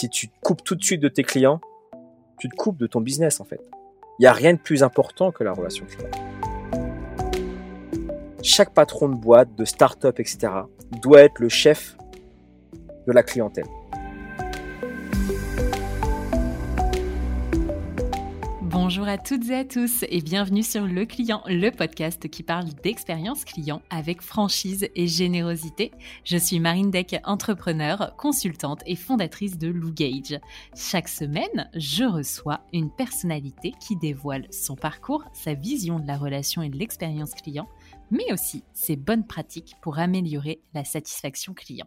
si 0.00 0.08
tu 0.08 0.28
te 0.28 0.40
coupes 0.40 0.64
tout 0.64 0.76
de 0.76 0.82
suite 0.82 1.02
de 1.02 1.08
tes 1.08 1.22
clients, 1.22 1.60
tu 2.38 2.48
te 2.48 2.56
coupes 2.56 2.78
de 2.78 2.86
ton 2.86 3.02
business 3.02 3.38
en 3.38 3.44
fait. 3.44 3.60
Il 4.18 4.22
n'y 4.22 4.26
a 4.26 4.32
rien 4.32 4.54
de 4.54 4.58
plus 4.58 4.82
important 4.82 5.30
que 5.30 5.44
la 5.44 5.52
relation 5.52 5.84
client. 5.84 6.08
Chaque 8.42 8.72
patron 8.72 9.10
de 9.10 9.14
boîte, 9.14 9.54
de 9.56 9.66
start-up, 9.66 10.18
etc., 10.18 10.48
doit 11.02 11.20
être 11.20 11.38
le 11.38 11.50
chef 11.50 11.98
de 13.06 13.12
la 13.12 13.22
clientèle. 13.22 13.66
Bonjour 18.90 19.06
à 19.06 19.18
toutes 19.18 19.48
et 19.50 19.54
à 19.54 19.64
tous 19.64 20.04
et 20.08 20.20
bienvenue 20.20 20.64
sur 20.64 20.84
Le 20.84 21.06
Client, 21.06 21.44
le 21.46 21.70
podcast 21.70 22.28
qui 22.28 22.42
parle 22.42 22.64
d'expérience 22.82 23.44
client 23.44 23.82
avec 23.88 24.20
franchise 24.20 24.88
et 24.96 25.06
générosité. 25.06 25.92
Je 26.24 26.36
suis 26.36 26.58
Marine 26.58 26.90
Deck, 26.90 27.14
entrepreneur, 27.22 28.16
consultante 28.16 28.82
et 28.86 28.96
fondatrice 28.96 29.58
de 29.58 29.68
Lou 29.68 29.92
Gage. 29.92 30.40
Chaque 30.74 31.06
semaine, 31.06 31.70
je 31.76 32.02
reçois 32.02 32.62
une 32.72 32.90
personnalité 32.90 33.74
qui 33.78 33.94
dévoile 33.94 34.48
son 34.50 34.74
parcours, 34.74 35.22
sa 35.34 35.54
vision 35.54 36.00
de 36.00 36.08
la 36.08 36.18
relation 36.18 36.60
et 36.60 36.68
de 36.68 36.76
l'expérience 36.76 37.34
client, 37.34 37.68
mais 38.10 38.32
aussi 38.32 38.64
ses 38.72 38.96
bonnes 38.96 39.24
pratiques 39.24 39.76
pour 39.82 40.00
améliorer 40.00 40.62
la 40.74 40.82
satisfaction 40.82 41.54
client. 41.54 41.86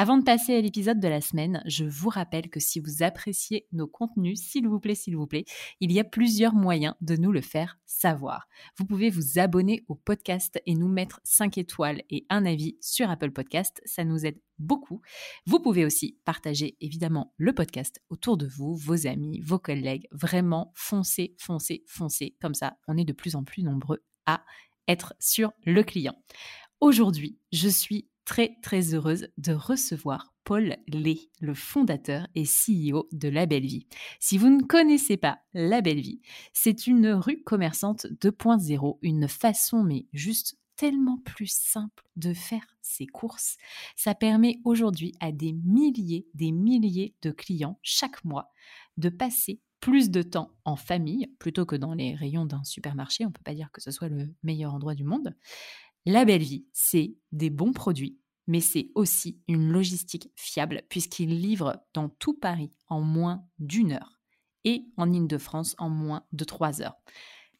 Avant 0.00 0.16
de 0.16 0.22
passer 0.22 0.54
à 0.54 0.60
l'épisode 0.60 1.00
de 1.00 1.08
la 1.08 1.20
semaine, 1.20 1.60
je 1.66 1.84
vous 1.84 2.08
rappelle 2.08 2.50
que 2.50 2.60
si 2.60 2.78
vous 2.78 3.02
appréciez 3.02 3.66
nos 3.72 3.88
contenus, 3.88 4.40
s'il 4.40 4.68
vous 4.68 4.78
plaît, 4.78 4.94
s'il 4.94 5.16
vous 5.16 5.26
plaît, 5.26 5.44
il 5.80 5.90
y 5.90 5.98
a 5.98 6.04
plusieurs 6.04 6.54
moyens 6.54 6.94
de 7.00 7.16
nous 7.16 7.32
le 7.32 7.40
faire 7.40 7.80
savoir. 7.84 8.46
Vous 8.76 8.84
pouvez 8.84 9.10
vous 9.10 9.40
abonner 9.40 9.84
au 9.88 9.96
podcast 9.96 10.62
et 10.66 10.76
nous 10.76 10.86
mettre 10.86 11.20
5 11.24 11.58
étoiles 11.58 12.04
et 12.10 12.26
un 12.30 12.46
avis 12.46 12.76
sur 12.80 13.10
Apple 13.10 13.32
Podcast, 13.32 13.82
ça 13.86 14.04
nous 14.04 14.24
aide 14.24 14.40
beaucoup. 14.60 15.02
Vous 15.46 15.58
pouvez 15.58 15.84
aussi 15.84 16.16
partager 16.24 16.76
évidemment 16.80 17.34
le 17.36 17.52
podcast 17.52 18.00
autour 18.08 18.36
de 18.36 18.46
vous, 18.46 18.76
vos 18.76 19.08
amis, 19.08 19.40
vos 19.40 19.58
collègues. 19.58 20.06
Vraiment, 20.12 20.70
foncez, 20.76 21.34
foncez, 21.38 21.82
foncez. 21.88 22.36
Comme 22.40 22.54
ça, 22.54 22.76
on 22.86 22.96
est 22.96 23.04
de 23.04 23.12
plus 23.12 23.34
en 23.34 23.42
plus 23.42 23.64
nombreux 23.64 24.04
à 24.26 24.44
être 24.86 25.14
sur 25.18 25.50
le 25.64 25.82
client. 25.82 26.14
Aujourd'hui, 26.80 27.40
je 27.50 27.68
suis 27.68 28.08
très 28.28 28.58
très 28.60 28.94
heureuse 28.94 29.28
de 29.38 29.54
recevoir 29.54 30.34
Paul 30.44 30.76
Lé, 30.86 31.30
le 31.40 31.54
fondateur 31.54 32.28
et 32.34 32.44
CEO 32.44 33.08
de 33.10 33.28
La 33.28 33.46
Belle 33.46 33.64
Vie. 33.64 33.86
Si 34.20 34.36
vous 34.36 34.50
ne 34.50 34.62
connaissez 34.62 35.16
pas 35.16 35.38
La 35.54 35.80
Belle 35.80 36.02
Vie, 36.02 36.20
c'est 36.52 36.86
une 36.86 37.08
rue 37.08 37.42
commerçante 37.42 38.04
2.0, 38.20 38.98
une 39.00 39.28
façon 39.28 39.82
mais 39.82 40.06
juste 40.12 40.58
tellement 40.76 41.16
plus 41.24 41.50
simple 41.50 42.04
de 42.16 42.34
faire 42.34 42.66
ses 42.82 43.06
courses. 43.06 43.56
Ça 43.96 44.14
permet 44.14 44.60
aujourd'hui 44.62 45.14
à 45.20 45.32
des 45.32 45.54
milliers, 45.54 46.28
des 46.34 46.52
milliers 46.52 47.16
de 47.22 47.30
clients 47.30 47.78
chaque 47.82 48.22
mois 48.26 48.50
de 48.98 49.08
passer 49.08 49.62
plus 49.80 50.10
de 50.10 50.20
temps 50.20 50.50
en 50.66 50.76
famille 50.76 51.28
plutôt 51.38 51.64
que 51.64 51.76
dans 51.76 51.94
les 51.94 52.14
rayons 52.14 52.44
d'un 52.44 52.62
supermarché. 52.64 53.24
On 53.24 53.28
ne 53.28 53.32
peut 53.32 53.42
pas 53.42 53.54
dire 53.54 53.70
que 53.72 53.80
ce 53.80 53.90
soit 53.90 54.10
le 54.10 54.34
meilleur 54.42 54.74
endroit 54.74 54.94
du 54.94 55.04
monde. 55.04 55.34
La 56.06 56.24
belle 56.24 56.42
vie, 56.42 56.66
c'est 56.72 57.16
des 57.32 57.50
bons 57.50 57.72
produits, 57.72 58.18
mais 58.48 58.60
c'est 58.60 58.90
aussi 58.96 59.40
une 59.46 59.70
logistique 59.70 60.32
fiable 60.34 60.82
puisqu'il 60.88 61.40
livre 61.40 61.80
dans 61.94 62.08
tout 62.08 62.34
Paris 62.34 62.72
en 62.88 63.00
moins 63.00 63.44
d'une 63.60 63.92
heure 63.92 64.18
et 64.64 64.86
en 64.96 65.12
Ile-de-France 65.12 65.76
en 65.78 65.88
moins 65.88 66.24
de 66.32 66.44
trois 66.44 66.82
heures. 66.82 66.96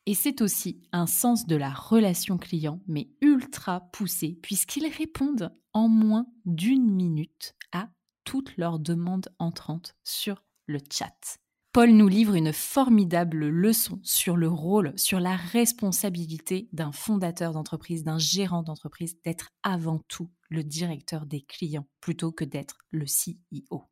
Et 0.06 0.14
c'est 0.14 0.40
aussi 0.40 0.80
un 0.90 1.06
sens 1.06 1.46
de 1.46 1.54
la 1.54 1.70
relation 1.70 2.38
client, 2.38 2.80
mais 2.86 3.10
ultra 3.20 3.80
poussé, 3.92 4.38
puisqu'ils 4.42 4.86
répondent 4.86 5.54
en 5.74 5.88
moins 5.88 6.26
d'une 6.46 6.90
minute 6.90 7.54
à 7.72 7.90
toutes 8.24 8.56
leurs 8.56 8.78
demandes 8.78 9.28
entrantes 9.38 9.96
sur 10.04 10.42
le 10.66 10.78
chat. 10.90 11.38
Paul 11.78 11.90
nous 11.90 12.08
livre 12.08 12.34
une 12.34 12.52
formidable 12.52 13.46
leçon 13.46 14.00
sur 14.02 14.36
le 14.36 14.48
rôle, 14.48 14.92
sur 14.96 15.20
la 15.20 15.36
responsabilité 15.36 16.68
d'un 16.72 16.90
fondateur 16.90 17.52
d'entreprise, 17.52 18.02
d'un 18.02 18.18
gérant 18.18 18.64
d'entreprise, 18.64 19.16
d'être 19.24 19.50
avant 19.62 20.00
tout 20.08 20.28
le 20.48 20.64
directeur 20.64 21.24
des 21.24 21.42
clients 21.42 21.86
plutôt 22.00 22.32
que 22.32 22.44
d'être 22.44 22.78
le 22.90 23.04
CEO. 23.04 23.84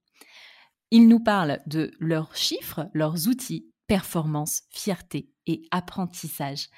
Il 0.91 1.07
nous 1.07 1.21
parle 1.21 1.61
de 1.67 1.93
leurs 2.01 2.35
chiffres, 2.35 2.91
leurs 2.93 3.29
outils, 3.29 3.71
performance, 3.87 4.65
fierté 4.71 5.31
et 5.47 5.63
apprentissage. 5.71 6.71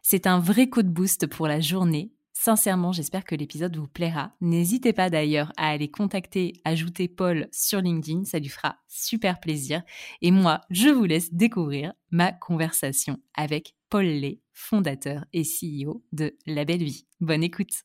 C'est 0.00 0.26
un 0.26 0.40
vrai 0.40 0.70
coup 0.70 0.82
de 0.82 0.88
boost 0.88 1.26
pour 1.26 1.48
la 1.48 1.60
journée 1.60 2.15
Sincèrement, 2.46 2.92
j'espère 2.92 3.24
que 3.24 3.34
l'épisode 3.34 3.76
vous 3.76 3.88
plaira. 3.88 4.30
N'hésitez 4.40 4.92
pas 4.92 5.10
d'ailleurs 5.10 5.52
à 5.56 5.68
aller 5.70 5.90
contacter, 5.90 6.52
ajouter 6.64 7.08
Paul 7.08 7.48
sur 7.50 7.80
LinkedIn, 7.80 8.22
ça 8.22 8.38
lui 8.38 8.48
fera 8.48 8.76
super 8.86 9.40
plaisir. 9.40 9.82
Et 10.22 10.30
moi, 10.30 10.60
je 10.70 10.88
vous 10.88 11.06
laisse 11.06 11.34
découvrir 11.34 11.92
ma 12.12 12.30
conversation 12.30 13.18
avec 13.34 13.74
Paul 13.90 14.04
Lay, 14.04 14.42
fondateur 14.52 15.24
et 15.32 15.42
CEO 15.42 16.04
de 16.12 16.36
La 16.46 16.64
Belle 16.64 16.84
Vie. 16.84 17.08
Bonne 17.18 17.42
écoute. 17.42 17.82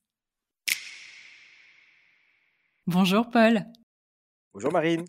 Bonjour 2.85 3.31
Paul. 3.31 3.65
Bonjour 4.53 4.71
Marine. 4.71 5.05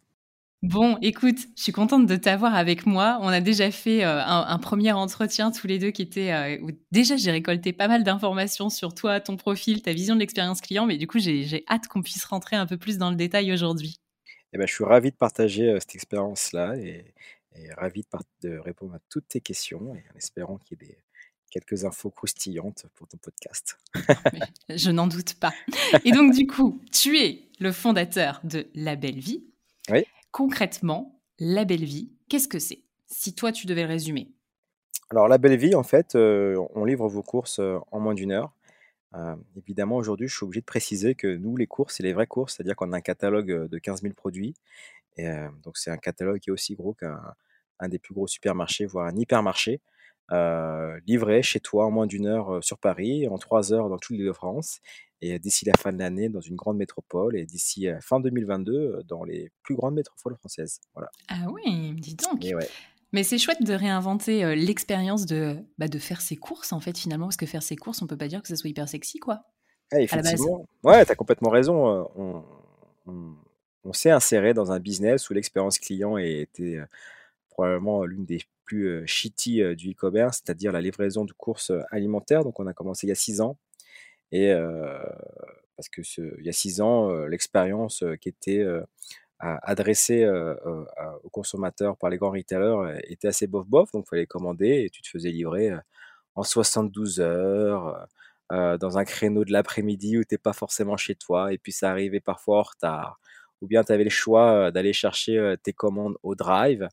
Bon, 0.62 0.96
écoute, 1.02 1.38
je 1.56 1.62
suis 1.64 1.72
contente 1.72 2.06
de 2.06 2.14
t'avoir 2.14 2.54
avec 2.54 2.86
moi. 2.86 3.18
On 3.20 3.26
a 3.26 3.40
déjà 3.40 3.72
fait 3.72 4.04
euh, 4.04 4.22
un, 4.24 4.58
premier 4.58 4.92
entretien 4.92 5.50
tous 5.50 5.66
les 5.66 5.80
deux 5.80 5.90
qui 5.90 6.02
était 6.02 6.30
euh, 6.30 6.56
où 6.62 6.70
déjà 6.92 7.16
j'ai 7.16 7.32
récolté 7.32 7.72
pas 7.72 7.88
mal 7.88 8.04
d'informations 8.04 8.70
sur 8.70 8.94
toi, 8.94 9.18
ton 9.18 9.36
profil, 9.36 9.82
ta 9.82 9.92
vision 9.92 10.14
de 10.14 10.20
l'expérience 10.20 10.60
client, 10.60 10.86
mais 10.86 10.98
du 10.98 11.08
coup 11.08 11.18
j'ai 11.18 11.64
hâte 11.68 11.88
qu'on 11.88 12.00
puisse 12.00 12.24
rentrer 12.24 12.54
un 12.54 12.66
peu 12.66 12.76
plus 12.76 12.96
dans 12.96 13.10
le 13.10 13.16
détail 13.16 13.52
aujourd'hui. 13.52 13.96
Eh 14.52 14.58
ben, 14.58 14.68
je 14.68 14.72
suis 14.72 14.84
ravi 14.84 15.10
de 15.10 15.16
partager 15.16 15.68
euh, 15.68 15.80
cette 15.80 15.96
expérience-là 15.96 16.76
et, 16.76 17.12
ravi 17.76 18.02
de, 18.42 18.48
de, 18.48 18.58
répondre 18.58 18.94
à 18.94 19.00
toutes 19.08 19.26
tes 19.26 19.40
questions 19.40 19.96
et 19.96 20.04
en 20.14 20.16
espérant 20.16 20.58
qu'il 20.58 20.78
y 20.80 20.84
ait 20.84 20.86
des, 20.86 20.98
quelques 21.50 21.84
infos 21.84 22.10
croustillantes 22.10 22.86
pour 22.94 23.08
ton 23.08 23.18
podcast. 23.18 23.78
je 24.68 24.90
n'en 24.92 25.08
doute 25.08 25.34
pas. 25.34 25.52
Et 26.04 26.12
donc 26.12 26.32
du 26.32 26.46
coup, 26.46 26.80
tu 26.92 27.18
es 27.18 27.48
le 27.58 27.72
fondateur 27.72 28.40
de 28.44 28.68
La 28.74 28.94
Belle 28.94 29.18
Vie. 29.18 29.44
Oui 29.90 30.04
concrètement, 30.32 31.20
la 31.38 31.64
belle 31.64 31.84
vie, 31.84 32.10
qu'est-ce 32.28 32.48
que 32.48 32.58
c'est? 32.58 32.82
Si 33.06 33.34
toi, 33.34 33.52
tu 33.52 33.66
devais 33.66 33.82
le 33.82 33.88
résumer. 33.88 34.32
Alors, 35.10 35.28
la 35.28 35.38
belle 35.38 35.56
vie, 35.56 35.74
en 35.74 35.82
fait, 35.82 36.14
euh, 36.14 36.56
on 36.74 36.84
livre 36.84 37.06
vos 37.06 37.22
courses 37.22 37.58
euh, 37.58 37.78
en 37.92 38.00
moins 38.00 38.14
d'une 38.14 38.32
heure. 38.32 38.52
Euh, 39.14 39.36
évidemment, 39.56 39.96
aujourd'hui, 39.96 40.26
je 40.26 40.34
suis 40.34 40.44
obligé 40.44 40.60
de 40.60 40.66
préciser 40.66 41.14
que 41.14 41.36
nous, 41.36 41.56
les 41.56 41.66
courses, 41.66 41.96
c'est 41.96 42.02
les 42.02 42.14
vraies 42.14 42.26
courses, 42.26 42.56
c'est-à-dire 42.56 42.74
qu'on 42.74 42.92
a 42.92 42.96
un 42.96 43.02
catalogue 43.02 43.68
de 43.68 43.78
15 43.78 44.02
000 44.02 44.14
produits. 44.14 44.54
Donc, 45.18 45.76
c'est 45.76 45.90
un 45.90 45.98
catalogue 45.98 46.38
qui 46.38 46.48
est 46.48 46.52
aussi 46.52 46.74
gros 46.74 46.94
qu'un 46.94 47.88
des 47.88 47.98
plus 47.98 48.14
gros 48.14 48.26
supermarchés, 48.26 48.86
voire 48.86 49.06
un 49.06 49.14
hypermarché. 49.14 49.82
Livré 51.06 51.42
chez 51.42 51.60
toi 51.60 51.86
en 51.86 51.90
moins 51.90 52.06
d'une 52.06 52.26
heure 52.26 52.62
sur 52.64 52.78
Paris, 52.78 53.28
en 53.28 53.38
trois 53.38 53.72
heures 53.72 53.88
dans 53.88 53.98
toute 53.98 54.16
l'île 54.16 54.26
de 54.26 54.32
France 54.32 54.80
et 55.20 55.38
d'ici 55.38 55.64
la 55.64 55.74
fin 55.78 55.92
de 55.92 55.98
l'année 55.98 56.28
dans 56.28 56.40
une 56.40 56.56
grande 56.56 56.76
métropole 56.76 57.36
et 57.36 57.44
d'ici 57.44 57.86
fin 58.00 58.18
2022 58.18 59.02
dans 59.06 59.24
les 59.24 59.50
plus 59.62 59.74
grandes 59.74 59.94
métropoles 59.94 60.36
françaises. 60.36 60.80
Voilà. 60.94 61.10
Ah 61.28 61.46
oui, 61.50 61.94
dis 61.96 62.16
donc. 62.16 62.44
Mais 63.12 63.24
c'est 63.24 63.36
chouette 63.36 63.62
de 63.62 63.74
réinventer 63.74 64.56
l'expérience 64.56 65.26
de, 65.26 65.56
bah, 65.76 65.86
de 65.86 65.98
faire 65.98 66.22
ses 66.22 66.36
courses, 66.36 66.72
en 66.72 66.80
fait, 66.80 66.96
finalement, 66.96 67.26
parce 67.26 67.36
que 67.36 67.44
faire 67.44 67.62
ses 67.62 67.76
courses, 67.76 68.00
on 68.00 68.06
peut 68.06 68.16
pas 68.16 68.28
dire 68.28 68.40
que 68.40 68.48
ça 68.48 68.56
soit 68.56 68.70
hyper 68.70 68.88
sexy, 68.88 69.18
quoi. 69.18 69.44
Ah, 69.92 70.00
effectivement. 70.00 70.66
Ouais, 70.82 71.04
tu 71.04 71.12
as 71.12 71.14
complètement 71.14 71.50
raison. 71.50 72.08
On, 72.16 72.42
on, 73.84 73.92
s'est 73.92 74.10
inséré 74.10 74.54
dans 74.54 74.72
un 74.72 74.80
business 74.80 75.28
où 75.28 75.34
l'expérience 75.34 75.78
client 75.78 76.16
était 76.16 76.80
probablement 77.50 78.04
l'une 78.04 78.24
des 78.24 78.40
plus 78.72 79.06
shitty 79.06 79.76
du 79.76 79.90
e-commerce, 79.90 80.40
c'est-à-dire 80.42 80.72
la 80.72 80.80
livraison 80.80 81.26
de 81.26 81.32
courses 81.32 81.72
alimentaires. 81.90 82.42
Donc, 82.42 82.58
on 82.58 82.66
a 82.66 82.72
commencé 82.72 83.06
il 83.06 83.10
y 83.10 83.12
a 83.12 83.16
six 83.16 83.42
ans. 83.42 83.58
Et 84.30 84.50
parce 85.76 85.88
que 85.90 86.00
il 86.38 86.46
y 86.46 86.48
a 86.48 86.52
six 86.52 86.80
ans, 86.80 87.12
l'expérience 87.26 88.02
qui 88.20 88.30
était 88.30 88.64
adressée 89.40 90.26
aux 90.26 91.30
consommateurs 91.30 91.98
par 91.98 92.08
les 92.08 92.16
grands 92.16 92.30
retailers 92.30 92.98
était 93.04 93.28
assez 93.28 93.46
bof-bof, 93.46 93.92
donc 93.92 94.04
il 94.06 94.08
fallait 94.08 94.26
commander 94.26 94.84
et 94.84 94.90
tu 94.90 95.02
te 95.02 95.08
faisais 95.08 95.30
livrer 95.30 95.70
en 96.34 96.44
72 96.44 97.20
heures 97.20 98.06
dans 98.50 98.96
un 98.96 99.04
créneau 99.04 99.44
de 99.44 99.52
l'après-midi 99.52 100.16
où 100.16 100.24
tu 100.24 100.38
pas 100.38 100.54
forcément 100.54 100.96
chez 100.96 101.14
toi 101.14 101.52
et 101.52 101.58
puis 101.58 101.72
ça 101.72 101.90
arrivait 101.90 102.20
parfois 102.20 102.60
en 102.60 102.62
retard. 102.62 103.20
Ou 103.60 103.66
bien 103.66 103.84
tu 103.84 103.92
avais 103.92 104.04
le 104.04 104.10
choix, 104.10 104.70
d'aller 104.72 104.94
chercher, 104.94 105.56
tes 105.62 105.74
commandes 105.74 106.16
au 106.22 106.34
drive 106.34 106.88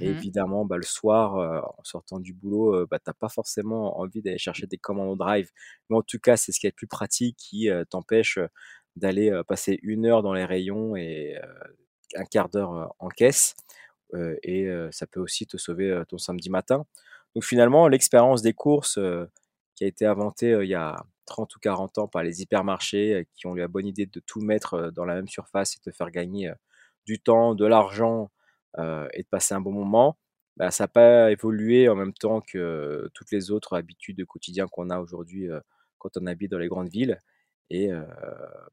et 0.00 0.08
Mmh 0.08 0.08
évidemment, 0.10 0.64
bah, 0.64 0.76
le 0.76 0.82
soir, 0.82 1.34
en 1.78 1.84
sortant 1.84 2.18
du 2.20 2.32
boulot, 2.34 2.86
bah, 2.86 2.98
tu 2.98 3.10
pas 3.18 3.28
forcément 3.28 3.98
envie 4.00 4.22
d'aller 4.22 4.38
chercher 4.38 4.66
des 4.66 4.78
commandes 4.78 5.10
au 5.10 5.16
drive. 5.16 5.50
Mais 5.90 5.96
en 5.96 6.02
tout 6.02 6.18
cas, 6.18 6.36
c'est 6.36 6.52
ce 6.52 6.60
qui 6.60 6.66
est 6.66 6.70
le 6.70 6.74
plus 6.74 6.86
pratique 6.86 7.36
qui, 7.36 7.68
t'empêche, 7.90 8.38
d'aller, 8.96 9.42
passer 9.48 9.78
une 9.82 10.06
heure 10.06 10.22
dans 10.22 10.32
les 10.34 10.44
rayons 10.44 10.96
et 10.96 11.38
un 12.16 12.24
quart 12.24 12.48
d'heure, 12.48 12.94
en 12.98 13.08
caisse. 13.08 13.54
et 14.42 14.68
ça 14.90 15.06
peut 15.06 15.20
aussi 15.20 15.46
te 15.46 15.56
sauver, 15.56 16.02
ton 16.08 16.18
samedi 16.18 16.50
matin. 16.50 16.86
Donc 17.34 17.44
finalement, 17.44 17.88
l'expérience 17.88 18.42
des 18.42 18.52
courses, 18.54 18.98
qui 19.74 19.84
a 19.84 19.86
été 19.88 20.06
inventée, 20.06 20.56
il 20.62 20.68
y 20.68 20.74
a 20.74 20.96
30 21.26 21.54
ou 21.56 21.58
40 21.58 21.98
ans 21.98 22.08
par 22.08 22.22
les 22.22 22.42
hypermarchés, 22.42 23.26
qui 23.34 23.46
ont 23.46 23.56
eu 23.56 23.60
la 23.60 23.68
bonne 23.68 23.86
idée 23.86 24.06
de 24.06 24.20
tout 24.20 24.40
mettre, 24.40 24.90
dans 24.92 25.04
la 25.04 25.14
même 25.14 25.28
surface 25.28 25.76
et 25.76 25.80
te 25.80 25.90
faire 25.94 26.10
gagner, 26.10 26.52
du 27.06 27.20
temps, 27.20 27.54
de 27.54 27.66
l'argent, 27.66 28.30
et 28.78 29.22
de 29.22 29.28
passer 29.30 29.54
un 29.54 29.60
bon 29.60 29.72
moment, 29.72 30.18
bah, 30.56 30.70
ça 30.70 30.84
n'a 30.84 30.88
pas 30.88 31.32
évolué 31.32 31.88
en 31.88 31.96
même 31.96 32.12
temps 32.14 32.40
que 32.40 33.08
toutes 33.14 33.30
les 33.32 33.50
autres 33.50 33.74
habitudes 33.76 34.16
de 34.18 34.24
quotidien 34.24 34.66
qu'on 34.68 34.90
a 34.90 35.00
aujourd'hui, 35.00 35.48
quand 35.98 36.16
on 36.16 36.26
habite 36.26 36.50
dans 36.50 36.58
les 36.58 36.68
grandes 36.68 36.88
villes 36.88 37.18
et 37.70 37.90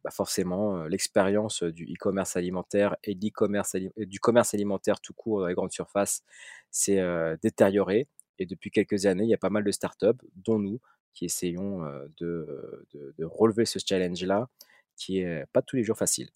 bah, 0.03 0.12
forcément, 0.12 0.83
l'expérience 0.83 1.63
du 1.63 1.86
e-commerce 1.86 2.36
alimentaire 2.36 2.95
et 3.03 3.15
du 3.15 3.31
commerce 3.31 4.53
alimentaire 4.53 5.00
tout 5.01 5.13
court 5.13 5.42
dans 5.42 5.48
les 5.48 5.53
grandes 5.53 5.71
surfaces 5.71 6.24
s'est, 6.71 7.01
détériorée 7.42 8.07
et 8.39 8.45
depuis 8.45 8.71
quelques 8.71 9.06
années, 9.06 9.24
il 9.24 9.30
y 9.30 9.33
a 9.33 9.38
pas 9.38 9.50
mal 9.50 9.63
de 9.63 9.71
startups, 9.71 10.19
dont 10.36 10.59
nous, 10.59 10.80
qui 11.13 11.25
essayons, 11.25 11.83
de 12.18 12.86
de 12.94 13.25
relever 13.25 13.65
ce 13.65 13.80
challenge-là, 13.80 14.50
qui 14.95 15.19
est 15.19 15.45
pas 15.53 15.62
tous 15.62 15.75
les 15.77 15.83
jours 15.83 15.98
facile. 15.98 16.30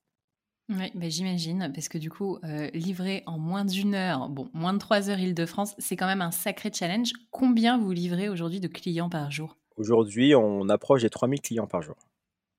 Oui, 0.70 0.92
bah, 0.96 1.10
j'imagine, 1.10 1.72
parce 1.76 1.90
que 1.90 2.00
du 2.00 2.10
coup, 2.10 2.40
heu, 2.44 2.70
livrer 2.74 3.22
en 3.28 3.38
moins 3.38 3.66
d'une 3.66 3.94
heure, 3.94 4.30
bon, 4.30 4.50
moins 4.54 4.74
de 4.74 4.80
3 4.80 5.12
heures 5.12 5.20
Île-de-France, 5.20 5.76
c'est 5.78 5.96
quand 5.96 6.08
même 6.08 6.24
un 6.24 6.32
sacré 6.32 6.72
challenge. 6.74 7.12
Combien 7.30 7.78
vous 7.78 7.92
livrez 7.92 8.30
aujourd'hui 8.30 8.60
de 8.60 8.68
clients 8.68 9.10
par 9.10 9.30
jour? 9.30 9.56
Aujourd'hui, 9.78 10.36
on 10.36 10.70
approche 10.70 11.02
des 11.02 11.10
3000 11.10 11.42
clients 11.42 11.68
par 11.68 11.82
jour. 11.82 11.98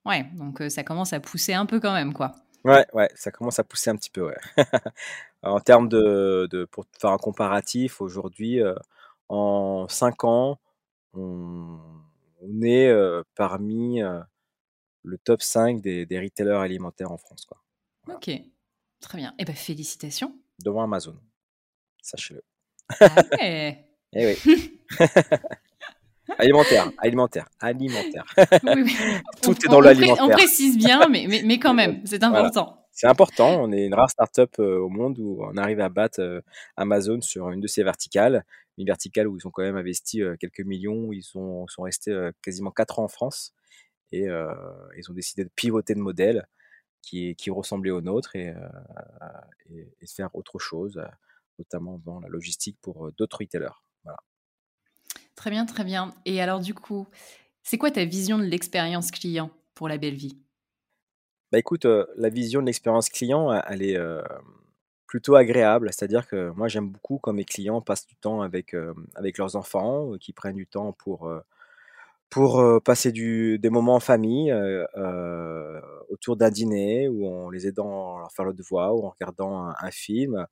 Ouais, 0.05 0.25
donc 0.35 0.61
heu, 0.61 0.69
ça 0.69 0.85
commence 0.85 1.13
à 1.13 1.21
pousser 1.21 1.53
un 1.55 1.67
peu 1.67 1.81
quand 1.81 1.93
même, 1.93 2.13
quoi. 2.15 2.33
Ouais, 2.65 2.85
ouais, 2.95 3.09
ça 3.15 3.31
commence 3.31 3.59
à 3.59 3.65
pousser 3.65 3.91
un 3.91 3.97
petit 3.97 4.11
peu, 4.11 4.23
ouais. 4.27 4.37
En 5.43 5.61
termes 5.61 5.89
de 5.89 6.49
de 6.51 6.65
pour 6.67 6.85
faire 7.01 7.11
un 7.13 7.19
comparatif, 7.19 8.01
aujourd'hui, 8.01 8.61
heu, 8.61 8.75
en 9.29 9.87
5 9.89 10.25
ans, 10.25 10.59
on 11.15 11.79
on 12.43 12.63
est, 12.63 12.93
parmi, 13.37 14.01
le 15.05 15.19
top 15.19 15.43
5 15.43 15.81
des 15.83 16.07
des 16.07 16.21
retailers 16.21 16.61
alimentaires 16.63 17.13
en 17.13 17.19
France, 17.19 17.47
quoi. 17.47 17.59
OK, 18.09 18.31
très 19.01 19.19
bien. 19.19 19.35
Et 19.39 19.45
bah, 19.45 19.53
félicitations. 19.55 20.35
Devant 20.65 20.83
Amazon, 20.83 21.17
sachez-le. 22.03 22.43
Ah 23.01 23.23
ouais! 23.41 23.83
Eh 24.19 24.27
oui. 24.27 24.37
Alimentaire, 26.39 26.91
alimentaire, 26.99 27.49
alimentaire. 27.61 28.25
Oui, 28.63 28.83
oui. 28.83 28.95
Tout 29.43 29.51
On 29.51 29.53
est 29.53 29.69
dans 29.69 29.81
l'alimentaire. 29.81 30.25
on 30.27 30.31
précise 30.31 30.77
bien, 30.79 31.09
mais 31.09 31.27
mais 31.29 31.43
mais 31.45 31.59
quand 31.59 31.75
même, 31.75 32.01
c'est 32.05 32.23
Voilà. 32.23 32.49
important. 32.49 32.83
C'est 32.93 33.07
important, 33.09 33.63
on 33.63 33.73
est 33.73 33.85
une 33.87 33.95
rare 33.95 34.09
start-up, 34.11 34.51
heu, 34.59 34.81
au 34.81 34.89
monde 34.89 35.19
où 35.19 35.39
on 35.43 35.57
arrive 35.59 35.81
à 35.81 35.89
battre, 35.91 36.21
heu, 36.23 36.43
Amazon 36.77 37.21
sur 37.21 37.51
une 37.51 37.61
de 37.61 37.67
ses 37.67 37.83
verticales. 37.85 38.45
Une 38.79 38.87
verticale 38.87 39.29
où 39.29 39.37
ils 39.37 39.47
ont 39.47 39.51
quand 39.51 39.63
même 39.63 39.77
investi, 39.77 40.23
heu, 40.23 40.37
quelques 40.39 40.61
millions, 40.61 41.13
ils 41.13 41.23
sont 41.23 41.67
sont 41.69 41.83
restés, 41.83 42.31
quasiment 42.43 42.71
4 42.71 42.99
ans 42.99 43.05
en 43.05 43.09
France 43.09 43.53
et 44.13 44.27
ils 44.99 45.11
ont 45.11 45.15
décidé 45.15 45.45
de 45.45 45.51
pivoter 45.57 45.95
de 45.95 46.01
modèle 46.01 46.47
qui 47.07 47.35
qui 47.37 47.51
ressemblait 47.51 47.93
au 47.93 48.03
nôtre 48.03 48.37
et 48.37 48.51
heu 48.51 48.57
et 49.71 49.89
et 50.01 50.07
faire 50.07 50.35
autre 50.35 50.59
chose, 50.59 50.99
heu, 50.99 51.07
notamment 51.59 51.99
dans 52.05 52.21
la 52.21 52.29
logistique 52.29 52.79
pour, 52.83 53.07
heu, 53.07 53.15
d'autres 53.19 53.39
retailers. 53.41 53.83
Voilà. 54.05 54.19
Très 55.37 55.51
bien, 55.51 55.67
très 55.67 55.85
bien. 55.85 56.15
Et 56.25 56.41
alors 56.41 56.61
du 56.61 56.75
coup, 56.75 57.07
c'est 57.63 57.79
quoi 57.79 57.91
ta 57.91 58.05
vision 58.05 58.39
de 58.39 58.45
l'expérience 58.45 59.11
client 59.11 59.51
pour 59.75 59.89
la 59.89 59.99
belle 59.99 60.15
vie? 60.17 60.39
Bah, 61.53 61.59
écoute, 61.59 61.85
la 62.17 62.29
vision 62.29 62.61
de 62.61 62.67
l'expérience 62.67 63.09
client, 63.09 63.53
elle 63.69 63.83
est, 63.83 63.99
plutôt 65.07 65.37
agréable. 65.37 65.91
C'est-à-dire 65.93 66.27
que 66.27 66.51
moi, 66.51 66.69
j'aime 66.69 66.91
beaucoup 66.91 67.19
quand 67.19 67.33
mes 67.33 67.45
clients 67.45 67.81
passent 67.81 68.07
du 68.07 68.17
temps 68.17 68.43
avec, 68.43 68.75
avec 69.15 69.39
leurs 69.39 69.57
enfants, 69.57 70.13
qu'ils 70.19 70.35
prennent 70.35 70.57
du 70.57 70.67
temps 70.67 70.93
pour, 70.93 71.31
pour, 72.31 72.61
heu, 72.61 72.81
passer 72.81 73.13
des 73.13 73.71
moments 73.71 73.97
en 73.97 74.01
famille, 74.01 74.51
heu 74.53 74.87
heu, 74.97 75.83
autour 76.11 76.37
d'un 76.37 76.51
dîner 76.51 77.09
ou 77.09 77.27
en 77.29 77.51
les 77.51 77.67
aidant 77.69 78.19
à 78.25 78.29
faire 78.31 78.45
leurs 78.45 78.55
devoirs 78.55 78.95
ou 78.97 79.07
en 79.07 79.11
regardant 79.11 79.69
un 79.81 79.91
film 79.91 80.47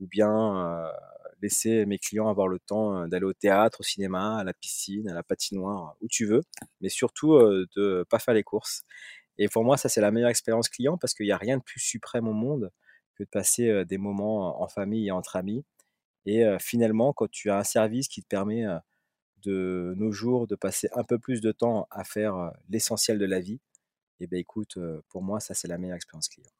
ou 0.00 0.06
bien, 0.06 0.90
laisser 1.42 1.86
mes 1.86 1.98
clients 1.98 2.28
avoir 2.28 2.48
le 2.48 2.58
temps, 2.60 3.06
d'aller 3.08 3.24
au 3.26 3.32
théâtre, 3.32 3.80
au 3.80 3.82
cinéma, 3.84 4.38
à 4.38 4.44
la 4.44 4.52
piscine, 4.54 5.08
à 5.08 5.14
la 5.14 5.22
patinoire, 5.22 5.96
où 6.00 6.08
tu 6.08 6.26
veux, 6.26 6.42
mais 6.80 6.88
surtout, 6.88 7.38
de 7.76 8.04
pas 8.10 8.18
faire 8.18 8.34
les 8.34 8.42
courses. 8.44 8.82
Et 9.38 9.48
pour 9.48 9.64
moi, 9.64 9.76
ça, 9.78 9.88
c'est 9.90 10.00
la 10.02 10.10
meilleure 10.12 10.30
expérience 10.30 10.68
client 10.68 10.98
parce 10.98 11.14
qu'il 11.14 11.26
y 11.26 11.32
a 11.32 11.38
rien 11.38 11.58
de 11.58 11.62
plus 11.64 11.80
suprême 11.80 12.28
au 12.28 12.32
monde 12.34 12.70
que 13.16 13.24
de 13.24 13.28
passer, 13.30 13.84
des 13.86 13.98
moments 13.98 14.62
en 14.62 14.68
famille 14.68 15.08
et 15.08 15.12
entre 15.12 15.36
amis 15.36 15.64
et 16.26 16.44
finalement, 16.60 17.12
quand 17.14 17.30
tu 17.30 17.50
as 17.50 17.58
un 17.58 17.64
service 17.64 18.08
qui 18.08 18.22
te 18.22 18.28
permet, 18.28 18.64
de 19.42 19.94
nos 19.96 20.12
jours, 20.12 20.46
de 20.46 20.54
passer 20.54 20.88
un 20.94 21.04
peu 21.04 21.18
plus 21.18 21.40
de 21.40 21.52
temps 21.52 21.86
à 21.90 22.04
faire, 22.04 22.52
l'essentiel 22.68 23.18
de 23.18 23.26
la 23.26 23.40
vie 23.40 23.60
et 24.20 24.26
beh, 24.26 24.38
écoute, 24.38 24.76
heu, 24.78 25.02
pour 25.08 25.22
moi, 25.22 25.40
ça, 25.40 25.54
c'est 25.54 25.68
la 25.68 25.78
meilleure 25.78 25.96
expérience 25.96 26.28
client. 26.28 26.50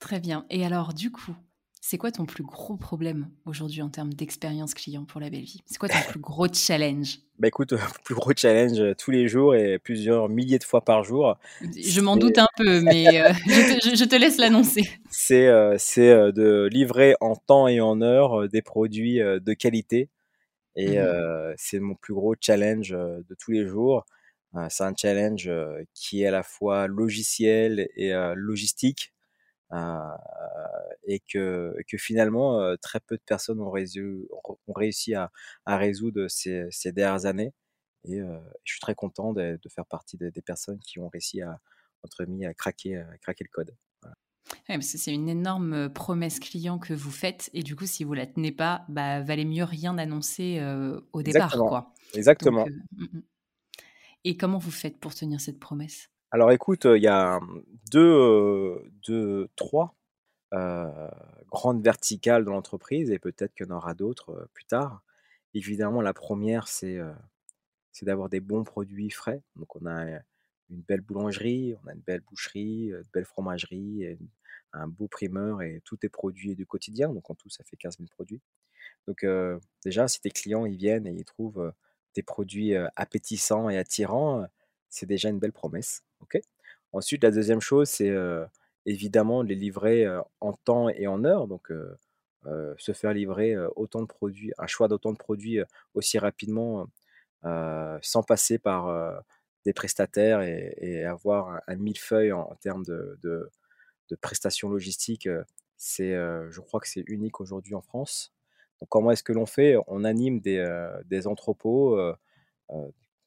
Très 0.00 0.20
bien. 0.20 0.44
Et 0.50 0.66
alors 0.66 0.92
du 0.92 1.10
coup, 1.10 1.34
c'est 1.80 1.96
quoi 1.96 2.12
ton 2.12 2.26
plus 2.26 2.44
gros 2.44 2.76
problème 2.76 3.30
aujourd'hui 3.46 3.80
en 3.80 3.88
termes 3.88 4.12
d'expérience 4.12 4.74
client 4.74 5.06
pour 5.06 5.18
la 5.18 5.30
belle 5.30 5.44
vie? 5.44 5.62
C'est 5.64 5.78
quoi 5.78 5.88
ton 5.88 6.02
plus 6.10 6.20
gros 6.20 6.46
challenge? 6.52 7.20
Bah, 7.38 7.48
écoute, 7.48 7.72
plus 8.04 8.14
gros 8.14 8.32
challenge, 8.36 8.96
tous 8.98 9.10
les 9.10 9.28
jours 9.28 9.54
et 9.54 9.78
plusieurs 9.78 10.28
milliers 10.28 10.58
de 10.58 10.64
fois 10.64 10.84
par 10.84 11.04
jour, 11.04 11.38
je 11.62 12.00
m'en 12.02 12.16
doute 12.16 12.36
un 12.36 12.48
peu, 12.58 12.82
mais 12.82 13.04
je 13.46 13.78
te 13.78 13.88
je 13.88 13.96
je 13.96 14.04
te 14.04 14.14
laisse 14.14 14.36
l'annoncer. 14.36 14.82
c'est, 15.10 15.46
de 15.46 16.68
livrer 16.70 17.14
en 17.20 17.34
temps 17.34 17.66
et 17.66 17.80
en 17.80 18.02
heure, 18.02 18.42
heu, 18.42 18.48
des 18.48 18.62
produits, 18.62 19.20
de 19.20 19.54
qualité 19.54 20.10
et 20.76 20.98
Mmh 20.98 21.24
c'est 21.56 21.80
mon 21.80 21.94
plus 21.96 22.14
gros 22.14 22.34
challenge, 22.40 22.90
de 22.90 23.34
tous 23.38 23.52
les 23.52 23.66
jours. 23.66 24.04
C'est 24.70 24.84
un 24.84 24.94
challenge, 24.96 25.50
qui 25.94 26.22
est 26.22 26.26
à 26.26 26.30
la 26.32 26.42
fois 26.42 26.86
logiciel 26.88 27.88
et 27.96 28.12
logistique, 28.36 29.14
et 31.06 31.20
que 31.20 31.74
que 31.88 31.98
finalement, 31.98 32.76
très 32.78 33.00
peu 33.00 33.16
de 33.16 33.22
personnes 33.22 33.60
ont 33.60 33.72
ont 34.66 34.72
réussi 34.74 35.14
à 35.14 35.30
à 35.66 35.76
résoudre 35.78 36.28
ces 36.28 36.66
ces 36.70 36.92
dernières 36.92 37.26
années 37.26 37.52
et 38.04 38.18
je 38.20 38.72
suis 38.72 38.80
très 38.80 38.94
content 38.94 39.32
de 39.32 39.58
de 39.62 39.68
faire 39.68 39.86
partie 39.86 40.16
des 40.18 40.30
des 40.30 40.42
personnes 40.42 40.80
qui 40.80 40.98
ont 41.00 41.08
réussi 41.08 41.42
à, 41.42 41.60
entre 42.04 42.24
mi 42.26 42.46
à 42.46 42.54
craquer, 42.54 42.96
heu, 42.98 43.06
craquer 43.22 43.44
le 43.44 43.50
code. 43.50 43.76
Ouais, 44.68 44.76
parce 44.76 44.92
que 44.92 44.98
c'est 44.98 45.12
une 45.12 45.28
énorme, 45.28 45.74
heu, 45.74 45.92
promesse 45.92 46.40
client 46.40 46.78
que 46.78 46.94
vous 46.94 47.10
faites 47.10 47.50
et 47.52 47.62
du 47.62 47.76
coup, 47.76 47.86
si 47.86 48.02
vous 48.04 48.14
la 48.14 48.26
tenez 48.26 48.50
pas, 48.52 48.84
bah, 48.88 49.20
valait 49.22 49.44
mieux 49.44 49.64
rien 49.64 49.98
annoncer, 49.98 50.58
heu, 50.60 51.06
au 51.12 51.22
départ, 51.22 51.62
Exactement, 51.62 51.66
quoi. 51.66 51.92
Exactement. 52.14 52.68
heu, 52.68 52.72
mmh 52.96 53.04
mh. 53.18 53.22
Et 54.24 54.36
comment 54.38 54.58
vous 54.58 54.70
faites 54.70 54.98
pour 55.00 55.14
tenir 55.14 55.40
cette 55.40 55.60
promesse? 55.60 56.08
Alors 56.30 56.50
écoute, 56.52 56.84
il 56.86 57.02
y 57.02 57.06
a, 57.08 57.40
2, 57.90 58.00
heu, 58.00 58.90
2-3, 59.06 59.94
heu, 60.54 60.86
grandes 61.50 61.82
verticales 61.84 62.44
dans 62.44 62.52
l'entreprise 62.52 63.10
et 63.10 63.18
peut-être 63.18 63.54
qu'il 63.54 63.66
y 63.66 63.70
en 63.72 63.76
aura 63.76 63.94
d'autres, 63.94 64.48
plus 64.54 64.64
tard. 64.66 65.02
Évidemment, 65.54 66.02
la 66.02 66.14
première, 66.14 66.68
c'est, 66.68 66.98
d'avoir 68.02 68.28
des 68.30 68.40
bons 68.40 68.64
produits 68.64 69.10
frais. 69.10 69.42
Donc 69.56 69.76
on 69.76 69.86
a, 69.86 70.20
une 70.70 70.82
belle 70.82 71.00
boulangerie, 71.00 71.74
on 71.82 71.88
a 71.88 71.92
une 71.92 72.00
belle 72.00 72.20
boucherie, 72.20 72.88
une 72.88 73.02
belle 73.12 73.24
fromagerie 73.24 74.18
un 74.76 74.88
beau 74.88 75.06
primeur 75.06 75.62
et 75.62 75.80
tout 75.84 75.98
est 76.02 76.08
produit 76.08 76.56
du 76.56 76.66
quotidien. 76.66 77.12
Donc 77.12 77.30
en 77.30 77.34
tout, 77.34 77.48
ça 77.48 77.62
fait 77.64 77.76
15 77.76 77.98
000 77.98 78.08
produits. 78.10 78.40
Donc 79.06 79.24
déjà, 79.84 80.08
si 80.08 80.20
tes 80.20 80.30
clients, 80.30 80.66
ils 80.66 80.76
viennent 80.76 81.06
et 81.06 81.12
ils 81.12 81.24
trouvent, 81.24 81.72
tes 82.12 82.22
produits, 82.22 82.74
appétissants 82.96 83.68
et 83.68 83.78
attirants, 83.78 84.46
c'est 84.88 85.06
déjà 85.06 85.28
une 85.28 85.38
belle 85.38 85.52
promesse, 85.52 86.02
OK? 86.20 86.40
Ensuite, 86.92 87.24
la 87.24 87.30
deuxième 87.30 87.60
chose, 87.60 87.88
c'est, 87.88 88.14
évidemment 88.86 89.42
de 89.44 89.48
les 89.48 89.54
livrer, 89.54 90.06
en 90.40 90.52
temps 90.52 90.88
et 90.88 91.06
en 91.06 91.24
heure. 91.24 91.46
Donc 91.46 91.72
se 92.44 92.92
faire 92.92 93.14
livrer, 93.14 93.56
autant 93.76 94.02
de 94.02 94.06
produits 94.06 94.52
un 94.58 94.66
choix 94.66 94.88
d'autant 94.88 95.12
de 95.12 95.18
produits, 95.18 95.60
aussi 95.94 96.18
rapidement, 96.18 96.88
sans 97.42 98.22
passer 98.26 98.58
par, 98.58 99.22
des 99.64 99.72
prestataires 99.72 100.42
et 100.42 100.74
et 100.78 101.04
avoir 101.04 101.48
un 101.50 101.60
un 101.68 101.76
millefeuille 101.76 102.32
en 102.32 102.42
en 102.50 102.54
termes 102.56 102.84
de 102.84 103.18
de 103.22 103.50
de 104.10 104.16
prestations 104.16 104.68
logistiques, 104.70 105.26
heu, 105.28 105.44
c'est, 105.78 106.12
heu, 106.14 106.48
je 106.50 106.60
crois 106.60 106.80
que 106.80 106.88
c'est 106.88 107.04
unique 107.08 107.40
aujourd'hui 107.40 107.74
en 107.74 107.82
France. 107.82 108.34
Donc 108.80 108.88
comment 108.90 109.10
est-ce 109.12 109.22
que 109.24 109.32
l'on 109.32 109.46
fait? 109.46 109.76
On 109.88 110.04
anime 110.04 110.40
des, 110.40 110.62
des 111.06 111.26
entrepôts, 111.26 111.98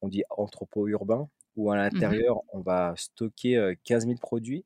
on 0.01 0.07
dit 0.07 0.23
entrepôt 0.29 0.87
urbain, 0.87 1.29
où 1.55 1.71
à 1.71 1.75
Mmh 1.91 2.17
l'intérieur, 2.17 2.41
on 2.49 2.61
va 2.61 2.93
stocker 2.97 3.57
euh, 3.57 3.75
15 3.83 4.05
000 4.05 4.19
produits. 4.19 4.65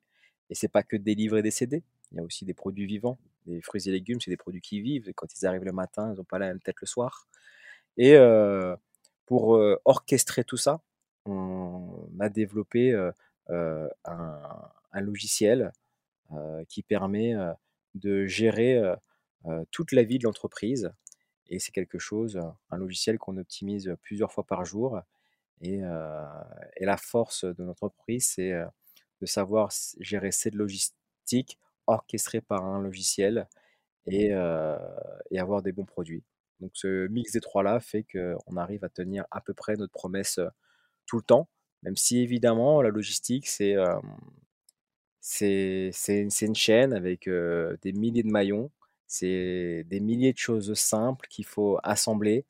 Et 0.49 0.55
c'est 0.55 0.67
pas 0.67 0.83
que 0.83 0.97
des 0.97 1.15
livres 1.15 1.37
et 1.37 1.41
des 1.41 1.51
CD. 1.51 1.83
Il 2.11 2.17
y 2.17 2.19
a 2.19 2.23
aussi 2.23 2.43
des 2.45 2.53
produits 2.53 2.85
vivants. 2.85 3.17
Les 3.47 3.61
fruits 3.61 3.87
et 3.87 3.91
légumes, 3.91 4.19
c'est 4.21 4.31
des 4.31 4.37
produits 4.37 4.61
qui 4.61 4.81
vivent. 4.81 5.07
Et 5.09 5.13
quand 5.13 5.27
ils 5.33 5.45
arrivent 5.45 5.63
le 5.63 5.71
matin, 5.71 6.11
ils 6.13 6.17
n'ont 6.17 6.23
pas 6.25 6.39
la 6.39 6.47
même 6.47 6.59
tête 6.59 6.75
le 6.81 6.87
soir. 6.87 7.27
Et 7.97 8.15
euh, 8.15 8.75
pour 9.25 9.55
euh, 9.57 9.79
orchestrer 9.85 10.43
tout 10.43 10.57
ça, 10.57 10.81
on 11.25 12.09
a 12.19 12.29
développé 12.29 12.93
un, 13.49 13.89
logiciel 14.93 15.71
qui 16.67 16.83
permet 16.83 17.35
de 17.95 18.25
gérer 18.25 18.81
toute 19.71 19.91
la 19.91 20.03
vie 20.03 20.19
de 20.19 20.23
l'entreprise. 20.23 20.91
Et 21.47 21.59
c'est 21.59 21.71
quelque 21.71 21.99
chose, 21.99 22.39
un 22.69 22.77
logiciel 22.77 23.17
qu'on 23.17 23.37
optimise 23.37 23.95
plusieurs 24.01 24.31
fois 24.31 24.45
par 24.45 24.65
jour. 24.65 24.99
Et, 25.61 25.79
la 25.79 26.97
force 26.97 27.45
de 27.45 27.63
notre 27.63 27.83
entreprise, 27.83 28.31
c'est 28.35 28.53
de 29.19 29.25
savoir 29.25 29.69
gérer 29.99 30.31
cette 30.31 30.55
logistique 30.55 31.59
orchestrée 31.87 32.41
par 32.41 32.65
un 32.65 32.81
logiciel 32.81 33.47
et, 34.05 34.29
et 35.31 35.39
avoir 35.39 35.61
des 35.61 35.71
bons 35.71 35.85
produits. 35.85 36.23
Donc 36.61 36.71
ce 36.75 37.07
mix 37.07 37.31
des 37.31 37.41
trois-là 37.41 37.79
fait 37.79 38.03
qu'on 38.03 38.55
arrive 38.55 38.85
à 38.85 38.89
tenir 38.89 39.25
à 39.31 39.41
peu 39.41 39.53
près 39.53 39.75
notre 39.75 39.91
promesse 39.91 40.39
tout 41.11 41.17
le 41.17 41.23
temps, 41.23 41.49
même 41.83 41.97
si 41.97 42.19
évidemment 42.19 42.81
la 42.81 42.89
logistique, 42.89 43.47
c'est 43.49 43.75
euh, 43.75 43.99
c'est 45.19 45.91
une 46.41 46.55
chaîne 46.55 46.93
avec, 46.93 47.27
heu, 47.27 47.77
des 47.81 47.91
milliers 47.93 48.23
de 48.23 48.29
maillons. 48.31 48.71
C'est 49.07 49.83
des 49.87 49.99
milliers 49.99 50.33
de 50.33 50.37
choses 50.37 50.73
simples 50.75 51.27
qu'il 51.29 51.45
faut 51.45 51.79
assembler 51.83 52.45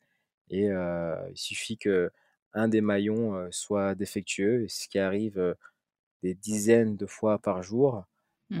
et 0.50 0.68
heu, 0.70 1.16
il 1.30 1.36
suffit 1.38 1.76
qu'un 1.78 2.68
des 2.68 2.80
maillons, 2.80 3.48
soit 3.52 3.94
défectueux 3.94 4.66
ce 4.68 4.88
qui 4.88 4.98
arrive, 4.98 5.56
des 6.22 6.34
dizaines 6.34 6.96
de 6.96 7.06
fois 7.06 7.38
par 7.40 7.62
jour. 7.62 8.04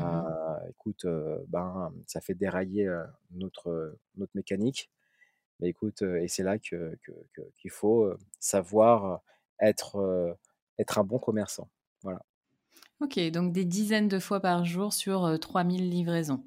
Heu, 0.00 0.04
mh. 0.06 0.32
écoute, 0.70 1.06
ben, 1.48 1.92
ça 2.06 2.20
fait 2.22 2.34
dérailler, 2.34 2.88
notre, 3.32 3.96
notre 4.16 4.32
mécanique. 4.36 4.90
Mais 5.60 5.68
écoute, 5.70 6.02
et 6.02 6.28
c'est 6.28 6.42
là 6.42 6.58
que 6.58 6.96
que 7.02 7.12
que 7.34 7.42
qu'il 7.56 7.70
faut, 7.70 8.12
savoir, 8.40 9.22
être, 9.62 10.36
être 10.78 10.98
un 10.98 11.04
bon 11.04 11.18
commerçant. 11.18 11.68
Voilà, 12.02 12.20
OK, 13.00 13.20
donc 13.30 13.52
des 13.52 13.66
dizaines 13.66 14.08
de 14.08 14.18
fois 14.18 14.40
par 14.40 14.64
jour 14.64 14.94
sur, 14.94 15.26
heu, 15.26 15.36
3 15.38 15.62
000 15.62 15.90
livraisons. 15.90 16.42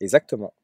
exactement. 0.00 0.54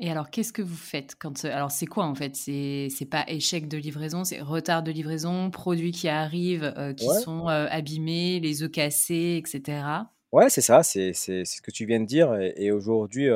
Et 0.00 0.10
alors, 0.10 0.30
qu'est-ce 0.30 0.52
que 0.52 0.62
vous 0.62 0.76
faites 0.76 1.14
quand, 1.18 1.44
alors 1.44 1.70
c'est 1.70 1.86
quoi 1.86 2.04
en 2.06 2.14
fait? 2.16 2.34
C'est 2.36 3.08
pas 3.10 3.24
échec 3.28 3.68
de 3.68 3.76
livraison, 3.78 4.24
c'est 4.24 4.40
retard 4.40 4.82
de 4.82 4.90
livraison, 4.90 5.50
produits 5.50 5.92
qui 5.92 6.08
arrivent, 6.08 6.94
qui 6.96 7.10
Ouais. 7.10 7.22
sont, 7.22 7.46
abîmés, 7.46 8.40
les 8.40 8.62
œufs 8.64 8.70
cassés 8.72 9.40
et 9.44 9.48
cetera? 9.48 10.12
Ouais, 10.32 10.50
c'est 10.50 10.60
ça, 10.60 10.82
c'est 10.82 11.12
ce 11.14 11.62
que 11.62 11.70
tu 11.70 11.86
viens 11.86 12.00
de 12.00 12.04
dire 12.06 12.34
et 12.34 12.52
et 12.58 12.72
aujourd'hui, 12.72 13.28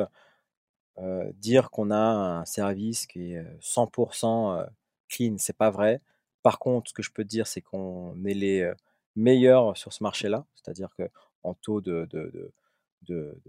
dire 1.35 1.69
qu'on 1.71 1.91
a 1.91 1.97
un 1.97 2.45
service 2.45 3.05
qui 3.07 3.33
est, 3.33 3.37
heu, 3.37 3.57
100 3.61 3.89
heu, 4.61 4.65
clean, 5.09 5.35
c'est 5.37 5.55
pas 5.57 5.69
vrai. 5.69 6.01
Par 6.43 6.59
contre, 6.59 6.89
ce 6.89 6.93
que 6.93 7.03
je 7.03 7.11
peux 7.11 7.23
te 7.23 7.29
dire, 7.29 7.47
c'est 7.47 7.61
qu'on 7.61 8.15
est 8.25 8.33
les, 8.33 8.71
meilleurs 9.15 9.77
sur 9.77 9.93
ce 9.93 10.03
marché-là. 10.03 10.45
C'est-à-dire 10.55 10.95
qu'en 10.95 11.53
taux 11.55 11.81
de 11.81 12.07
de 12.11 12.51
de 13.03 13.39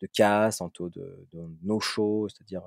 de 0.00 0.06
casse, 0.06 0.60
en 0.60 0.68
taux 0.70 0.88
de 0.90 1.26
de 1.32 1.48
no-show, 1.62 2.28
c'est-à-dire, 2.28 2.62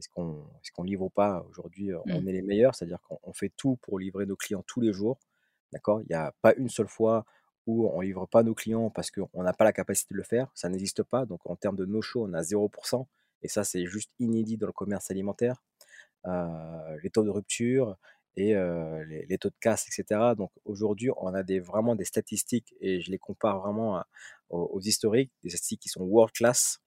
est-ce 0.00 0.08
qu'on 0.08 0.44
qu'on 0.74 0.82
livre 0.84 1.04
ou 1.04 1.10
pas? 1.10 1.44
Aujourd'hui, 1.50 1.90
heu, 1.92 1.98
Mmh. 2.06 2.12
on 2.14 2.26
est 2.26 2.32
les 2.32 2.42
meilleurs, 2.42 2.74
c'est-à-dire 2.74 3.00
qu'on 3.02 3.18
on 3.22 3.32
fait 3.32 3.50
tout 3.56 3.76
pour 3.82 3.98
livrer 3.98 4.26
nos 4.26 4.36
clients 4.36 4.64
tous 4.66 4.80
les 4.80 4.92
jours, 4.92 5.18
d'accord? 5.72 6.00
Il 6.02 6.10
y 6.10 6.14
a 6.14 6.32
pas 6.42 6.54
une 6.54 6.68
seule 6.68 6.88
fois 6.88 7.24
où 7.66 7.88
on 7.88 8.00
livre 8.00 8.26
pas 8.26 8.42
nos 8.42 8.54
clients 8.54 8.90
parce 8.90 9.10
qu'on 9.10 9.42
n'a 9.42 9.52
pas 9.52 9.64
la 9.64 9.72
capacité 9.72 10.14
de 10.14 10.18
le 10.18 10.24
faire, 10.24 10.50
ça 10.54 10.68
n'existe 10.68 11.02
pas. 11.04 11.26
Donc 11.26 11.40
en 11.48 11.56
termes 11.56 11.76
de 11.76 11.84
no-show, 11.86 12.26
on 12.28 12.32
a 12.34 12.42
0% 12.42 13.08
et 13.42 13.48
ça, 13.48 13.64
c'est 13.64 13.86
juste 13.86 14.10
inédit 14.20 14.56
dans 14.56 14.66
le 14.66 14.72
commerce 14.72 15.10
alimentaire. 15.10 15.62
Les 17.02 17.10
taux 17.10 17.24
de 17.24 17.30
rupture 17.30 17.96
et 18.36 18.54
les 19.28 19.38
taux 19.38 19.50
de 19.50 19.54
casse 19.60 19.86
et 19.88 19.90
cetera. 19.92 20.34
Donc 20.34 20.50
aujourd'hui, 20.64 21.10
on 21.16 21.34
a 21.34 21.42
des 21.42 21.60
vraiment 21.60 21.94
des 21.96 22.04
statistiques 22.04 22.74
et 22.80 23.00
je 23.00 23.10
les 23.10 23.18
compare 23.18 23.60
vraiment 23.60 24.02
aux 24.50 24.80
historiques, 24.80 25.32
des 25.42 25.50
statistiques 25.50 25.80
qui 25.80 25.88
sont 25.88 26.02
world 26.02 26.32
class. 26.32 26.80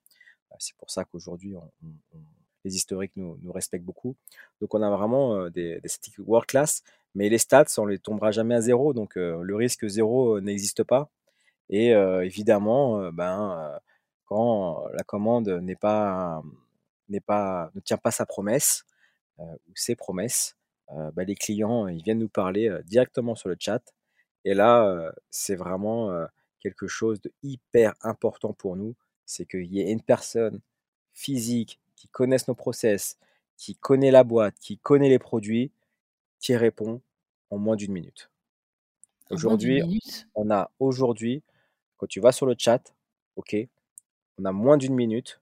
Heu, 0.52 0.56
c'est 0.60 0.76
pour 0.78 0.90
ça 0.90 1.06
qu'aujourd'hui 1.06 1.56
les 2.64 2.76
historiques 2.76 3.14
nous 3.16 3.38
nous 3.42 3.52
respectent 3.52 3.86
beaucoup. 3.86 4.16
Donc 4.60 4.74
on 4.74 4.82
a 4.82 4.90
vraiment, 4.90 5.50
des 5.50 5.78
statistiques 5.80 6.20
world 6.20 6.48
class, 6.48 6.84
mais 7.14 7.30
les 7.30 7.38
stats, 7.38 7.66
on 7.78 7.86
les 7.86 8.00
tombera 8.00 8.32
jamais 8.32 8.56
à 8.56 8.62
zéro. 8.62 8.94
donc 8.94 9.16
le 9.16 9.56
risque 9.56 9.88
zéro 9.88 10.42
n'existe 10.42 10.84
pas 10.84 11.10
et 11.70 11.90
évidemment, 12.24 13.12
ben, 13.12 13.80
quand 14.26 14.88
la 14.94 15.04
commande 15.04 15.50
n'est 15.50 15.76
pas, 15.76 16.42
n'est 17.10 17.20
pas 17.22 17.72
ne 17.76 17.82
tient 17.82 17.98
pas 17.98 18.12
sa 18.12 18.26
promesse, 18.26 18.86
ou 19.40 19.74
ses 19.76 19.96
promesses, 19.96 20.56
bah, 20.90 21.24
les 21.24 21.36
clients, 21.36 21.88
ils 21.88 22.04
viennent 22.04 22.20
nous 22.20 22.30
parler, 22.30 22.76
directement 22.86 23.36
sur 23.36 23.50
le 23.50 23.56
chat 23.60 23.82
et 24.44 24.54
là, 24.54 25.12
c'est 25.32 25.56
vraiment, 25.56 26.28
quelque 26.66 26.88
chose 26.88 27.22
de 27.22 27.32
hyper 27.44 27.94
important 28.02 28.52
pour 28.54 28.76
nous. 28.76 28.96
C'est 29.28 29.46
qu'il 29.46 29.72
y 29.72 29.82
ait 29.82 29.92
une 29.92 30.02
personne 30.02 30.62
physique 31.14 31.80
qui 31.96 32.08
connaisse 32.08 32.48
nos 32.48 32.56
process, 32.56 33.20
qui 33.56 33.76
connaît 33.76 34.10
la 34.10 34.24
boîte, 34.24 34.56
qui 34.60 34.80
connaît 34.80 35.10
les 35.10 35.20
produits, 35.20 35.72
qui 36.40 36.56
répond 36.56 37.02
en 37.52 37.60
moins 37.60 37.76
d'une 37.76 37.92
minute. 37.92 38.32
Aujourd'hui, 39.30 40.02
on 40.34 40.50
a 40.50 40.72
aujourd'hui, 40.80 41.44
quand 41.98 42.08
tu 42.08 42.20
vas 42.20 42.32
sur 42.32 42.48
le 42.48 42.56
chat, 42.58 42.96
OK, 43.36 43.56
on 44.40 44.46
a 44.46 44.52
moins 44.52 44.78
d'une 44.78 44.96
minute 44.96 45.40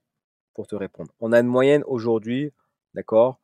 pour 0.52 0.66
te 0.66 0.74
répondre. 0.74 1.10
On 1.20 1.32
a 1.32 1.40
une 1.40 1.46
moyenne 1.46 1.84
aujourd'hui, 1.86 2.52
d'accord, 2.92 3.40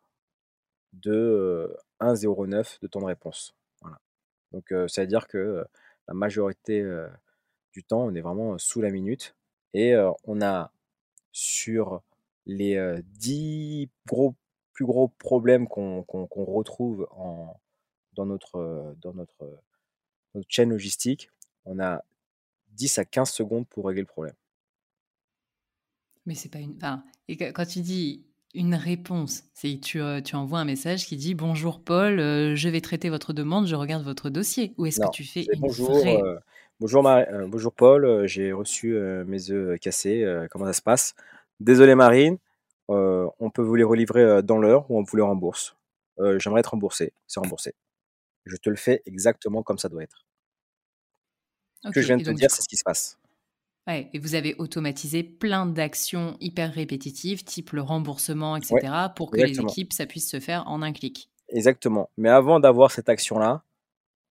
de, 0.92 1.74
1,09 2.00 2.80
de 2.80 2.86
temps 2.86 3.00
de 3.00 3.06
réponse. 3.06 3.54
Voilà. 3.80 4.00
Donc, 4.52 4.72
ça 4.88 5.02
veut 5.02 5.08
dire 5.08 5.28
que, 5.28 5.64
la 6.08 6.14
majorité, 6.14 6.82
du 7.72 7.84
temps, 7.84 8.04
on 8.04 8.14
est 8.14 8.20
vraiment, 8.20 8.58
sous 8.58 8.80
la 8.80 8.90
minute 8.90 9.36
et 9.74 9.94
on 10.24 10.40
a 10.42 10.72
sur 11.32 12.02
les, 12.46 12.76
heu, 12.76 13.02
10 13.04 13.88
gros 14.06 14.34
plus 14.72 14.86
gros 14.86 15.08
problèmes 15.08 15.68
qu'on 15.68 16.04
retrouve 16.32 17.06
dans 18.14 18.24
notre, 18.24 18.84
chaîne 20.48 20.70
logistique, 20.70 21.30
on 21.66 21.78
a 21.80 22.02
10 22.70 22.98
à 22.98 23.04
15 23.04 23.30
secondes 23.30 23.68
pour 23.68 23.86
régler 23.86 24.02
le 24.02 24.06
problème. 24.06 24.34
Mais 26.24 26.34
c'est 26.34 26.48
pas 26.48 26.60
une 26.60 26.76
enfin 26.76 27.04
quand 27.28 27.66
tu 27.66 27.80
dis 27.80 28.24
une 28.54 28.74
réponse, 28.74 29.44
c'est 29.54 29.78
tu, 29.80 30.00
heu, 30.00 30.22
tu 30.22 30.34
envoies 30.36 30.58
un 30.60 30.64
message 30.64 31.06
qui 31.06 31.16
dit: 31.16 31.34
«Bonjour 31.34 31.82
Paul, 31.82 32.18
heu, 32.20 32.54
je 32.56 32.68
vais 32.68 32.80
traiter 32.80 33.08
votre 33.10 33.32
demande, 33.32 33.66
je 33.66 33.74
regarde 33.76 34.04
votre 34.04 34.30
dossier» 34.30 34.74
ou 34.78 34.86
est-ce 34.86 35.00
que 35.00 35.08
tu 35.08 35.24
fais 35.24 35.48
une 35.52 35.68
bonjour, 35.68 35.88
vraie 35.92 36.24
heu, 36.24 36.38
bonjour 36.80 37.02
bonjour 37.48 37.72
Paul, 37.72 38.26
j'ai 38.26 38.52
reçu, 38.52 38.94
mes 39.26 39.50
œufs 39.50 39.78
cassés, 39.80 40.24
comment 40.50 40.66
ça 40.66 40.72
se 40.72 40.82
passe? 40.82 41.14
Désolé 41.60 41.94
Marine, 41.94 42.38
on 42.88 43.50
peut 43.54 43.62
vous 43.62 43.74
les 43.76 43.84
relivrer, 43.84 44.42
dans 44.42 44.58
l'heure 44.58 44.90
ou 44.90 44.98
on 44.98 45.02
vous 45.02 45.16
les 45.16 45.22
rembourse. 45.22 45.76
J'aimerais 46.38 46.60
être 46.60 46.72
remboursé, 46.72 47.12
c'est 47.26 47.40
remboursé. 47.40 47.74
Je 48.46 48.56
te 48.56 48.70
le 48.70 48.76
fais 48.76 49.02
exactement 49.06 49.62
comme 49.62 49.78
ça 49.78 49.88
doit 49.88 50.02
être. 50.04 50.24
Ce 51.82 51.90
que 51.90 52.00
je 52.02 52.06
viens 52.08 52.18
de 52.18 52.22
te 52.22 52.30
dire, 52.30 52.50
c'est 52.50 52.62
ce 52.62 52.68
qui 52.68 52.76
se 52.76 52.84
passe. 52.84 53.19
Ouais 53.86 54.10
et 54.12 54.18
vous 54.18 54.34
avez 54.34 54.54
automatisé 54.56 55.22
plein 55.22 55.66
d'actions 55.66 56.36
hyper 56.40 56.72
répétitives, 56.72 57.44
type 57.44 57.70
le 57.72 57.82
remboursement 57.82 58.56
et 58.56 58.62
Ouais, 58.68 58.82
cetera, 58.82 59.08
pour 59.10 59.32
que 59.32 59.40
les 59.40 59.60
équipes, 59.60 59.92
ça 59.92 60.06
puisse 60.06 60.30
se 60.30 60.40
faire 60.40 60.66
en 60.68 60.82
un 60.82 60.92
clic? 60.92 61.30
exactement. 61.48 62.10
Mais 62.16 62.28
avant 62.28 62.60
d'avoir 62.60 62.90
cette 62.90 63.08
action-là, 63.08 63.62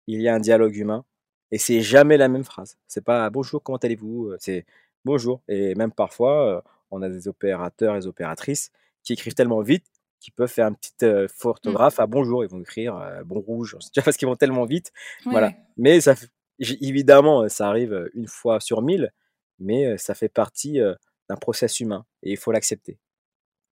il 0.07 0.21
y 0.21 0.29
a 0.29 0.35
un 0.35 0.39
dialogue 0.41 0.75
humain 0.77 1.05
et 1.51 1.59
c'est 1.59 1.81
jamais 1.81 2.17
la 2.17 2.29
même 2.29 2.45
phrase. 2.45 2.77
C'est 2.87 3.03
pas: 3.05 3.29
«Bonjour, 3.31 3.63
comment 3.63 3.79
allez-vous?» 3.79 4.29
heu, 4.31 4.37
c'est: 4.39 4.65
«Bonjour» 5.05 5.41
et 5.49 5.75
même 5.75 5.91
parfois, 5.93 6.59
heu, 6.59 6.61
on 6.91 7.01
a 7.03 7.09
des 7.09 7.27
opérateurs 7.29 7.95
et 7.97 7.99
des 8.01 8.07
opératrices 8.07 8.71
qui 9.03 9.13
écrivent 9.13 9.35
tellement 9.35 9.61
vite 9.61 9.85
qu'ils 10.21 10.33
peuvent 10.33 10.49
faire 10.51 10.67
une 10.69 10.77
petite, 10.77 11.05
faute 11.29 11.63
Mmh. 11.63 11.75
d'orthographe 11.75 11.99
à 12.01 12.07
bonjour. 12.07 12.43
Ils 12.45 12.49
vont 12.49 12.61
écrire, 12.61 13.21
bon 13.25 13.39
rouge? 13.41 13.77
Parce 14.05 14.17
qu'ils 14.17 14.27
vont 14.29 14.35
tellement 14.37 14.65
vite, 14.65 14.91
Ouais, 15.25 15.41
voilà. 15.41 15.53
Mais 15.77 16.01
ça 16.01 16.15
évidemment, 16.59 17.49
ça 17.49 17.69
arrive, 17.69 18.09
1 18.15 18.27
fois 18.27 18.59
sur 18.61 18.81
1000, 18.83 19.11
mais 19.59 19.97
ça 19.97 20.15
fait 20.15 20.29
partie, 20.29 20.79
d'un 21.27 21.35
process 21.37 21.79
humain 21.79 22.05
et 22.21 22.31
il 22.31 22.37
faut 22.37 22.51
l'accepter. 22.51 22.99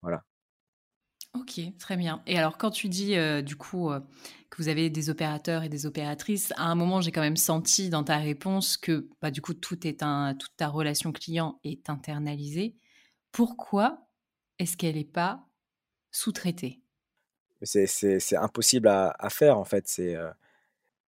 Voilà. 0.02 0.24
OK, 1.36 1.60
très 1.80 1.98
bien. 1.98 2.22
Et 2.28 2.38
alors 2.38 2.58
quand 2.58 2.72
tu 2.72 2.90
dis, 2.90 3.16
du 3.44 3.56
coup, 3.56 3.90
que 4.50 4.58
vous 4.58 4.68
avez 4.68 4.90
des 4.90 5.10
opérateurs 5.10 5.64
et 5.64 5.70
des 5.70 5.86
opératrices, 5.86 6.52
à 6.58 6.66
un 6.66 6.76
moment, 6.76 7.02
j'ai 7.02 7.12
quand 7.12 7.22
même 7.22 7.38
senti 7.38 7.90
dans 7.90 8.04
ta 8.04 8.18
réponse 8.18 8.78
que, 8.78 9.08
bah, 9.22 9.32
du 9.32 9.42
coup, 9.42 9.54
tout 9.54 9.88
est 9.88 10.04
un 10.04 10.36
toute 10.36 10.56
ta 10.56 10.68
relation 10.68 11.12
client 11.12 11.60
est 11.64 11.90
internalisée. 11.90 12.76
Pourquoi 13.32 14.08
est-ce 14.60 14.78
qu'elle 14.78 14.98
est 14.98 15.04
pas 15.04 15.48
sous-traitée? 16.12 16.82
C'est 17.64 18.36
impossible 18.36 18.88
à 18.88 19.16
à 19.18 19.30
faire 19.30 19.58
en 19.58 19.66
fait, 19.66 19.88
c'est, 19.88 20.16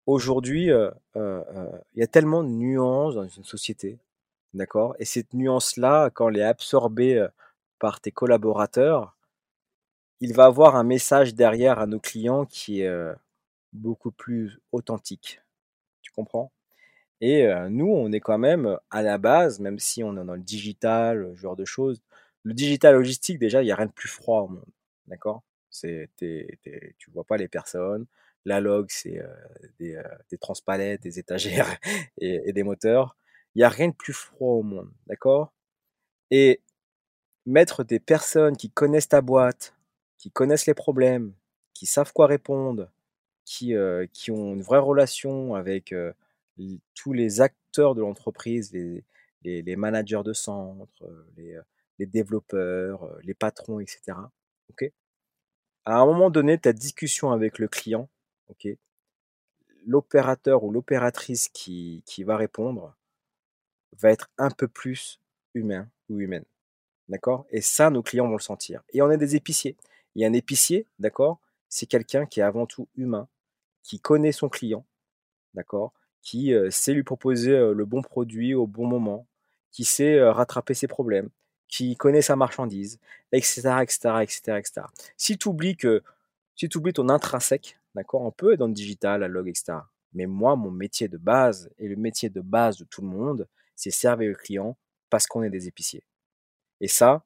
Aujourd'hui, 0.07 0.69
il 1.15 1.71
y 1.95 2.03
a 2.03 2.07
tellement 2.07 2.43
de 2.43 2.49
nuances 2.49 3.15
dans 3.15 3.27
une 3.27 3.43
société, 3.43 3.99
d'accord? 4.53 4.95
Et 4.99 5.05
cette 5.05 5.33
nuance-là, 5.33 6.09
quand 6.09 6.29
elle 6.29 6.37
est 6.37 6.43
absorbée, 6.43 7.27
par 7.79 7.99
tes 8.01 8.11
collaborateurs 8.11 9.15
il 10.21 10.33
va 10.33 10.45
avoir 10.45 10.75
un 10.75 10.83
message 10.83 11.33
derrière 11.35 11.79
à 11.79 11.87
nos 11.87 11.99
clients 11.99 12.45
qui 12.45 12.81
est, 12.81 13.13
beaucoup 13.73 14.11
plus 14.11 14.59
authentique. 14.73 15.41
Tu 16.01 16.11
comprends? 16.11 16.51
Et 17.21 17.47
nous, 17.69 17.87
on 17.87 18.11
est 18.11 18.19
quand 18.19 18.37
même, 18.37 18.77
à 18.89 19.01
la 19.01 19.17
base, 19.17 19.59
même 19.59 19.79
si 19.79 20.03
on 20.03 20.13
est 20.13 20.25
dans 20.25 20.35
le 20.35 20.41
digital, 20.41 21.31
ce 21.35 21.39
genre 21.39 21.55
de 21.55 21.65
choses, 21.65 22.01
le 22.43 22.53
digital 22.53 22.95
logistique, 22.95 23.39
déjà, 23.39 23.63
il 23.63 23.67
y 23.67 23.71
a 23.71 23.75
rien 23.75 23.85
de 23.85 23.91
plus 23.91 24.09
froid 24.09 24.41
au 24.41 24.47
monde, 24.49 24.65
d'accord? 25.07 25.43
C'est 25.69 26.09
tu 26.19 27.11
vois 27.13 27.23
pas 27.23 27.37
les 27.37 27.47
personnes. 27.47 28.05
La 28.45 28.59
log, 28.59 28.87
c'est, 28.89 29.23
des, 29.79 30.01
des 30.29 30.37
transpalettes, 30.37 31.01
des 31.01 31.19
étagères 31.19 31.77
et 32.17 32.51
des 32.53 32.63
moteurs. 32.63 33.15
Il 33.55 33.61
y 33.61 33.63
a 33.63 33.69
rien 33.69 33.89
de 33.89 33.93
plus 33.93 34.13
froid 34.13 34.53
au 34.55 34.63
monde, 34.63 34.89
d'accord? 35.07 35.51
Et 36.31 36.61
mettre 37.45 37.83
des 37.83 37.99
personnes 37.99 38.57
qui 38.57 38.71
connaissent 38.71 39.09
ta 39.09 39.21
boîte, 39.21 39.75
qui 40.17 40.31
connaissent 40.31 40.67
les 40.67 40.73
problèmes, 40.75 41.33
qui 41.73 41.85
savent 41.87 42.13
quoi 42.13 42.27
répondre, 42.27 42.91
qui, 43.45 43.75
heu, 43.75 44.07
qui 44.13 44.31
ont 44.31 44.53
une 44.55 44.63
vraie 44.63 44.79
relation 44.79 45.55
avec, 45.55 45.93
heu, 45.93 46.13
l 46.59 46.79
tous 46.95 47.13
les 47.13 47.41
acteurs 47.41 47.95
de 47.95 48.01
l'entreprise, 48.01 48.71
les 48.73 49.05
les 49.43 49.61
les 49.63 49.75
managers 49.77 50.23
de 50.25 50.33
centre, 50.33 50.89
les, 51.37 51.55
heu, 51.55 51.63
les 51.99 52.05
développeurs, 52.07 53.09
les 53.23 53.33
patrons 53.35 53.79
et 53.81 53.87
cetera, 53.87 54.31
OK? 54.71 54.85
À 55.85 55.99
un 55.99 56.05
moment 56.07 56.29
donné, 56.31 56.57
ta 56.59 56.73
discussion 56.73 57.31
avec 57.31 57.59
le 57.59 57.67
client, 57.69 58.09
OK? 58.49 58.67
L'opérateur 59.87 60.63
ou 60.63 60.71
l'opératrice 60.71 61.47
qui 61.49 62.03
qui 62.05 62.23
va 62.23 62.37
répondre 62.37 62.95
va 63.99 64.11
être 64.11 64.29
un 64.37 64.49
peu 64.49 64.67
plus 64.67 65.19
humain 65.53 65.87
ou 66.09 66.19
humaine, 66.19 66.45
d'accord? 67.09 67.45
Et 67.51 67.61
ça, 67.61 67.89
nos 67.89 68.03
clients 68.03 68.27
vont 68.27 68.37
le 68.37 68.41
sentir 68.41 68.81
et 68.93 69.01
on 69.01 69.11
est 69.11 69.17
des 69.17 69.35
épiciers. 69.35 69.75
Et 70.15 70.25
un 70.25 70.33
épicier, 70.33 70.85
d'accord? 70.99 71.39
C'est 71.69 71.85
quelqu'un 71.85 72.25
qui 72.25 72.41
est 72.41 72.43
avant 72.43 72.65
tout 72.65 72.87
humain, 72.97 73.27
qui 73.83 73.99
connaît 73.99 74.33
son 74.33 74.49
client, 74.49 74.85
d'accord? 75.53 75.93
Qui, 76.21 76.53
heu, 76.53 76.69
sait 76.71 76.93
lui 76.93 77.03
proposer, 77.03 77.51
heu, 77.51 77.73
le 77.73 77.85
bon 77.85 78.01
produit 78.01 78.53
au 78.53 78.67
bon 78.67 78.87
moment, 78.87 79.27
qui 79.71 79.85
sait, 79.85 80.15
heu, 80.19 80.29
rattraper 80.29 80.73
ses 80.73 80.87
problèmes, 80.87 81.29
qui 81.69 81.95
connaît 81.95 82.21
sa 82.21 82.35
marchandise 82.35 82.99
et 83.31 83.41
cetera 83.41 83.83
et 83.83 83.87
cetera 83.89 84.23
et 84.23 84.27
cetera 84.27 84.59
et 84.59 84.63
cetera. 84.63 84.91
Si 85.17 85.37
tu 85.37 85.47
oublies 85.49 85.77
que 85.77 86.03
si 86.55 86.69
tu 86.69 86.77
oublies 86.77 86.93
ton 86.93 87.09
intrinsèque, 87.09 87.79
d'accord? 87.95 88.21
On 88.23 88.31
peut 88.31 88.53
être 88.53 88.59
dans 88.59 88.67
le 88.67 88.73
digital, 88.73 89.21
la 89.21 89.27
log 89.29 89.47
et 89.47 89.55
cetera. 89.55 89.89
Mais 90.13 90.25
moi, 90.25 90.55
mon 90.57 90.71
métier 90.71 91.07
de 91.07 91.17
base 91.17 91.69
et 91.79 91.87
le 91.87 91.95
métier 91.95 92.29
de 92.29 92.41
base 92.41 92.77
de 92.77 92.83
tout 92.85 93.01
le 93.01 93.07
monde, 93.07 93.47
c'est 93.81 93.91
servir 93.91 94.29
le 94.29 94.35
client 94.35 94.77
parce 95.09 95.27
qu'on 95.27 95.43
est 95.43 95.49
des 95.49 95.67
épiciers. 95.67 96.03
Et 96.81 96.87
ça, 96.89 97.23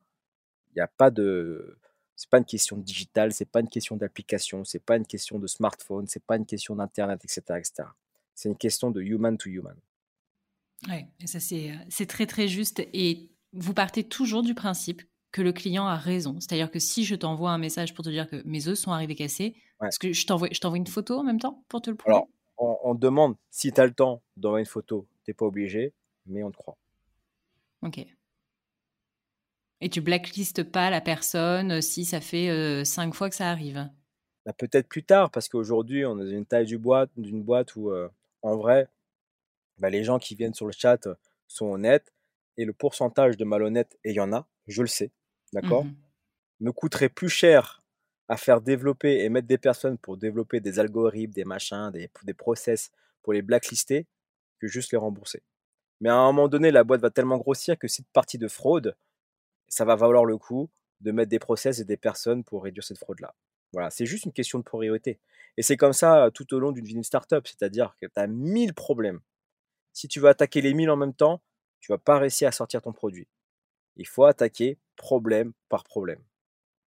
il 0.76 0.80
y 0.80 0.82
a 0.82 0.88
pas 0.88 1.12
de 1.12 1.78
c'est 2.18 2.30
pas 2.30 2.40
une 2.40 2.46
question 2.46 2.78
de 2.78 2.84
digital, 2.84 3.34
c'est 3.34 3.46
pas 3.50 3.62
une 3.62 3.70
question 3.70 3.98
d'application, 3.98 4.64
c'est 4.66 4.80
pas 4.86 4.98
une 4.98 5.08
question 5.08 5.40
de 5.40 5.48
smartphone, 5.48 6.08
c'est 6.08 6.24
pas 6.24 6.38
une 6.38 6.46
question 6.46 6.76
d'internet 6.78 7.24
et 7.26 7.30
cetera 7.30 7.60
et 7.60 7.64
cetera. 7.66 7.96
C'est 8.36 8.50
une 8.50 8.58
question 8.58 8.92
de 8.92 9.02
human 9.02 9.38
to 9.38 9.50
human. 9.50 9.78
Ouais 10.88 11.08
et 11.20 11.28
ça 11.28 11.40
c'est, 11.40 11.72
heu, 11.72 11.76
c'est 11.90 12.06
très, 12.06 12.26
très 12.26 12.48
juste 12.48 12.80
et 12.94 13.32
vous 13.54 13.74
partez 13.74 14.04
toujours 14.04 14.44
du 14.44 14.54
principe 14.54 15.02
que 15.32 15.42
le 15.42 15.54
client 15.54 15.88
a 15.88 15.96
raison? 15.98 16.40
C'est-à-dire 16.40 16.70
que 16.72 16.80
si 16.80 17.04
je 17.06 17.16
t'envoie 17.16 17.52
un 17.52 17.58
message 17.58 17.94
pour 17.94 18.04
te 18.06 18.10
dire 18.10 18.28
que 18.30 18.42
mes 18.46 18.68
œufs 18.68 18.78
sont 18.78 18.92
arrivés 18.92 19.16
cassés, 19.16 19.56
Ouais. 19.82 19.90
est-ce 19.90 20.00
que 20.00 20.14
je 20.14 20.26
t'envoie 20.26 20.50
je 20.52 20.60
t'envoie 20.60 20.78
une 20.78 20.88
photo 20.88 21.18
en 21.20 21.24
même 21.24 21.40
temps 21.40 21.64
pour 21.70 21.82
te 21.82 21.90
le 21.90 21.96
Alors, 22.06 22.22
prouver? 22.22 22.28
on 22.58 22.78
on 22.84 22.96
demande 22.96 23.36
si 23.52 23.72
tu 23.72 23.80
as 23.82 23.86
le 23.86 23.94
temps 23.94 24.22
d'envoyer 24.38 24.62
une 24.64 24.66
photo, 24.70 25.08
tu 25.24 25.32
es 25.32 25.34
pas 25.34 25.46
obligé, 25.46 25.94
mais 26.26 26.44
on 26.44 26.52
te 26.52 26.58
croit. 26.58 26.78
OK. 27.82 28.16
Et 29.80 29.90
tu 29.90 30.02
blacklistes 30.02 30.64
pas 30.64 30.90
la 30.90 31.00
personne, 31.00 31.72
heu, 31.72 31.80
si 31.82 32.04
ça 32.04 32.20
fait, 32.20 32.50
heu, 32.50 32.84
5 32.84 33.14
fois 33.16 33.30
que 33.30 33.36
ça 33.38 33.50
arrive? 33.50 33.90
Bah, 34.46 34.54
peut-être 34.54 34.88
plus 34.88 35.04
tard 35.04 35.32
parce 35.32 35.50
qu'aujourd'hui 35.50 36.06
on 36.06 36.20
est 36.20 36.24
dans 36.26 36.30
une 36.30 36.46
taille 36.46 36.66
du 36.66 36.78
boîte 36.78 37.10
d'une 37.18 37.42
boîte 37.44 37.76
où, 37.76 37.90
heu, 37.92 38.10
en 38.44 38.58
vrai, 38.58 38.88
bah, 39.80 39.90
les 39.90 40.04
gens 40.06 40.20
qui 40.20 40.36
viennent 40.36 40.54
sur 40.56 40.68
le 40.68 40.74
chat, 40.74 41.08
sont 41.48 41.68
honnêtes 41.68 42.14
et 42.58 42.66
le 42.66 42.74
pourcentage 42.74 43.38
de 43.38 43.46
malhonnêtes 43.46 43.98
et 44.06 44.12
il 44.12 44.16
y 44.18 44.20
en 44.22 44.34
a, 44.34 44.48
je 44.68 44.82
le 44.84 44.88
sais, 44.90 45.12
d'accord? 45.54 45.88
mh. 45.88 46.06
Me 46.62 46.72
coûterait 46.72 47.10
plus 47.10 47.30
cher 47.30 47.84
à 48.30 48.38
faire 48.38 48.62
développer 48.62 49.24
et 49.26 49.30
mettre 49.30 49.48
des 49.48 49.58
personnes 49.60 49.98
pour 50.00 50.18
développer 50.18 50.60
des 50.62 50.80
algorithmes, 50.80 51.34
des 51.34 51.46
machins, 51.46 51.92
des 51.94 52.10
des 52.24 52.34
process 52.36 52.92
pour 53.24 53.34
les 53.34 53.42
blacklister 53.44 54.08
que 54.60 54.68
juste 54.68 54.92
les 54.94 54.98
rembourser. 55.00 55.44
Mais 56.02 56.10
à 56.10 56.16
un 56.16 56.32
moment 56.32 56.48
donné, 56.48 56.72
la 56.72 56.84
boîte 56.84 57.02
va 57.02 57.10
tellement 57.10 57.38
grossir 57.38 57.78
que 57.78 57.88
cette 57.88 58.08
partie 58.08 58.38
de 58.38 58.48
fraude, 58.48 58.96
ça 59.68 59.86
va 59.86 59.96
valoir 59.96 60.26
le 60.26 60.38
coup 60.38 60.70
de 61.02 61.12
mettre 61.12 61.30
des 61.30 61.40
process 61.40 61.80
et 61.80 61.86
des 61.86 61.98
personnes 61.98 62.44
pour 62.44 62.64
réduire 62.64 62.84
cette 62.84 62.98
fraude-là. 62.98 63.34
Voilà, 63.74 63.90
c'est 63.90 64.06
juste 64.06 64.26
une 64.26 64.34
question 64.34 64.60
de 64.60 64.64
priorité 64.64 65.20
et 65.58 65.62
c'est 65.62 65.78
comme 65.78 65.94
ça, 65.94 66.30
tout 66.34 66.54
au 66.54 66.60
long 66.60 66.72
d'une 66.72 66.86
vie 66.86 66.94
d'une 66.94 67.04
start-up, 67.04 67.48
c'est-à-dire 67.48 67.96
que 68.00 68.06
tu 68.06 68.20
as 68.20 68.28
1000 68.28 68.74
problèmes. 68.74 69.22
Si 69.94 70.08
tu 70.08 70.20
veux 70.20 70.28
attaquer 70.28 70.62
les 70.62 70.74
1000 70.74 70.90
en 70.90 70.98
même 70.98 71.14
temps, 71.14 71.42
tu 71.80 71.92
vas 71.92 71.98
pas 71.98 72.20
réussir 72.20 72.48
à 72.48 72.52
sortir 72.52 72.82
ton 72.82 72.94
produit. 72.94 73.28
Il 73.96 74.08
faut 74.08 74.26
attaquer 74.26 74.78
problème 74.96 75.54
par 75.70 75.84
problème. 75.84 76.20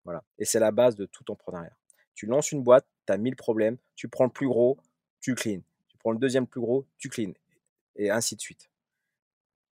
Voilà 0.05 0.23
et 0.39 0.45
c'est 0.45 0.61
la 0.61 0.71
base 0.71 0.97
de 0.97 1.07
tout 1.07 1.31
entrepreneuriat. 1.31 1.77
Tu 2.15 2.27
lances 2.27 2.53
une 2.53 2.63
boîte, 2.63 2.87
tu 3.07 3.13
as 3.13 3.19
1000 3.19 3.37
problèmes, 3.37 3.79
tu 3.95 4.09
prends 4.09 4.25
le 4.25 4.31
plus 4.31 4.49
gros, 4.49 4.79
tu 5.21 5.35
clean. 5.35 5.61
Tu 5.89 5.97
prends 5.99 6.13
le 6.13 6.19
2e 6.19 6.47
plus 6.47 6.61
gros, 6.61 6.87
tu 6.99 7.09
clean 7.09 7.33
et 7.97 8.11
ainsi 8.11 8.37
de 8.37 8.41
suite. 8.41 8.71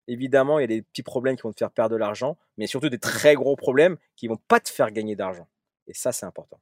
Évidemment, 0.08 0.58
il 0.58 0.62
y 0.62 0.64
a 0.64 0.68
des 0.68 0.82
petits 0.82 1.02
problèmes 1.02 1.36
qui 1.36 1.42
vont 1.42 1.52
te 1.52 1.58
faire 1.58 1.70
perdre 1.70 1.92
de 1.92 1.96
l'argent, 1.96 2.36
mais 2.56 2.66
surtout 2.66 2.88
des 2.88 2.98
très 2.98 3.34
gros 3.34 3.56
problèmes 3.56 3.96
qui 4.16 4.26
vont 4.26 4.38
pas 4.48 4.60
te 4.60 4.68
faire 4.68 4.90
gagner 4.90 5.14
d'argent 5.14 5.48
et 5.86 5.94
ça, 5.94 6.12
c'est 6.12 6.26
important. 6.26 6.60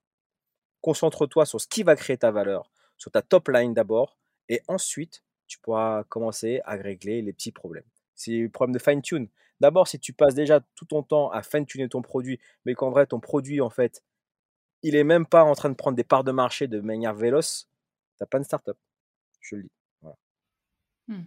Concentre-toi 0.80 1.46
sur 1.46 1.60
ce 1.60 1.66
qui 1.66 1.82
va 1.82 1.96
créer 1.96 2.16
ta 2.16 2.30
valeur, 2.30 2.70
sur 2.96 3.10
ta 3.10 3.22
top 3.22 3.48
line 3.48 3.74
d'abord 3.74 4.16
et 4.48 4.62
ensuite 4.68 5.22
tu 5.46 5.58
pourras 5.58 6.04
commencer 6.04 6.60
à 6.64 6.74
régler 6.74 7.22
les 7.22 7.32
petits 7.32 7.52
problèmes. 7.52 7.84
C'est 8.14 8.32
le 8.32 8.48
problème 8.48 8.74
de 8.74 8.78
fine 8.78 9.02
tune. 9.02 9.28
D'abord, 9.60 9.88
si 9.88 9.98
tu 9.98 10.12
passes 10.12 10.34
déjà 10.34 10.60
tout 10.74 10.86
ton 10.86 11.02
temps 11.02 11.30
à 11.30 11.42
fine 11.42 11.66
tuner 11.66 11.88
ton 11.88 12.02
produit, 12.02 12.40
mais 12.64 12.74
qu'en 12.74 12.90
vrai 12.90 13.06
ton 13.06 13.20
produit, 13.20 13.60
en 13.60 13.70
fait, 13.70 14.02
il 14.82 14.94
est 14.94 15.04
même 15.04 15.26
pas 15.26 15.44
en 15.44 15.54
train 15.54 15.68
de 15.68 15.74
prendre 15.74 15.96
des 15.96 16.04
parts 16.04 16.24
de 16.24 16.32
marché 16.32 16.66
de 16.66 16.80
manière 16.80 17.14
véloce, 17.14 17.68
tu 18.16 18.22
as 18.22 18.26
pas 18.26 18.38
une 18.38 18.44
start-up. 18.44 18.78
Je 19.40 19.56
le 19.56 19.62
dis. 19.64 19.72
Mmh 21.08 21.22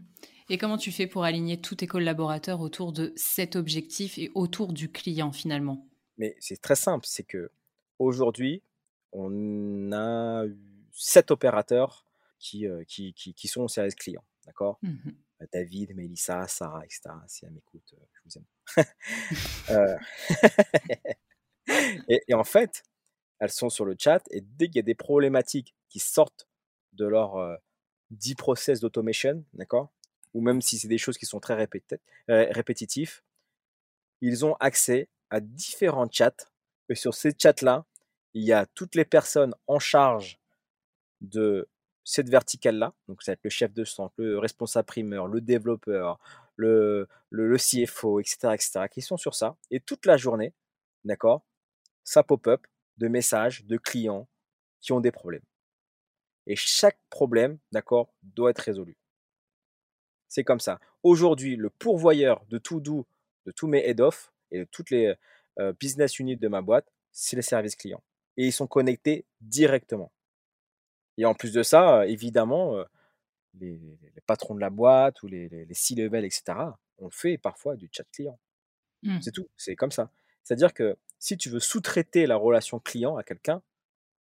et 0.49 0.57
comment 0.57 0.77
tu 0.77 0.91
fais 0.91 1.07
pour 1.07 1.23
aligner 1.23 1.61
tous 1.61 1.75
tes 1.75 1.87
collaborateurs 1.87 2.61
autour 2.61 2.91
de 2.91 3.13
cet 3.15 3.55
objectif 3.55 4.17
et 4.17 4.31
autour 4.35 4.73
du 4.73 4.91
client, 4.91 5.31
finalement? 5.31 5.87
Mais 6.17 6.35
c'est 6.39 6.61
très 6.61 6.75
simple, 6.75 7.05
c'est 7.07 7.23
qu'aujourd'hui, 7.23 8.61
on 9.11 9.91
a 9.91 10.43
7 10.91 11.31
opérateurs 11.31 12.05
qui, 12.39 12.65
heu, 12.67 12.83
qui 12.87 13.13
qui 13.13 13.33
qui 13.33 13.47
sont 13.47 13.63
au 13.63 13.67
service 13.67 13.95
client, 13.95 14.23
d'accord? 14.45 14.79
Mmh 14.81 14.89
mh. 15.05 15.11
Heu, 15.41 15.47
David, 15.53 15.95
Mélissa, 15.95 16.47
Sarah 16.47 16.85
et 16.85 16.89
cetera, 16.89 17.23
si 17.27 17.45
elles 17.45 17.51
m'écoutent, 17.51 17.93
heu, 17.93 17.99
je 18.13 18.19
vous 18.25 18.37
aime. 18.39 18.45
Et 22.07 22.21
et 22.27 22.33
en 22.33 22.43
fait, 22.43 22.83
elles 23.39 23.51
sont 23.51 23.69
sur 23.69 23.85
le 23.85 23.95
chat 23.99 24.23
et 24.31 24.41
dès 24.41 24.67
qu'il 24.67 24.77
y 24.77 24.79
a 24.79 24.83
des 24.83 24.95
problématiques 24.95 25.75
qui 25.89 25.99
sortent 25.99 26.47
de 26.93 27.05
leur, 27.07 27.37
heu, 27.39 27.57
dit 28.11 28.35
process 28.35 28.79
d'automation, 28.81 29.43
d'accord? 29.53 29.91
Ou 30.33 30.41
même 30.41 30.61
si 30.61 30.79
c'est 30.79 30.87
des 30.87 30.97
choses 30.97 31.17
qui 31.17 31.25
sont 31.25 31.39
très 31.39 31.55
heu, 31.55 31.97
répétitifs 32.51 33.23
ils 34.21 34.45
ont 34.45 34.55
accès 34.59 35.09
à 35.29 35.39
différents 35.39 36.07
chats 36.11 36.35
et 36.89 36.95
sur 36.95 37.13
ces 37.13 37.33
chats-là, 37.37 37.85
il 38.33 38.43
y 38.43 38.53
a 38.53 38.65
toutes 38.65 38.95
les 38.95 39.05
personnes 39.05 39.53
en 39.67 39.79
charge 39.79 40.39
de 41.21 41.69
cette 42.03 42.29
verticale-là, 42.29 42.93
donc 43.07 43.23
ça 43.23 43.31
va 43.31 43.33
être 43.33 43.43
le 43.45 43.49
chef 43.51 43.73
de 43.73 43.85
centre, 43.85 44.13
le 44.17 44.39
responsable 44.39 44.85
primeur, 44.87 45.27
le 45.27 45.41
développeur, 45.41 46.19
le 46.57 47.07
le 47.31 47.57
CFO 47.57 48.19
et 48.21 48.23
cetera 48.25 48.55
et 48.55 48.59
cetera, 48.59 48.89
qui 48.89 49.01
sont 49.01 49.17
sur 49.17 49.35
ça. 49.35 49.57
Et 49.71 49.79
toute 49.81 50.05
la 50.05 50.17
journée, 50.17 50.53
d'accord, 51.05 51.43
ça 52.03 52.23
pop-up 52.23 52.67
de 52.97 53.07
messages 53.09 53.65
de 53.65 53.77
clients 53.77 54.27
qui 54.81 54.93
ont 54.93 55.01
des 55.01 55.11
problèmes. 55.11 55.43
Et 56.47 56.55
chaque 56.55 56.97
problème, 57.09 57.59
d'accord, 57.73 58.13
doit 58.23 58.51
être 58.51 58.59
résolu. 58.59 58.95
C'est 60.33 60.43
comme 60.43 60.59
ça. 60.59 60.79
Aujourd'hui, 61.03 61.55
le 61.57 61.69
pourvoyeur 61.69 62.43
de 62.49 62.57
To 62.57 62.79
Do, 62.79 63.05
de 63.45 63.51
tous 63.51 63.67
mes 63.67 63.87
head 63.87 64.01
of 64.01 64.33
et 64.49 64.59
de 64.59 64.63
toutes 64.63 64.89
les, 64.89 65.13
business 65.79 66.17
units 66.17 66.37
de 66.37 66.47
ma 66.47 66.63
boîte, 66.63 66.91
c'est 67.11 67.35
les 67.35 67.43
services 67.43 67.75
clients 67.75 68.01
et 68.37 68.47
ils 68.47 68.51
sont 68.51 68.65
connectés 68.65 69.25
directement 69.41 70.11
et 71.19 71.25
en 71.25 71.35
plus 71.35 71.53
de 71.53 71.61
ça, 71.61 72.07
évidemment, 72.07 72.83
les 73.59 73.79
les 74.01 74.21
patrons 74.25 74.55
de 74.55 74.59
la 74.59 74.71
boîte 74.71 75.21
ou 75.21 75.27
les 75.27 75.47
les 75.49 75.65
les 75.65 75.73
C-level 75.75 76.25
et 76.25 76.31
cetera, 76.31 76.79
on 76.97 77.11
fait 77.11 77.37
parfois 77.37 77.75
du 77.75 77.87
chat 77.91 78.05
client. 78.11 78.39
Mmh. 79.03 79.21
C'est 79.21 79.31
tout, 79.31 79.47
c'est 79.55 79.75
comme 79.75 79.91
ça. 79.91 80.09
C'est-à-dire 80.43 80.73
que 80.73 80.97
si 81.19 81.37
tu 81.37 81.51
veux 81.51 81.59
sous-traiter 81.59 82.25
la 82.25 82.37
relation 82.37 82.79
client 82.79 83.17
à 83.17 83.23
quelqu'un, 83.23 83.61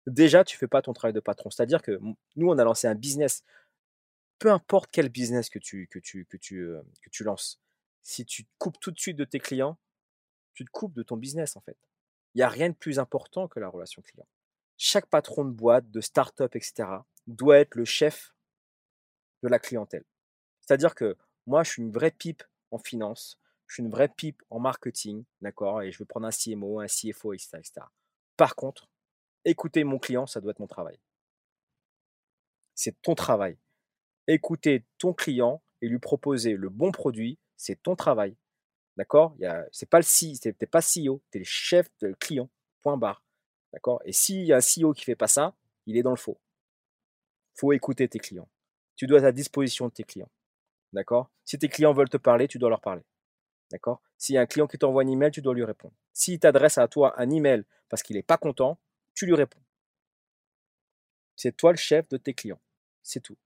déjà 0.07 0.45
tu 0.45 0.57
fais 0.57 0.69
pas 0.69 0.83
ton 0.83 0.93
travail 0.93 1.15
de 1.15 1.19
patron. 1.19 1.51
C'est-à-dire 1.51 1.83
que 1.83 1.99
nous, 2.37 2.49
on 2.49 2.59
a 2.59 2.63
lancé 2.63 2.87
un 2.87 2.95
business 2.95 3.43
peu 4.39 4.51
importe 4.51 4.91
quel 4.93 5.09
business 5.09 5.49
que 5.49 5.59
tu, 5.59 5.89
que 5.89 5.99
tu, 5.99 6.27
que 6.27 6.37
tu, 6.37 6.61
euh, 6.61 6.83
que 7.03 7.11
tu 7.11 7.25
lances, 7.25 7.61
si 8.03 8.25
tu 8.25 8.45
te 8.45 8.51
coupes 8.59 8.79
tout 8.81 8.91
de 8.91 8.99
suite 8.99 9.17
de 9.17 9.25
tes 9.25 9.41
clients, 9.41 9.79
tu 10.55 10.65
te 10.65 10.71
coupes 10.71 10.95
de 10.95 11.03
ton 11.03 11.17
business 11.17 11.57
en 11.57 11.61
fait. 11.61 11.79
Il 12.35 12.39
n'y 12.39 12.43
a 12.43 12.49
rien 12.49 12.69
de 12.69 12.75
plus 12.75 12.99
important 12.99 13.49
que 13.49 13.61
la 13.61 13.69
relation 13.69 14.03
client. 14.03 14.27
Chaque 14.77 15.07
patron 15.07 15.45
de 15.45 15.51
boîte, 15.51 15.91
de 15.91 16.01
start-up, 16.01 16.55
etc., 16.55 16.89
doit 17.27 17.59
être 17.59 17.75
le 17.75 17.85
chef 17.85 18.35
de 19.43 19.49
la 19.49 19.59
clientèle. 19.59 20.05
C'est-à-dire 20.61 20.95
que 20.95 21.17
moi, 21.47 21.63
je 21.63 21.71
suis 21.71 21.83
une 21.83 21.93
vraie 21.93 22.11
pipe 22.11 22.43
en 22.71 22.79
finance, 22.79 23.41
je 23.67 23.75
suis 23.75 23.83
une 23.83 23.91
vraie 23.91 24.09
pipe 24.09 24.43
en 24.51 24.59
marketing, 24.59 25.25
d'accord, 25.41 25.83
et 25.83 25.93
je 25.93 25.99
veux 25.99 26.05
prendre 26.05 26.27
un 26.27 26.31
CMO, 26.31 26.81
un 26.81 26.87
CFO, 26.87 27.33
etc., 27.33 27.51
etc. 27.55 27.87
Par 28.37 28.55
contre, 28.55 28.89
écouter 29.45 29.85
mon 29.85 29.99
client, 29.99 30.27
ça 30.27 30.41
doit 30.41 30.51
être 30.51 30.61
mon 30.61 30.67
travail. 30.67 30.99
C'est 32.75 33.01
ton 33.01 33.15
travail. 33.15 33.57
Écouter 34.29 34.85
ton 34.99 35.13
client 35.13 35.63
et 35.81 35.89
lui 35.89 35.99
proposer 35.99 36.55
le 36.55 36.69
bon 36.69 36.91
produit, 36.91 37.39
c'est 37.57 37.83
ton 37.83 37.97
travail. 37.97 38.37
D'accord? 38.97 39.37
C'est 39.73 39.89
pas 39.89 39.99
le 39.99 40.05
CEO, 40.05 40.37
t'es 40.41 40.67
pas 40.67 40.81
CEO, 40.81 41.23
tu 41.31 41.39
es 41.39 41.41
le 41.41 41.45
chef 41.45 41.89
de 42.01 42.13
client. 42.15 42.49
Point 42.83 42.97
barre. 42.97 43.23
D'accord? 43.73 44.01
Et 44.05 44.13
s'il 44.13 44.45
y 44.45 44.53
a 44.53 44.57
un 44.57 44.61
CEO 44.61 44.93
qui 44.93 45.05
fait 45.05 45.17
pas 45.17 45.27
ça, 45.27 45.55
il 45.87 45.97
est 45.97 46.03
dans 46.03 46.11
le 46.11 46.17
faux. 46.17 46.41
faut 47.55 47.73
écouter 47.73 48.09
tes 48.09 48.19
clients. 48.19 48.49
Tu 48.97 49.07
dois 49.07 49.19
être 49.19 49.25
à 49.25 49.33
disposition 49.33 49.89
de 49.89 49.93
tes 49.93 50.05
clients. 50.05 50.31
D'accord? 50.93 51.31
Si 51.45 51.59
tes 51.59 51.69
clients 51.69 51.93
veulent 51.93 52.09
te 52.09 52.17
parler, 52.17 52.49
tu 52.49 52.59
dois 52.59 52.71
leur 52.71 52.81
parler. 52.81 53.03
D'accord? 53.71 54.01
S'il 54.17 54.35
y 54.35 54.39
a 54.39 54.41
un 54.41 54.47
client 54.47 54.67
qui 54.67 54.79
t'envoie 54.79 55.03
un 55.03 55.09
email, 55.09 55.31
tu 55.31 55.43
dois 55.43 55.53
lui 55.55 55.65
répondre. 55.65 55.95
S'il 56.13 56.39
t'adresse 56.39 56.79
à 56.79 56.89
toi 56.89 57.15
un 57.21 57.31
email 57.31 57.65
parce 57.89 58.03
qu'il 58.03 58.17
n'est 58.17 58.23
pas 58.23 58.39
content, 58.39 58.79
tu 59.15 59.27
lui 59.27 59.35
réponds. 59.35 59.61
C'est 61.37 61.57
toi 61.57 61.73
le 61.73 61.77
chef 61.77 62.09
de 62.09 62.17
tes 62.17 62.33
clients. 62.33 62.61
C'est 63.03 63.21
tout. 63.21 63.37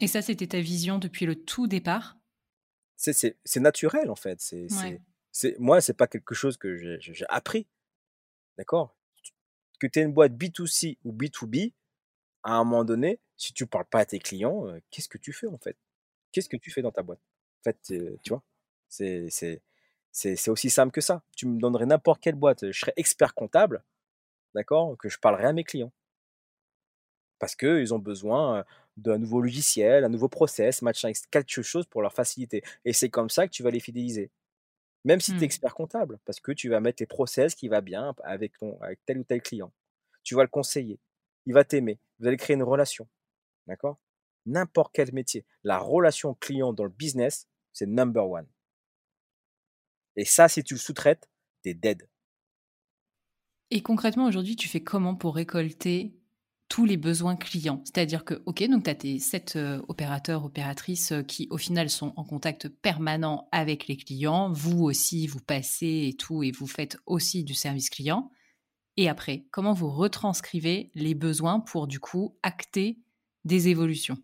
Et 0.00 0.06
ça, 0.06 0.22
c'était 0.22 0.46
ta 0.48 0.60
vision 0.60 0.98
depuis 0.98 1.26
le 1.26 1.34
tout 1.36 1.66
départ? 1.66 2.18
C'est 2.96 3.36
naturel, 3.56 4.10
en 4.10 4.16
fait. 4.16 4.40
C'est 4.40 4.66
c'est 5.32 5.58
moi, 5.58 5.80
c'est 5.80 5.94
pas 5.94 6.06
quelque 6.06 6.34
chose 6.34 6.56
que 6.56 6.76
j'ai 7.00 7.26
appris. 7.28 7.66
D'accord? 8.56 8.96
Que 9.80 9.88
tu 9.88 9.98
aies 9.98 10.02
une 10.02 10.12
boîte 10.12 10.32
B2C 10.32 10.98
ou 11.04 11.12
B2B, 11.12 11.72
à 12.44 12.52
un 12.54 12.64
moment 12.64 12.84
donné, 12.84 13.18
si 13.36 13.52
tu 13.52 13.64
ne 13.64 13.68
parles 13.68 13.86
pas 13.86 13.98
à 13.98 14.04
tes 14.04 14.20
clients, 14.20 14.68
euh, 14.68 14.78
qu'est-ce 14.90 15.08
que 15.08 15.18
tu 15.18 15.32
fais, 15.32 15.48
en 15.48 15.58
fait? 15.58 15.76
Qu'est-ce 16.30 16.48
que 16.48 16.56
tu 16.56 16.70
fais 16.70 16.82
dans 16.82 16.92
ta 16.92 17.02
boîte? 17.02 17.20
En 17.60 17.64
fait, 17.64 17.78
tu 18.22 18.28
vois, 18.28 18.44
c'est 18.88 20.48
aussi 20.48 20.70
simple 20.70 20.92
que 20.92 21.00
ça. 21.00 21.24
Tu 21.36 21.46
me 21.46 21.58
donnerais 21.58 21.86
n'importe 21.86 22.22
quelle 22.22 22.36
boîte, 22.36 22.70
je 22.70 22.78
serais 22.78 22.92
expert 22.96 23.34
comptable, 23.34 23.84
d'accord? 24.54 24.96
Que 24.96 25.08
je 25.08 25.18
parlerai 25.18 25.46
à 25.46 25.52
mes 25.52 25.64
clients. 25.64 25.92
Parce 27.40 27.56
qu'ils 27.56 27.92
ont 27.92 27.98
besoin 27.98 28.64
d'un 28.96 29.18
nouveau 29.18 29.40
logiciel, 29.40 30.04
un 30.04 30.08
nouveau 30.08 30.28
process, 30.28 30.82
machin, 30.82 31.12
quelque 31.30 31.62
chose 31.62 31.86
pour 31.86 32.02
leur 32.02 32.12
faciliter. 32.12 32.62
Et 32.84 32.92
c'est 32.92 33.10
comme 33.10 33.30
ça 33.30 33.46
que 33.46 33.52
tu 33.52 33.62
vas 33.62 33.70
les 33.70 33.80
fidéliser. 33.80 34.30
Même 35.04 35.20
si 35.20 35.32
tu 35.32 35.38
es 35.38 35.40
mmh. 35.40 35.44
expert 35.44 35.74
comptable, 35.74 36.18
parce 36.24 36.40
que 36.40 36.52
tu 36.52 36.68
vas 36.68 36.80
mettre 36.80 37.02
les 37.02 37.06
process 37.06 37.54
qui 37.54 37.68
va 37.68 37.80
bien 37.80 38.14
avec, 38.24 38.56
ton, 38.58 38.80
avec 38.80 39.00
tel 39.04 39.18
ou 39.18 39.24
tel 39.24 39.42
client. 39.42 39.72
Tu 40.22 40.34
vas 40.34 40.42
le 40.42 40.48
conseiller. 40.48 40.98
Il 41.46 41.52
va 41.52 41.64
t'aimer. 41.64 41.98
Vous 42.18 42.26
allez 42.26 42.38
créer 42.38 42.54
une 42.54 42.62
relation. 42.62 43.06
D'accord? 43.66 43.98
N'importe 44.46 44.92
quel 44.94 45.12
métier. 45.12 45.44
La 45.62 45.78
relation 45.78 46.34
client 46.34 46.72
dans 46.72 46.84
le 46.84 46.90
business, 46.90 47.48
c'est 47.72 47.86
number 47.86 48.26
one. 48.28 48.46
Et 50.16 50.24
ça, 50.24 50.48
si 50.48 50.62
tu 50.62 50.74
le 50.74 50.80
sous-traites, 50.80 51.28
t'es 51.62 51.74
dead. 51.74 52.08
Et 53.70 53.82
concrètement, 53.82 54.26
aujourd'hui, 54.26 54.56
tu 54.56 54.68
fais 54.68 54.82
comment 54.82 55.16
pour 55.16 55.34
récolter 55.34 56.14
tous 56.74 56.86
les 56.86 56.96
besoins 56.96 57.36
clients. 57.36 57.80
C'est-à-dire 57.84 58.24
que, 58.24 58.42
OK, 58.46 58.60
donc 58.68 58.82
tu 58.82 58.90
as 58.90 58.96
tes 58.96 59.20
sept 59.20 59.54
euh, 59.54 59.80
opérateurs, 59.86 60.44
opératrices 60.44 61.12
euh, 61.12 61.22
qui, 61.22 61.46
au 61.50 61.56
final, 61.56 61.88
sont 61.88 62.12
en 62.16 62.24
contact 62.24 62.68
permanent 62.68 63.48
avec 63.52 63.86
les 63.86 63.96
clients. 63.96 64.50
Vous 64.50 64.82
aussi, 64.82 65.28
vous 65.28 65.38
passez 65.38 66.08
et 66.08 66.16
tout, 66.16 66.42
et 66.42 66.50
vous 66.50 66.66
faites 66.66 66.96
aussi 67.06 67.44
du 67.44 67.54
service 67.54 67.90
client. 67.90 68.28
Et 68.96 69.08
après, 69.08 69.46
comment 69.52 69.72
vous 69.72 69.88
retranscrivez 69.88 70.90
les 70.96 71.14
besoins 71.14 71.60
pour, 71.60 71.86
du 71.86 72.00
coup, 72.00 72.36
acter 72.42 72.98
des 73.44 73.68
évolutions? 73.68 74.18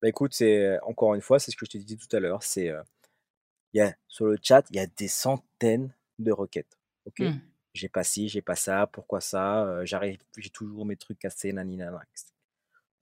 Bah 0.00 0.08
écoute, 0.08 0.34
c'est 0.34 0.78
encore 0.86 1.16
une 1.16 1.22
fois, 1.22 1.40
c'est 1.40 1.50
ce 1.50 1.56
que 1.56 1.66
je 1.66 1.72
t'ai 1.72 1.78
dit 1.80 1.98
tout 1.98 2.16
à 2.16 2.20
l'heure, 2.20 2.44
c'est 2.44 2.68
euh, 2.68 3.90
sur 4.06 4.26
le 4.26 4.38
chat, 4.40 4.64
il 4.70 4.76
y 4.76 4.78
a 4.78 4.86
des 4.86 5.08
centaines 5.08 5.92
de 6.20 6.30
requêtes. 6.30 6.78
OK? 7.06 7.18
Mmh 7.18 7.40
j'ai 7.78 7.88
pas 7.88 8.04
ci, 8.04 8.28
j'ai 8.28 8.42
pas 8.42 8.56
ça, 8.56 8.86
pourquoi 8.86 9.20
ça, 9.20 9.84
j'arrive, 9.84 10.18
j'ai 10.36 10.50
toujours 10.50 10.84
mes 10.84 10.96
trucs 10.96 11.18
cassés, 11.18 11.52
nanina. 11.52 11.90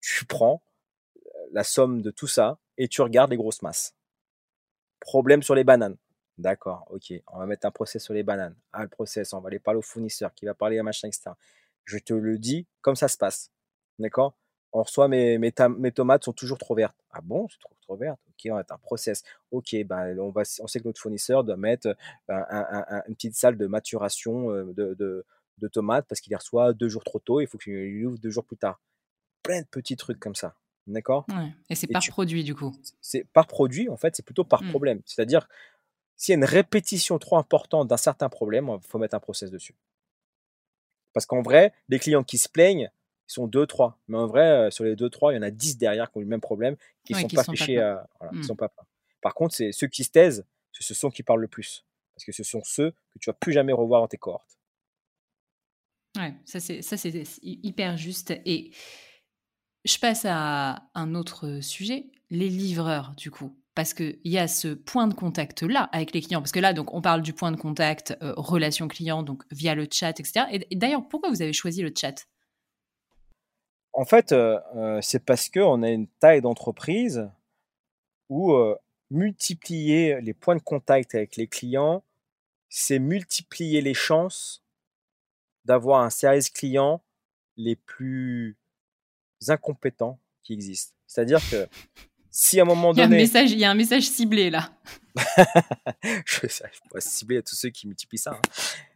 Tu 0.01 0.25
prends 0.25 0.63
la 1.53 1.65
somme 1.65 2.03
de 2.03 2.11
tout 2.11 2.27
ça 2.27 2.59
et 2.79 2.89
tu 2.89 3.03
regardes 3.03 3.31
les 3.31 3.37
grosses 3.37 3.63
masses. 3.63 3.95
Problème 5.01 5.43
sur 5.43 5.55
les 5.55 5.65
bananes. 5.65 5.97
D'accord, 6.39 6.87
ok, 6.91 7.15
on 7.33 7.39
va 7.39 7.47
mettre 7.47 7.67
un 7.67 7.71
process 7.71 8.05
sur 8.05 8.13
les 8.13 8.23
bananes. 8.23 8.55
Ah, 8.73 8.83
le 8.83 8.89
process, 8.89 9.33
on 9.33 9.41
va 9.41 9.49
aller 9.49 9.59
parler 9.59 9.79
au 9.79 9.83
fournisseur 9.83 10.35
qui 10.35 10.45
va 10.45 10.55
parler 10.55 10.79
à 10.79 10.83
machin, 10.83 11.09
etc. 11.09 11.31
Je 11.85 11.99
te 11.99 12.13
le 12.13 12.39
dis 12.39 12.67
comme 12.83 12.97
ça 12.97 13.09
se 13.09 13.17
passe. 13.17 13.51
D'accord? 13.99 14.37
On 14.73 14.83
reçoit 14.83 15.09
mes, 15.09 15.39
mes, 15.39 15.53
tomates 15.93 16.25
sont 16.25 16.35
toujours 16.35 16.59
trop 16.59 16.75
vertes. 16.75 16.97
Ah 17.11 17.21
bon, 17.23 17.49
c'est 17.49 17.59
trop, 17.59 17.75
trop 17.87 17.97
verte. 17.97 18.19
Ok, 18.29 18.51
on 18.51 18.57
a 18.57 18.61
un 18.61 18.79
process. 18.79 19.23
Ok, 19.51 19.77
ben 19.85 20.19
on, 20.19 20.31
va, 20.31 20.43
on 20.61 20.67
sait 20.67 20.81
que 20.81 20.85
notre 20.87 21.01
fournisseur 21.01 21.45
doit 21.45 21.57
mettre 21.57 21.97
une 22.29 23.15
petite 23.15 23.35
salle 23.35 23.57
de 23.57 23.67
maturation 23.67 24.51
de, 24.51 25.25
tomates 25.73 26.07
parce 26.09 26.21
qu'il 26.21 26.31
les 26.31 26.37
reçoit 26.37 26.73
deux 26.73 26.89
jours 26.89 27.05
trop 27.05 27.19
tôt. 27.19 27.41
Il 27.41 27.47
faut 27.47 27.59
qu'il 27.59 28.05
ouvre 28.07 28.19
deux 28.19 28.31
jours 28.31 28.45
plus 28.45 28.57
tard. 28.57 28.81
Plein 29.43 29.61
de 29.63 29.67
petits 29.67 29.97
trucs 29.97 30.21
comme 30.21 30.35
ça. 30.35 30.55
D'accord? 30.87 31.27
Et 31.69 31.75
c'est 31.75 31.89
par 31.89 32.03
produit 32.07 32.45
du 32.45 32.55
coup 32.55 32.73
C'est 33.01 33.25
par 33.33 33.49
produit, 33.49 33.89
en 33.89 33.97
fait, 33.97 34.15
c'est 34.15 34.25
plutôt 34.25 34.45
par 34.45 34.63
mmh. 34.63 34.69
problème. 34.69 35.01
C'est-à-dire, 35.05 35.49
s'il 36.17 36.33
y 36.33 36.35
a 36.35 36.39
une 36.39 36.45
répétition 36.45 37.19
trop 37.19 37.39
importante 37.39 37.89
d'un 37.89 37.97
certain 37.97 38.29
problème, 38.29 38.71
il 38.73 38.87
faut 38.87 38.99
mettre 38.99 39.17
un 39.17 39.21
process 39.21 39.51
dessus. 39.51 39.75
Parce 41.13 41.27
qu'en 41.27 41.43
vrai, 41.43 41.73
les 41.89 41.99
clients 41.99 42.23
qui 42.23 42.39
se 42.39 42.49
plaignent, 42.49 42.91
ils 43.29 43.33
sont 43.33 43.49
2-3. 43.49 43.95
Mais 44.09 44.19
en 44.19 44.27
vrai, 44.27 44.67
euh, 44.67 44.71
sur 44.71 44.85
les 44.85 44.95
2-3, 44.95 45.33
il 45.33 45.37
y 45.37 45.39
en 45.39 45.43
a 45.43 45.51
10 45.51 45.79
derrière 45.79 46.11
qui 46.11 46.19
ont 46.19 46.21
le 46.21 46.27
même 46.27 46.41
problème, 46.41 46.77
qui 47.05 47.15
ne 47.15 47.19
sont, 47.21 47.29
pas 47.29 47.45
fichés 47.45 47.79
à. 47.79 48.07
Voilà, 48.21 48.43
sont 48.43 48.57
pas 48.57 48.73
Par 49.21 49.35
contre, 49.35 49.55
c'est 49.55 49.73
ceux 49.73 49.89
qui 49.89 50.05
se 50.05 50.11
taisent, 50.11 50.45
ce 50.73 50.95
sont 50.95 51.11
qui 51.11 51.23
parlent 51.23 51.41
le 51.41 51.49
plus. 51.49 51.85
Parce 52.15 52.25
que 52.25 52.33
ce 52.33 52.45
sont 52.45 52.63
ceux 52.65 52.93
que 52.93 53.19
tu 53.21 53.29
vas 53.29 53.35
plus 53.35 53.53
jamais 53.53 53.73
revoir 53.73 54.01
dans 54.01 54.09
tes 54.09 54.17
cohortes. 54.17 54.59
Ouais, 56.17 56.35
ça 56.47 56.61
c'est, 56.61 56.81
ça 56.81 56.97
c'est 56.97 57.25
hyper 57.43 57.97
juste. 57.97 58.33
Et 58.47 58.71
je 59.85 59.99
passe 59.99 60.25
à 60.27 60.89
un 60.95 61.15
autre 61.15 61.61
sujet, 61.61 62.07
les 62.31 62.49
livreurs 62.49 63.15
du 63.17 63.31
coup. 63.31 63.55
Parce 63.75 63.93
qu'il 63.93 64.19
y 64.25 64.39
a 64.39 64.49
ce 64.49 64.69
point 64.69 65.07
de 65.07 65.13
contact-là 65.13 65.91
avec 65.93 66.13
les 66.15 66.23
clients. 66.23 66.41
Parce 66.41 66.53
que 66.53 66.61
là, 66.61 66.73
donc, 66.73 66.95
on 66.95 67.03
parle 67.03 67.21
du 67.21 67.35
point 67.35 67.53
de 67.53 67.59
contact 67.59 68.17
euh, 68.23 68.33
relation 68.39 68.89
client, 68.89 69.23
donc 69.23 69.43
via 69.51 69.75
le 69.75 69.87
chat, 69.93 70.19
etc. 70.19 70.47
et 70.51 70.77
d'ailleurs, 70.77 71.07
pourquoi 71.07 71.29
vous 71.29 71.43
avez 71.43 71.53
choisi 71.53 71.83
le 71.83 71.93
chat? 71.95 72.27
En 73.97 74.05
fait, 74.05 74.33
euh, 74.33 74.61
euh, 74.77 75.01
c'est 75.03 75.25
parce 75.25 75.49
qu'on 75.49 75.83
a 75.83 75.89
une 75.89 76.07
taille 76.07 76.43
d'entreprise 76.43 77.29
où 78.29 78.53
euh, 78.53 78.77
multiplier 79.11 80.21
les 80.21 80.35
points 80.35 80.55
de 80.55 80.61
contact 80.61 81.15
avec 81.15 81.37
les 81.37 81.47
clients, 81.47 82.05
c'est 82.69 82.99
multiplier 82.99 83.81
les 83.81 83.95
chances 83.95 84.63
d'avoir 85.65 86.03
un 86.03 86.11
service 86.11 86.51
client 86.51 87.03
les 87.57 87.75
plus 87.75 88.59
incompétents 89.49 90.21
qui 90.43 90.53
existent. 90.53 90.95
C'est-à-dire 91.07 91.41
que 91.51 91.67
si 92.31 92.61
à 92.61 92.65
un 92.65 92.67
moment 92.67 92.93
donné... 92.93 93.25
Il 93.25 93.59
y 93.59 93.65
a 93.65 93.71
un 93.71 93.75
message, 93.75 94.09
ciblé 94.09 94.51
là. 94.51 94.73
je 96.27 96.47
sais 96.49 96.65
pas 96.93 97.01
cibler 97.01 97.39
à 97.39 97.43
tous 97.43 97.57
ceux 97.57 97.71
qui 97.71 97.87
multiplient 97.87 98.19
ça. 98.19 98.33
Hein. 98.33 98.43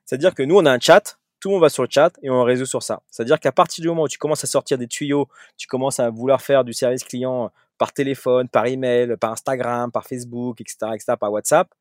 C'est-à-dire 0.05 0.35
que 0.35 0.43
nous, 0.43 0.57
on 0.57 0.67
a 0.67 0.73
un 0.73 0.81
chat 0.81 1.19
tout 1.41 1.49
le 1.49 1.55
monde 1.55 1.63
va 1.63 1.71
sur 1.71 1.83
le 1.83 1.89
chat 1.91 2.13
et 2.23 2.31
on 2.31 2.43
résout 2.43 2.67
sur 2.67 2.83
ça. 2.83 3.03
C'est-à-dire 3.11 3.41
qu'à 3.41 3.51
partir 3.51 3.83
du 3.83 3.89
moment 3.89 4.03
où 4.03 4.09
tu 4.09 4.19
commences 4.19 4.45
à 4.45 4.47
sortir 4.47 4.79
des 4.79 4.87
tuyaux, 4.87 5.29
tu 5.57 5.67
commences 5.67 5.99
à 5.99 6.11
vouloir 6.11 6.43
faire 6.43 6.65
du 6.65 6.75
service 6.75 7.03
client 7.03 7.51
par 7.79 7.95
téléphone, 7.95 8.49
par 8.49 8.67
email, 8.67 9.17
par 9.17 9.33
Instagram, 9.33 9.91
par 9.91 10.07
Facebook, 10.07 10.61
etc., 10.61 10.77
etc., 10.95 11.15
par 11.19 11.33
WhatsApp, 11.33 11.75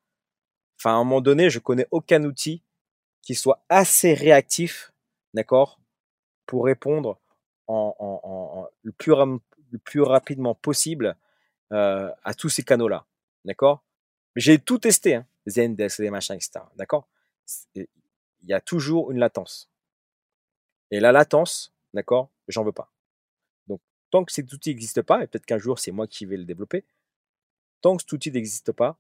enfin, 0.79 0.91
à 0.91 0.93
un 0.93 1.03
moment 1.03 1.19
donné, 1.19 1.49
je 1.49 1.59
connais 1.59 1.87
aucun 1.91 2.23
outil 2.23 2.63
qui 3.21 3.35
soit 3.35 3.61
assez 3.67 4.13
réactif, 4.13 4.93
d'accord, 5.33 5.77
pour 6.45 6.63
répondre 6.63 7.19
en, 7.67 8.65
le, 8.81 8.91
plus, 8.93 9.11
le, 9.11 9.77
plus, 9.77 10.01
rapidement 10.01 10.55
possible 10.55 11.15
euh, 11.73 12.09
à 12.23 12.33
tous 12.33 12.49
ces 12.49 12.63
canaux-là, 12.63 13.05
d'accord 13.43 13.83
J'ai 14.37 14.57
tout 14.57 14.79
testé, 14.79 15.15
hein, 15.15 15.25
Zendesk, 15.45 15.99
les 15.99 16.09
machins, 16.09 16.35
etc., 16.35 16.61
d'accord 16.77 17.07
il 18.43 18.49
y 18.49 18.53
a 18.53 18.61
toujours 18.61 19.11
une 19.11 19.19
latence. 19.19 19.69
Et 20.91 20.99
la 20.99 21.11
latence, 21.11 21.73
d'accord, 21.93 22.29
j'en 22.47 22.63
veux 22.63 22.71
pas. 22.71 22.91
Donc, 23.67 23.81
tant 24.09 24.23
que 24.23 24.31
cet 24.31 24.51
outil 24.53 24.69
n'existe 24.69 25.01
pas, 25.01 25.23
et 25.23 25.27
peut-être 25.27 25.45
qu'un 25.45 25.57
jour 25.57 25.79
c'est 25.79 25.91
moi 25.91 26.07
qui 26.07 26.25
vais 26.25 26.37
le 26.37 26.45
développer, 26.45 26.85
tant 27.81 27.95
que 27.95 28.01
cet 28.01 28.11
outil 28.11 28.31
n'existe 28.31 28.71
pas, 28.71 28.97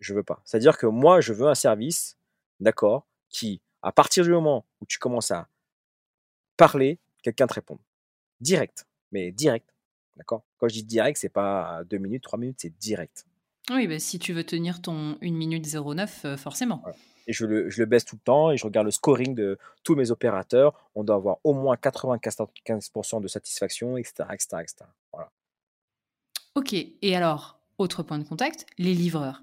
je 0.00 0.14
veux 0.14 0.22
pas. 0.22 0.40
C'est-à-dire 0.44 0.78
que 0.78 0.86
moi, 0.86 1.20
je 1.20 1.32
veux 1.32 1.48
un 1.48 1.54
service, 1.54 2.16
d'accord, 2.60 3.06
qui, 3.28 3.60
à 3.82 3.92
partir 3.92 4.24
du 4.24 4.30
moment 4.30 4.64
où 4.80 4.86
tu 4.86 4.98
commences 4.98 5.30
à 5.30 5.48
parler, 6.56 6.98
quelqu'un 7.22 7.46
te 7.46 7.54
répond. 7.54 7.78
Direct, 8.40 8.86
mais 9.12 9.32
direct. 9.32 9.72
D'accord 10.16 10.44
Quand 10.58 10.68
je 10.68 10.74
dis 10.74 10.84
direct, 10.84 11.18
c'est 11.18 11.28
pas 11.28 11.82
2 11.84 11.98
minutes, 11.98 12.22
3 12.22 12.38
minutes, 12.38 12.58
c'est 12.60 12.76
direct. 12.78 13.26
Oui, 13.70 13.88
bah, 13.88 13.98
si 13.98 14.18
tu 14.18 14.32
veux 14.32 14.44
tenir 14.44 14.82
ton 14.82 15.18
1 15.22 15.32
minute 15.32 15.66
09, 15.66 16.24
heu, 16.24 16.36
forcément. 16.36 16.80
Voilà 16.82 16.96
et 17.26 17.32
je 17.32 17.46
le 17.46 17.70
je 17.70 17.80
le 17.80 17.86
baisse 17.86 18.04
tout 18.04 18.16
le 18.16 18.24
temps 18.24 18.50
et 18.50 18.56
je 18.56 18.64
regarde 18.64 18.86
le 18.86 18.90
scoring 18.90 19.34
de 19.34 19.58
tous 19.82 19.94
mes 19.94 20.10
opérateurs. 20.10 20.90
On 20.94 21.04
doit 21.04 21.16
avoir 21.16 21.38
au 21.44 21.54
moins 21.54 21.76
95 21.76 22.90
de 23.20 23.28
satisfaction 23.28 23.96
et 23.96 24.04
cetera 24.04 24.34
et 24.34 24.38
cetera 24.38 24.62
et 24.62 24.66
cetera. 24.66 24.88
Voilà. 25.12 25.30
OK 26.54 26.72
et 26.74 27.16
alors, 27.16 27.58
autre 27.78 28.02
point 28.02 28.18
de 28.18 28.24
contact, 28.24 28.66
les 28.78 28.94
livreurs. 28.94 29.42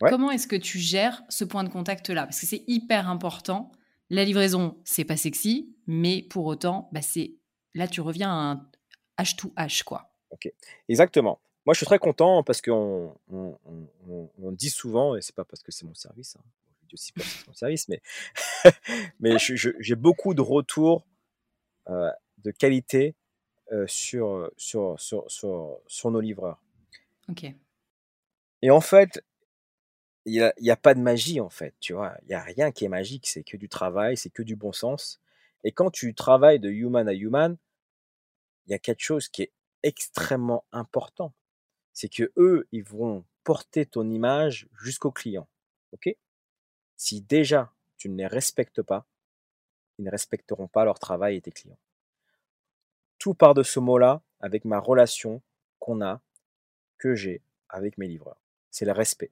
Ouais. 0.00 0.10
Comment 0.10 0.30
est-ce 0.30 0.46
que 0.46 0.56
tu 0.56 0.78
gères 0.78 1.22
ce 1.28 1.44
point 1.44 1.62
de 1.64 1.68
contact-là? 1.68 2.24
Parce 2.24 2.40
que 2.40 2.46
c'est 2.46 2.64
hyper 2.66 3.08
important. 3.08 3.70
La 4.08 4.24
livraison, 4.24 4.78
c'est 4.84 5.04
pas 5.04 5.16
sexy, 5.16 5.76
mais 5.86 6.22
pour 6.22 6.46
autant, 6.46 6.88
bah, 6.92 7.02
c'est 7.02 7.34
là, 7.74 7.86
tu 7.86 8.00
reviens 8.00 8.30
à 8.30 8.52
un 8.52 8.66
H 9.18 9.36
to 9.36 9.52
H, 9.56 9.84
quoi. 9.84 10.10
OK. 10.30 10.50
Exactement. 10.88 11.40
Moi, 11.66 11.74
je 11.74 11.78
suis 11.78 11.86
très 11.86 11.98
content 11.98 12.42
parce 12.42 12.62
qu'on 12.62 13.14
on 13.30 13.58
on 13.66 13.88
on 14.08 14.30
on 14.42 14.52
dit 14.52 14.70
souvent 14.70 15.14
et 15.14 15.20
c'est 15.20 15.34
pas 15.34 15.44
parce 15.44 15.62
que 15.62 15.70
c'est 15.70 15.84
mon 15.84 15.94
service, 15.94 16.36
hein, 16.36 16.42
que 16.90 17.22
c'est 17.22 17.46
mon 17.46 17.54
service, 17.54 17.88
mais 17.88 18.00
mais 19.20 19.36
j'ai 19.38 19.94
beaucoup 19.96 20.34
de 20.34 20.40
retours, 20.42 21.06
heu, 21.88 22.10
de 22.38 22.50
qualité, 22.50 23.14
heu, 23.72 23.86
sur, 23.88 24.50
sur 24.56 24.98
sur 25.00 25.30
sur 25.30 25.78
sur 25.86 26.10
nos 26.10 26.20
livreurs. 26.20 26.60
OK. 27.28 27.54
Et 28.62 28.70
en 28.70 28.80
fait, 28.80 29.22
il 30.24 30.34
y 30.34 30.42
a 30.42 30.52
y 30.58 30.70
a 30.70 30.76
pas 30.76 30.94
de 30.94 31.00
magie, 31.00 31.40
en 31.40 31.50
fait, 31.50 31.74
tu 31.80 31.92
vois? 31.94 32.16
Il 32.24 32.30
y 32.30 32.34
a 32.34 32.42
rien 32.42 32.72
qui 32.72 32.84
est 32.84 32.88
magique, 32.88 33.26
c'est 33.26 33.42
que 33.42 33.56
du 33.56 33.68
travail, 33.68 34.16
c'est 34.16 34.30
que 34.30 34.42
du 34.42 34.56
bon 34.56 34.72
sens 34.72 35.20
et 35.64 35.72
quand 35.72 35.90
tu 35.90 36.14
travailles 36.14 36.60
de 36.60 36.70
human 36.70 37.08
à 37.08 37.12
human, 37.14 37.56
il 38.66 38.72
y 38.72 38.74
a 38.74 38.78
quelque 38.78 39.02
chose 39.02 39.28
qui 39.28 39.42
est 39.42 39.52
extrêmement 39.82 40.64
important. 40.72 41.32
C'est 41.92 42.08
qu'eux, 42.08 42.68
ils 42.72 42.84
vont 42.84 43.24
porter 43.44 43.86
ton 43.86 44.08
image 44.08 44.68
jusqu'au 44.80 45.10
client, 45.10 45.48
OK? 45.92 46.14
Si 47.02 47.22
déjà 47.22 47.72
tu 47.96 48.10
ne 48.10 48.16
les 48.18 48.26
respectes 48.26 48.82
pas, 48.82 49.06
ils 49.98 50.04
ne 50.04 50.10
respecteront 50.10 50.68
pas 50.68 50.84
leur 50.84 50.98
travail 50.98 51.36
et 51.36 51.40
tes 51.40 51.52
clients. 51.52 51.78
Tout 53.18 53.34
part 53.34 53.54
de 53.54 53.62
ce 53.62 53.78
mot-là 53.78 54.20
avec 54.40 54.64
ma 54.64 54.80
relation 54.80 55.42
qu'on 55.78 56.00
a, 56.02 56.20
que 56.98 57.14
j'ai 57.14 57.42
avec 57.68 57.98
mes 57.98 58.08
livreurs. 58.08 58.40
C'est 58.70 58.84
le 58.86 58.92
respect. 58.92 59.30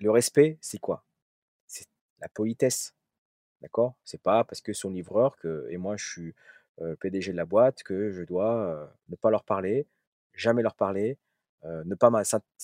Le 0.00 0.10
respect, 0.10 0.58
c'est 0.60 0.78
quoi? 0.78 1.04
C'est 1.66 1.86
la 2.20 2.28
politesse, 2.28 2.94
d'accord? 3.62 3.94
C'est 4.04 4.22
pas 4.22 4.44
parce 4.44 4.60
que 4.62 4.72
son 4.72 4.90
livreur 4.90 5.36
que 5.38 5.66
et 5.70 5.78
moi 5.78 5.96
je 5.96 6.06
suis, 6.08 6.34
heu, 6.82 6.96
PDG 6.96 7.32
de 7.32 7.38
la 7.38 7.46
boîte 7.46 7.82
que 7.84 8.10
je 8.12 8.24
dois, 8.24 8.54
heu, 8.74 8.88
ne 9.10 9.16
pas 9.16 9.30
leur 9.30 9.44
parler, 9.44 9.86
jamais 10.34 10.62
leur 10.62 10.76
parler, 10.76 11.18
heu, 11.64 11.84
ne 11.84 11.94
pas 11.96 12.10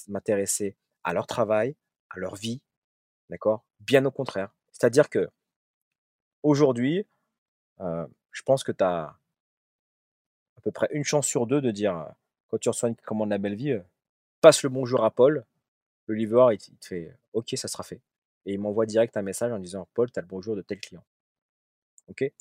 m'intéresser 0.08 0.76
à 1.04 1.14
leur 1.14 1.26
travail, 1.26 1.76
à 2.10 2.18
leur 2.20 2.36
vie, 2.36 2.60
d'accord? 3.32 3.64
Bien 3.80 4.04
au 4.04 4.12
contraire. 4.12 4.54
C'est-à-dire 4.72 5.08
qu'aujourd'hui, 6.42 7.06
heu, 7.80 8.06
je 8.32 8.42
pense 8.42 8.64
que 8.64 8.72
tu 8.72 8.84
as 8.84 9.16
à 10.56 10.60
peu 10.62 10.70
près 10.72 10.88
une 10.92 11.04
chance 11.04 11.26
sur 11.26 11.46
2 11.46 11.60
de 11.60 11.70
dire, 11.70 11.94
heu, 11.94 12.06
quand 12.48 12.58
tu 12.58 12.68
reçois 12.70 12.88
une 12.88 12.96
commande 12.96 13.30
La 13.30 13.38
Belle 13.38 13.54
Vie, 13.54 13.72
heu: 13.72 13.84
«Passe 14.40 14.62
le 14.62 14.68
bonjour 14.70 15.04
à 15.04 15.10
Paul». 15.10 15.44
Le 16.06 16.14
livreur, 16.16 16.52
il 16.52 16.58
te 16.58 16.86
fait: 16.86 17.16
«OK, 17.34 17.50
ça 17.56 17.68
sera 17.68 17.82
fait» 17.84 18.00
et 18.46 18.54
il 18.54 18.60
m'envoie 18.60 18.86
direct 18.86 19.16
un 19.16 19.22
message 19.22 19.52
en 19.52 19.58
disant: 19.60 19.88
«Paul, 19.94 20.10
tu 20.12 20.18
as 20.18 20.22
le 20.22 20.28
bonjour 20.28 20.56
de 20.56 20.62
tel 20.62 20.80
client». 20.80 21.04
OK? 22.08 22.32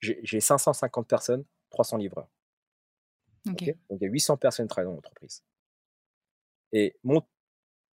J'ai 0.00 0.20
j'ai 0.22 0.40
550 0.40 1.06
personnes, 1.08 1.44
300 1.70 1.96
livreurs. 1.98 2.28
Donc 3.50 3.60
il 3.66 3.74
y 4.00 4.04
a 4.06 4.08
800 4.08 4.36
personnes 4.36 4.66
qui 4.66 4.70
travaillent 4.70 4.88
dans 4.90 4.94
l'entreprise. 4.94 5.42
Et 6.72 6.96
mon 7.04 7.22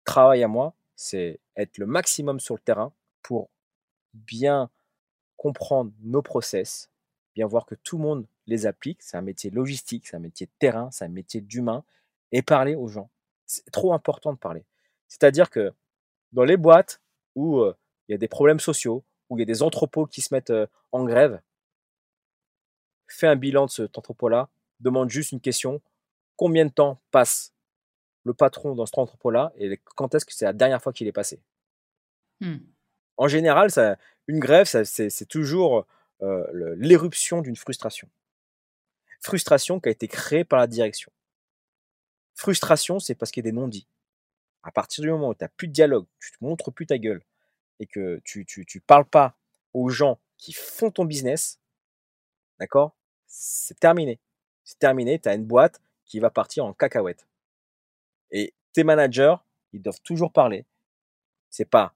travail 0.05 0.43
à 0.43 0.47
moi, 0.49 0.75
c'est 0.95 1.39
être 1.56 1.77
le 1.77 1.86
maximum 1.86 2.39
sur 2.39 2.56
le 2.56 2.62
terrain 2.62 2.93
pour 3.23 3.49
bien 4.13 4.69
comprendre 5.38 5.91
nos 6.01 6.21
process, 6.21 6.89
bien 7.36 7.47
voir 7.47 7.65
que 7.65 7.75
tout 7.75 7.97
le 7.97 8.04
monde 8.04 8.27
les 8.47 8.65
applique. 8.65 9.01
C'est 9.04 9.17
un 9.17 9.21
métier 9.21 9.49
logistique, 9.49 10.08
c'est 10.08 10.17
un 10.17 10.19
métier 10.21 10.47
de 10.47 10.51
terrain, 10.60 10.89
c'est 10.91 11.06
un 11.06 11.10
métier 11.10 11.41
d'humain 11.41 11.84
et 12.32 12.41
parler 12.41 12.75
aux 12.75 12.88
gens. 12.88 13.10
C'est 13.45 13.69
trop 13.71 13.93
important 13.93 14.34
de 14.34 14.38
parler. 14.38 14.65
C'est-à-dire 15.08 15.49
que 15.49 15.73
dans 16.34 16.43
les 16.45 16.58
boîtes 16.58 17.01
où, 17.36 17.60
heu, 17.60 17.75
il 18.08 18.13
y 18.13 18.15
a 18.15 18.19
des 18.19 18.27
problèmes 18.30 18.60
sociaux, 18.60 19.04
où 19.30 19.38
il 19.38 19.41
y 19.41 19.43
a 19.43 19.45
des 19.45 19.63
entrepôts 19.63 20.08
qui 20.08 20.21
se 20.21 20.34
mettent, 20.34 20.51
heu, 20.51 20.67
en 20.91 21.06
grève 21.06 21.41
fais 23.08 23.27
un 23.27 23.36
bilan 23.36 23.65
de 23.65 23.71
cet 23.71 23.97
entrepôt-là, 23.97 24.49
demande 24.80 25.10
juste 25.10 25.32
une 25.32 25.41
question: 25.41 25.82
«Combien 26.38 26.65
de 26.65 26.71
temps 26.71 27.01
passe 27.12 27.54
le 28.23 28.34
patron 28.34 28.75
dans 28.75 28.86
cet 28.86 28.97
entrepôt-là 28.97 29.51
et 29.57 29.79
quand 29.95 30.15
est-ce 30.15 30.25
que 30.25 30.34
c'est 30.34 30.45
la 30.45 30.53
dernière 30.53 30.81
fois 30.81 30.93
qu'il 30.93 31.07
est 31.07 31.12
passé?» 31.12 31.41
Mmh. 32.41 32.57
En 33.17 33.27
général, 33.27 33.71
ça 33.71 33.97
une 34.27 34.39
grève, 34.39 34.65
ça 34.67 34.86
c'est 34.86 35.10
c'est 35.10 35.25
toujours, 35.25 35.86
le 36.21 36.75
l'éruption 36.75 37.41
d'une 37.41 37.55
frustration. 37.55 38.10
Frustration 39.21 39.79
qui 39.79 39.89
a 39.89 39.91
été 39.91 40.07
créée 40.07 40.43
par 40.43 40.60
la 40.60 40.67
direction. 40.67 41.12
Frustration, 42.36 42.99
c'est 42.99 43.15
parce 43.15 43.31
qu'il 43.31 43.45
y 43.45 43.47
a 43.47 43.51
des 43.51 43.55
non-dits. 43.55 43.88
À 44.63 44.71
partir 44.71 45.03
du 45.03 45.10
moment 45.12 45.29
où 45.29 45.36
tu 45.36 45.43
as 45.43 45.49
plus 45.49 45.67
de 45.67 45.73
dialogue, 45.73 46.07
tu 46.19 46.31
te 46.31 46.38
montres 46.41 46.71
plus 46.71 46.88
ta 46.88 46.97
gueule 46.97 47.23
et 47.79 47.88
que 47.88 48.21
tu 48.23 48.45
tu 48.45 48.65
tu 48.65 48.79
parles 48.81 49.05
pas 49.05 49.36
aux 49.73 49.89
gens 49.89 50.19
qui 50.38 50.53
font 50.53 50.91
ton 50.91 51.05
business, 51.05 51.60
d'accord? 52.60 52.95
C'est 53.27 53.79
terminé. 53.79 54.19
C'est 54.63 54.79
terminé, 54.79 55.19
tu 55.19 55.29
as 55.29 55.36
une 55.36 55.45
boîte 55.45 55.81
qui 56.05 56.19
va 56.19 56.29
partir 56.29 56.65
en 56.65 56.73
cacahuète. 56.73 57.27
Et 58.32 58.54
tes 58.74 58.84
managers, 58.84 59.36
ils 59.74 59.82
doivent 59.82 60.02
toujours 60.02 60.32
parler. 60.32 60.65
C'est 61.50 61.65
pas 61.65 61.94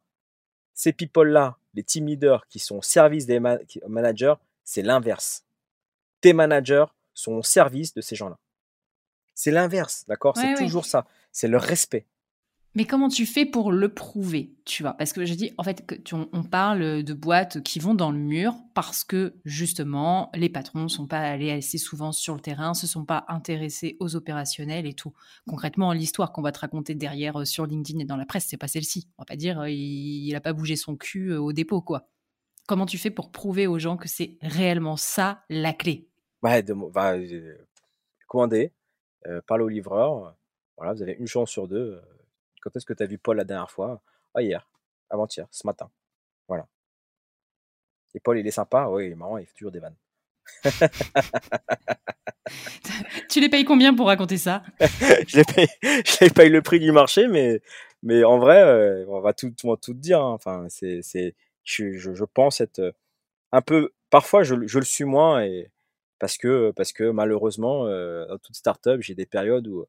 ces 0.75 0.91
people-là, 0.91 1.57
les 1.73 1.83
team 1.83 2.05
leaders 2.05 2.45
qui 2.47 2.59
sont 2.59 2.77
au 2.77 2.81
service 2.81 3.25
des 3.25 3.39
managers, 3.39 4.35
c'est 4.63 4.81
l'inverse. 4.81 5.45
Tes 6.21 6.33
managers 6.33 6.85
sont 7.13 7.33
au 7.33 7.43
service 7.43 7.93
de 7.93 8.01
ces 8.01 8.15
gens-là. 8.15 8.37
C'est 9.33 9.51
l'inverse, 9.51 10.05
d'accord? 10.07 10.35
Ouais, 10.37 10.53
C'est 10.55 10.63
toujours 10.63 10.85
ça, 10.85 11.05
c'est 11.31 11.47
le 11.47 11.57
respect. 11.57 12.05
Mais 12.75 12.83
comment 12.85 13.07
tu 13.07 13.25
fais 13.25 13.45
pour 13.45 13.71
le 13.71 13.87
prouver, 13.93 14.53
tu 14.65 14.83
vois? 14.83 14.93
Parce 14.95 15.13
que 15.13 15.25
je 15.25 15.33
dis, 15.33 15.51
en 15.57 15.63
fait, 15.63 15.85
que 15.85 15.95
on 16.33 16.43
parle, 16.43 17.03
de 17.03 17.13
boîtes 17.13 17.63
qui 17.63 17.79
vont 17.79 17.93
dans 17.93 18.11
le 18.11 18.17
mur 18.17 18.53
parce 18.73 19.05
que, 19.05 19.35
justement, 19.45 20.29
les 20.35 20.49
patrons 20.49 20.89
sont 20.89 21.07
pas 21.07 21.19
allés 21.21 21.51
assez 21.51 21.77
souvent 21.77 22.11
sur 22.11 22.35
le 22.35 22.41
terrain, 22.41 22.73
se 22.73 22.85
sont 22.85 23.05
pas 23.05 23.23
intéressés 23.29 23.95
aux 24.01 24.17
opérationnels 24.17 24.85
et 24.85 24.93
tout. 24.93 25.13
Concrètement, 25.47 25.93
l'histoire 25.93 26.33
qu'on 26.33 26.41
va 26.41 26.51
te 26.51 26.59
raconter 26.59 26.95
derrière, 26.95 27.39
heu, 27.39 27.45
sur 27.45 27.65
LinkedIn 27.65 27.99
et 27.99 28.05
dans 28.05 28.17
la 28.17 28.25
presse, 28.25 28.45
c'est 28.49 28.57
pas 28.57 28.67
celle-ci. 28.67 29.07
On 29.17 29.21
va 29.21 29.25
pas 29.25 29.37
dire, 29.37 29.61
heu, 29.61 29.69
il 29.69 30.27
il 30.27 30.35
a 30.35 30.41
pas 30.41 30.51
bougé 30.53 30.75
son 30.75 30.97
cul, 30.97 31.31
heu, 31.31 31.39
au 31.39 31.53
dépôt, 31.53 31.81
quoi. 31.81 32.09
Comment 32.67 32.85
tu 32.87 32.97
fais 32.97 33.11
pour 33.11 33.31
prouver 33.31 33.67
aux 33.67 33.79
gens 33.79 33.97
que 33.97 34.09
c'est 34.09 34.37
réellement 34.41 34.97
ça, 34.97 35.43
la 35.49 35.73
clé? 35.73 36.09
Ouais, 36.41 36.63
de 36.63 36.73
bah, 36.73 37.15
parler 39.47 39.63
au 39.63 39.67
livreur, 39.69 40.35
voilà, 40.77 40.93
vous 40.93 41.01
avez 41.01 41.13
une 41.13 41.27
chance 41.27 41.49
sur 41.51 41.67
2, 41.67 41.93
heu, 41.95 42.01
quand 42.65 42.75
est-ce 42.75 42.85
que 42.85 42.93
tu 42.93 43.03
as 43.03 43.05
vu 43.05 43.19
Paul 43.19 43.37
la 43.37 43.43
dernière 43.43 43.69
fois? 43.69 44.01
Ah 44.33 44.41
hier, 44.41 44.67
avant-hier, 45.09 45.47
ce 45.51 45.67
matin, 45.67 45.89
voilà. 46.47 46.67
Et 48.15 48.19
Paul, 48.19 48.39
il 48.39 48.47
est 48.47 48.51
sympa? 48.51 48.87
Oui, 48.87 49.07
il 49.07 49.11
est 49.11 49.15
marrant, 49.15 49.37
il 49.37 49.45
fait 49.45 49.53
toujours 49.53 49.71
des 49.71 49.79
vannes. 49.79 49.95
Tu 53.29 53.39
les 53.41 53.49
payes 53.49 53.65
combien 53.65 53.93
pour 53.93 54.07
raconter 54.07 54.37
ça? 54.37 54.63
Je 55.27 55.37
les 55.37 55.43
paye 55.43 55.67
je 55.81 56.23
les 56.25 56.29
paye 56.29 56.49
le 56.49 56.61
prix 56.61 56.79
du 56.79 56.91
marché, 56.91 57.27
mais 57.27 57.61
mais 58.03 58.23
en 58.23 58.37
vrai, 58.37 58.61
heu, 58.63 59.05
on 59.09 59.19
va 59.21 59.33
tout 59.33 59.49
tout 59.51 59.75
te 59.77 59.91
dire, 59.91 60.21
hein, 60.21 60.31
enfin, 60.33 60.65
c'est 60.69 61.01
c'est 61.01 61.35
je 61.63 61.91
je 61.97 62.23
pense 62.25 62.61
être, 62.61 62.79
heu, 62.79 62.93
un 63.51 63.61
peu 63.61 63.91
parfois 64.09 64.43
je 64.43 64.55
le 64.55 64.67
je 64.67 64.79
le 64.79 64.85
suis 64.85 65.05
moins 65.05 65.43
et 65.43 65.71
parce 66.19 66.37
que, 66.37 66.71
parce 66.75 66.93
que 66.93 67.09
malheureusement, 67.11 67.87
heu, 67.87 68.25
dans 68.29 68.37
toute 68.39 68.55
start-up, 68.55 69.01
j'ai 69.01 69.15
des 69.15 69.25
périodes 69.25 69.67
où 69.67 69.85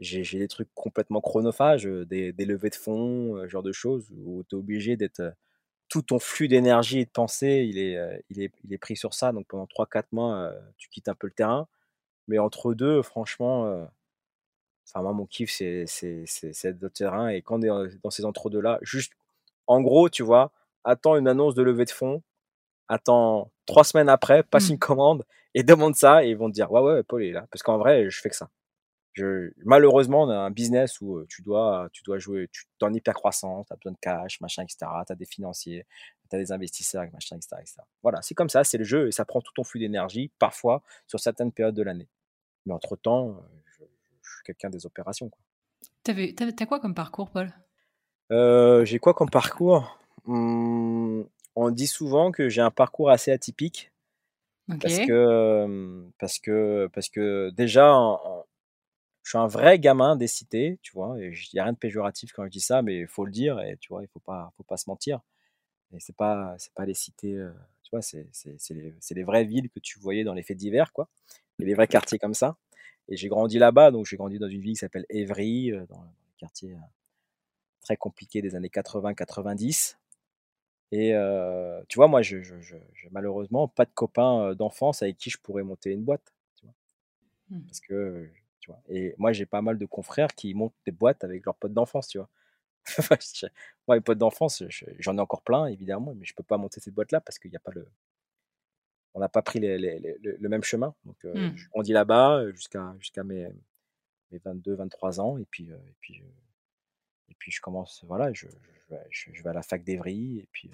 j'ai 0.00 0.38
des 0.38 0.48
trucs 0.48 0.68
complètement 0.74 1.20
chronophages, 1.20 1.84
des 1.86 2.32
des 2.32 2.44
levées 2.46 2.70
de 2.70 2.74
fonds, 2.76 3.38
ce 3.44 3.48
genre 3.48 3.62
de 3.62 3.72
choses 3.72 4.08
où 4.16 4.44
tu 4.48 4.56
es 4.56 4.58
obligé 4.58 4.96
d'être, 4.96 5.22
tout 5.88 6.02
ton 6.02 6.18
flux 6.20 6.48
d'énergie 6.48 7.00
et 7.00 7.06
de 7.06 7.10
pensée, 7.10 7.66
il 7.70 7.78
est, 7.78 7.98
il 8.30 8.42
est 8.42 8.52
il 8.64 8.72
est 8.74 8.78
pris 8.78 8.96
sur 8.96 9.14
ça, 9.14 9.32
donc 9.32 9.46
pendant 9.48 9.66
3-4 9.68 10.08
mois, 10.12 10.52
tu 10.78 10.88
quittes 10.90 11.08
un 11.08 11.14
peu 11.16 11.28
le 11.28 11.32
terrain. 11.34 11.68
Mais 12.28 12.38
entre 12.40 12.74
2, 12.74 13.02
franchement, 13.02 13.88
enfin 14.88 15.02
moi 15.02 15.12
mon 15.12 15.26
kiff 15.26 15.50
c'est 15.52 15.84
être 16.64 16.78
de 16.78 16.88
terrain 16.88 17.28
et 17.28 17.42
quand 17.42 17.58
on 17.60 17.62
est, 17.86 17.98
dans 18.02 18.10
ces 18.10 18.24
entre 18.24 18.50
2 18.50 18.60
là, 18.60 18.78
juste 18.82 19.12
en 19.68 19.80
gros, 19.82 20.08
tu 20.10 20.22
vois, 20.24 20.52
attends 20.84 21.16
une 21.16 21.28
annonce 21.28 21.54
de 21.54 21.62
levée 21.62 21.84
de 21.86 21.90
fonds, 21.90 22.22
attends 22.88 23.52
3 23.66 23.84
semaines 23.84 24.08
après, 24.10 24.42
passe 24.44 24.70
Mmh. 24.70 24.72
une 24.74 24.78
commande 24.80 25.24
et 25.54 25.62
demande 25.64 25.96
ça 25.96 26.24
et 26.24 26.30
ils 26.30 26.36
vont 26.38 26.48
te 26.50 26.54
dire: 26.54 26.72
«Ouais, 26.72 26.82
ouais, 26.82 27.02
Paul 27.04 27.24
est 27.24 27.32
là». 27.32 27.46
Parce 27.52 27.62
qu'en 27.64 27.78
vrai, 27.78 28.10
je 28.10 28.20
fais 28.20 28.30
que 28.30 28.36
ça. 28.36 28.50
Je 29.14 29.52
malheureusement, 29.64 30.24
on 30.24 30.28
a 30.28 30.36
un 30.36 30.50
business 30.50 31.00
où, 31.00 31.24
tu 31.26 31.42
dois 31.42 31.88
tu 31.92 32.02
dois 32.02 32.18
jouer, 32.18 32.48
tu 32.52 32.64
tu 32.64 32.84
es 32.84 32.88
en 32.88 32.92
hypercroissance, 32.92 33.66
tu 33.66 33.72
as 33.72 33.76
besoin 33.76 33.92
de 33.92 33.98
cash, 34.00 34.40
machin 34.40 34.64
et 34.64 34.68
cetera, 34.68 35.04
tu 35.06 35.12
as 35.12 35.16
des 35.16 35.24
financiers, 35.24 35.86
tu 36.28 36.36
as 36.36 36.38
des 36.38 36.50
investisseurs, 36.50 37.04
machin 37.12 37.36
et 37.36 37.40
cetera 37.40 37.62
et 37.62 37.66
cetera. 37.66 37.86
Voilà, 38.02 38.20
c'est 38.22 38.34
comme 38.34 38.48
ça, 38.48 38.64
c'est 38.64 38.78
le 38.78 38.84
jeu 38.84 39.06
et 39.06 39.12
ça 39.12 39.24
prend 39.24 39.40
tout 39.40 39.52
ton 39.54 39.62
flux 39.62 39.78
d'énergie, 39.80 40.30
parfois, 40.38 40.82
sur 41.06 41.20
certaines 41.20 41.52
périodes 41.52 41.76
de 41.76 41.82
l'année. 41.82 42.08
Mais 42.66 42.74
entre-temps, 42.74 43.40
je, 43.66 43.84
je 44.22 44.30
suis 44.30 44.42
quelqu'un 44.44 44.70
des 44.70 44.84
opérations. 44.84 45.30
T'avais- 46.02 46.34
t'as 46.34 46.66
quoi 46.66 46.80
comme 46.80 46.94
parcours, 46.94 47.30
Paul? 47.30 47.52
Euh, 48.32 48.84
j'ai 48.84 48.98
quoi 48.98 49.14
comme 49.14 49.30
parcours? 49.30 49.98
Hum, 50.26 51.28
On 51.54 51.70
dit 51.70 51.86
souvent 51.86 52.32
que 52.32 52.48
j'ai 52.48 52.62
un 52.62 52.72
parcours 52.72 53.10
assez 53.10 53.30
atypique 53.30 53.92
Ok. 54.68 54.78
parce 54.80 54.98
que, 54.98 55.12
euh, 55.12 56.02
parce 56.18 56.38
que, 56.40 56.88
parce 56.92 57.08
que 57.08 57.50
déjà, 57.50 57.94
en- 57.94 58.44
je 59.24 59.30
suis 59.30 59.38
un 59.38 59.48
vrai 59.48 59.80
gamin 59.80 60.16
des 60.16 60.28
cités, 60.28 60.80
tu 60.82 60.92
vois. 60.94 61.16
Il 61.20 61.34
n'y 61.54 61.60
a 61.60 61.64
rien 61.64 61.74
de 61.74 61.78
péjoratif 61.78 62.32
quand 62.34 62.44
je 62.46 62.50
dis 62.50 62.60
ça, 62.60 62.82
mais 62.82 63.00
il 63.00 63.08
faut 63.08 63.26
le 63.26 63.32
dire 63.32 63.60
et 63.62 63.78
tu 63.78 63.88
vois, 63.90 64.02
il 64.04 64.08
faut 64.08 64.20
pas, 64.20 64.52
faut 64.58 64.64
pas 64.64 64.78
se 64.78 64.90
mentir. 64.90 65.20
Et 65.92 66.00
c'est 66.00 66.16
pas, 66.16 66.54
c'est 66.58 66.74
pas 66.74 66.86
les 66.86 66.94
cités, 66.94 67.34
euh, 67.36 67.52
tu 67.84 67.90
vois, 67.92 68.02
c'est, 68.02 68.28
c'est, 68.32 68.56
c'est 68.58 68.74
les, 68.74 68.94
c'est 69.00 69.14
les 69.14 69.24
vraies 69.24 69.44
villes 69.44 69.70
que 69.70 69.80
tu 69.80 69.98
voyais 70.00 70.24
dans 70.24 70.34
les 70.34 70.42
faits 70.42 70.56
divers, 70.58 70.92
quoi. 70.92 71.08
Et 71.60 71.64
les 71.64 71.74
vrais 71.74 71.88
quartiers 71.88 72.18
comme 72.18 72.34
ça. 72.34 72.56
Et 73.08 73.16
j'ai 73.16 73.28
grandi 73.28 73.58
là-bas, 73.58 73.90
donc 73.92 74.06
j'ai 74.06 74.16
grandi 74.16 74.38
dans 74.38 74.48
une 74.48 74.60
ville 74.60 74.72
qui 74.74 74.78
s'appelle 74.80 75.06
Évry, 75.10 75.72
euh, 75.72 75.86
dans 75.88 76.02
le 76.02 76.08
quartier 76.38 76.72
euh, 76.74 76.78
très 77.80 77.96
compliqué 77.96 78.42
des 78.42 78.54
années 78.54 78.70
80-90. 78.70 79.98
Et 80.92 81.14
tu 81.88 81.96
vois, 81.96 82.08
moi, 82.08 82.22
je, 82.22 82.42
je, 82.42 82.60
je, 82.60 82.76
je- 82.94 83.08
malheureusement 83.12 83.68
pas 83.68 83.84
de 83.86 83.92
copains 83.94 84.54
d'enfance 84.56 85.02
avec 85.02 85.18
qui 85.18 85.30
je 85.30 85.38
pourrais 85.38 85.64
monter 85.64 85.92
une 85.92 86.04
boîte, 86.04 86.34
tu 86.56 86.66
vois, 86.66 86.74
Hmm. 87.50 87.64
parce 87.68 87.80
que, 87.80 88.30
tu 88.64 88.70
vois. 88.70 88.80
Et 88.88 89.14
moi, 89.18 89.32
j'ai 89.32 89.44
pas 89.46 89.60
mal 89.62 89.76
de 89.78 89.86
confrères 89.86 90.34
qui 90.34 90.54
montent 90.54 90.74
des 90.86 90.92
boîtes 90.92 91.22
avec 91.22 91.44
leurs 91.44 91.54
potes 91.56 91.74
d'enfance, 91.74 92.08
tu 92.08 92.18
vois. 92.18 92.28
Moi, 93.88 93.96
les 93.96 94.00
potes 94.02 94.18
d'enfance, 94.18 94.62
je- 94.68 94.86
j'en 94.98 95.16
ai 95.18 95.20
encore 95.20 95.42
plein, 95.42 95.66
évidemment, 95.66 96.14
mais 96.14 96.24
je 96.24 96.34
peux 96.34 96.42
pas 96.42 96.56
monter 96.58 96.80
cette 96.80 96.94
boîte-là 96.94 97.20
parce 97.20 97.38
qu'il 97.38 97.50
n'y 97.50 97.56
a 97.56 97.60
pas 97.60 97.72
le, 97.72 97.86
on 99.14 99.20
n'a 99.20 99.28
pas 99.28 99.42
pris 99.42 99.60
les- 99.60 99.78
les- 99.78 99.98
les- 99.98 100.18
le, 100.22 100.36
le 100.38 100.48
même 100.48 100.62
chemin. 100.64 100.94
Donc, 101.04 101.16
euh, 101.24 101.34
je 101.56 101.68
grandis 101.68 101.92
là-bas 101.92 102.38
euh, 102.40 102.52
jusqu'à 102.52 102.94
jusqu'à 102.98 103.22
mes, 103.24 103.48
mes 104.32 104.38
22, 104.38 104.74
23 104.74 105.20
ans, 105.20 105.38
et 105.38 105.44
puis, 105.44 105.70
euh, 105.70 105.76
et 105.76 105.94
puis, 106.00 106.20
euh, 106.20 106.26
et 107.30 107.34
puis 107.38 107.50
je 107.52 107.60
commence, 107.60 108.04
voilà, 108.06 108.32
je, 108.32 108.46
je, 108.48 108.94
vais, 108.94 109.02
je- 109.10 109.30
je 109.32 109.42
vais 109.42 109.50
à 109.50 109.54
la 109.54 109.62
fac 109.62 109.84
d'Evry, 109.84 110.38
et 110.40 110.48
puis, 110.52 110.70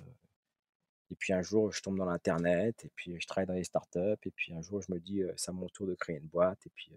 et 1.11 1.17
puis 1.17 1.33
un 1.33 1.43
jour, 1.43 1.73
je 1.73 1.83
tombe 1.83 1.99
dans 1.99 2.05
l'internet, 2.07 2.85
et 2.85 2.91
puis 2.95 3.21
je 3.21 3.27
travaille 3.27 3.47
dans 3.47 3.55
les 3.55 3.65
startups, 3.65 3.99
et 4.25 4.31
puis 4.31 4.53
un 4.55 4.63
jour, 4.63 4.81
je 4.81 4.93
me 4.93 4.99
dis, 5.01 5.23
c'est 5.37 5.51
à 5.51 5.53
mon 5.53 5.69
tour 5.69 5.87
de 5.87 5.95
créer 5.95 6.17
une 6.19 6.29
boîte, 6.29 6.67
et 6.67 6.71
puis, 6.71 6.93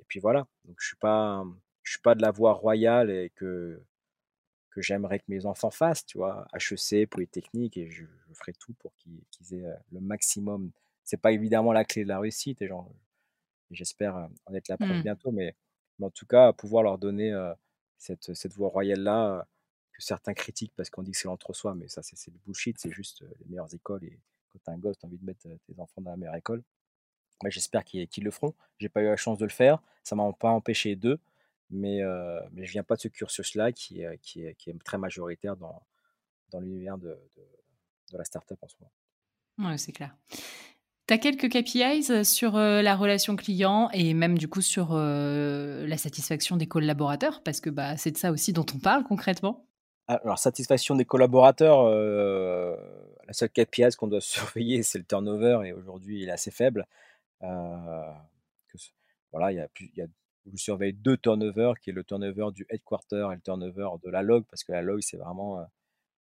et 0.00 0.04
puis 0.08 0.20
voilà. 0.20 0.46
Donc, 0.64 0.76
je 0.80 0.86
suis 0.88 0.96
pas, 0.96 1.44
je 1.82 1.92
suis 1.92 2.00
pas 2.02 2.14
de 2.14 2.22
la 2.22 2.30
voie 2.30 2.52
royale 2.54 3.10
et 3.10 3.30
que 3.30 3.82
que 4.70 4.82
j'aimerais 4.82 5.18
que 5.20 5.24
mes 5.28 5.46
enfants 5.46 5.70
fassent, 5.70 6.06
tu 6.06 6.18
vois, 6.18 6.46
HEC, 6.54 7.06
Polytechnique, 7.10 7.76
et 7.78 7.90
je, 7.90 8.04
je 8.28 8.34
ferai 8.34 8.52
tout 8.54 8.74
pour 8.74 8.94
qu'ils 8.96 9.22
aient 9.54 9.66
euh, 9.66 9.74
le 9.92 10.00
maximum. 10.00 10.70
C'est 11.04 11.20
pas 11.20 11.32
évidemment 11.32 11.72
la 11.72 11.84
clé 11.84 12.04
de 12.04 12.08
la 12.08 12.20
réussite, 12.20 12.62
et 12.62 12.68
j'espère 13.70 14.16
euh, 14.16 14.26
en 14.46 14.54
être 14.54 14.68
la 14.68 14.78
preuve 14.78 14.98
Hmm. 14.98 15.02
bientôt, 15.02 15.30
mais, 15.32 15.54
mais 15.98 16.06
en 16.06 16.10
tout 16.10 16.26
cas, 16.26 16.52
pouvoir 16.52 16.82
leur 16.82 16.98
donner 16.98 17.32
euh, 17.32 17.52
cette, 17.98 18.34
cette 18.34 18.52
voie 18.54 18.68
royale-là, 18.68 19.38
euh, 19.40 19.42
que 19.92 20.02
certains 20.02 20.34
critiquent 20.34 20.74
parce 20.76 20.90
qu'on 20.90 21.02
dit 21.02 21.12
que 21.12 21.18
c'est 21.18 21.28
l'entre-soi, 21.28 21.74
mais 21.74 21.88
ça, 21.88 22.02
c'est 22.02 22.30
du 22.30 22.38
bullshit, 22.40 22.78
c'est 22.78 22.90
juste 22.90 23.22
euh, 23.22 23.30
les 23.40 23.46
meilleures 23.46 23.72
écoles, 23.74 24.04
et 24.04 24.20
quand 24.50 24.58
t'as 24.64 24.72
un 24.72 24.78
gosse, 24.78 24.98
t'as 24.98 25.06
envie 25.08 25.18
de 25.18 25.24
mettre 25.24 25.40
tes 25.66 25.80
enfants 25.80 26.00
dans 26.02 26.10
la 26.10 26.16
meilleure 26.16 26.36
école. 26.36 26.62
Moi, 27.42 27.50
j'espère 27.50 27.84
qu'ils 27.84 28.24
le 28.24 28.30
feront. 28.30 28.54
J'ai 28.78 28.88
pas 28.88 29.00
eu 29.02 29.06
la 29.06 29.16
chance 29.16 29.38
de 29.38 29.44
le 29.44 29.50
faire, 29.50 29.80
ça 30.02 30.16
m'a 30.16 30.30
pas 30.32 30.50
empêché 30.50 30.96
d'eux, 30.96 31.18
mais, 31.70 32.02
euh, 32.02 32.40
mais 32.52 32.64
je 32.66 32.72
viens 32.72 32.82
pas 32.82 32.96
de 32.96 33.00
ce 33.00 33.08
cursus-là 33.08 33.72
qui, 33.72 34.02
est- 34.02 34.18
qui, 34.18 34.44
qui 34.56 34.70
est 34.70 34.84
très 34.84 34.98
majoritaire 34.98 35.56
dans, 35.56 35.82
dans 36.50 36.60
l'univers 36.60 36.98
de, 36.98 37.08
de, 37.36 37.42
de 38.12 38.18
la 38.18 38.24
startup 38.24 38.58
en 38.62 38.68
ce 38.68 38.74
moment. 38.80 39.70
Ouais, 39.70 39.78
c'est 39.78 39.92
clair. 39.92 40.16
Tu 41.06 41.14
as 41.14 41.18
quelques 41.18 41.48
KPIs 41.50 42.24
sur 42.24 42.56
euh, 42.56 42.82
la 42.82 42.94
relation 42.94 43.34
client 43.34 43.88
et 43.94 44.12
même 44.12 44.36
du 44.36 44.46
coup 44.46 44.60
sur 44.60 44.88
euh, 44.92 45.86
la 45.86 45.96
satisfaction 45.96 46.56
des 46.56 46.66
collaborateurs? 46.68 47.42
Parce 47.42 47.60
que 47.60 47.70
bah, 47.70 47.96
c'est 47.96 48.10
de 48.10 48.18
ça 48.18 48.30
aussi 48.30 48.52
dont 48.52 48.66
on 48.74 48.78
parle 48.78 49.04
concrètement. 49.04 49.64
Alors, 50.06 50.38
satisfaction 50.38 50.94
des 50.96 51.04
collaborateurs, 51.04 51.80
euh, 51.84 52.76
la 53.26 53.32
seule 53.32 53.50
KPI 53.50 53.94
qu'on 53.96 54.06
doit 54.06 54.20
surveiller, 54.22 54.82
c'est 54.82 54.98
le 54.98 55.04
turnover, 55.04 55.60
et 55.66 55.72
aujourd'hui, 55.72 56.22
il 56.22 56.28
est 56.28 56.32
assez 56.32 56.50
faible. 56.50 56.86
Euh, 57.42 58.12
voilà, 59.32 59.52
il 59.52 59.56
y 59.56 59.60
a 59.60 59.68
plus, 59.68 59.90
il 59.94 59.98
y 59.98 60.02
a, 60.02 60.06
je 60.52 60.56
surveille 60.56 60.92
deux 60.92 61.16
turnovers, 61.16 61.78
qui 61.80 61.90
est 61.90 61.92
le 61.92 62.04
turnover 62.04 62.48
du 62.54 62.66
headquarter 62.70 63.28
et 63.32 63.34
le 63.34 63.40
turnover 63.40 63.88
de 64.04 64.10
la 64.10 64.22
log, 64.22 64.44
parce 64.50 64.64
que 64.64 64.72
la 64.72 64.82
log, 64.82 65.00
c'est 65.02 65.16
vraiment, 65.18 65.60
euh, 65.60 65.64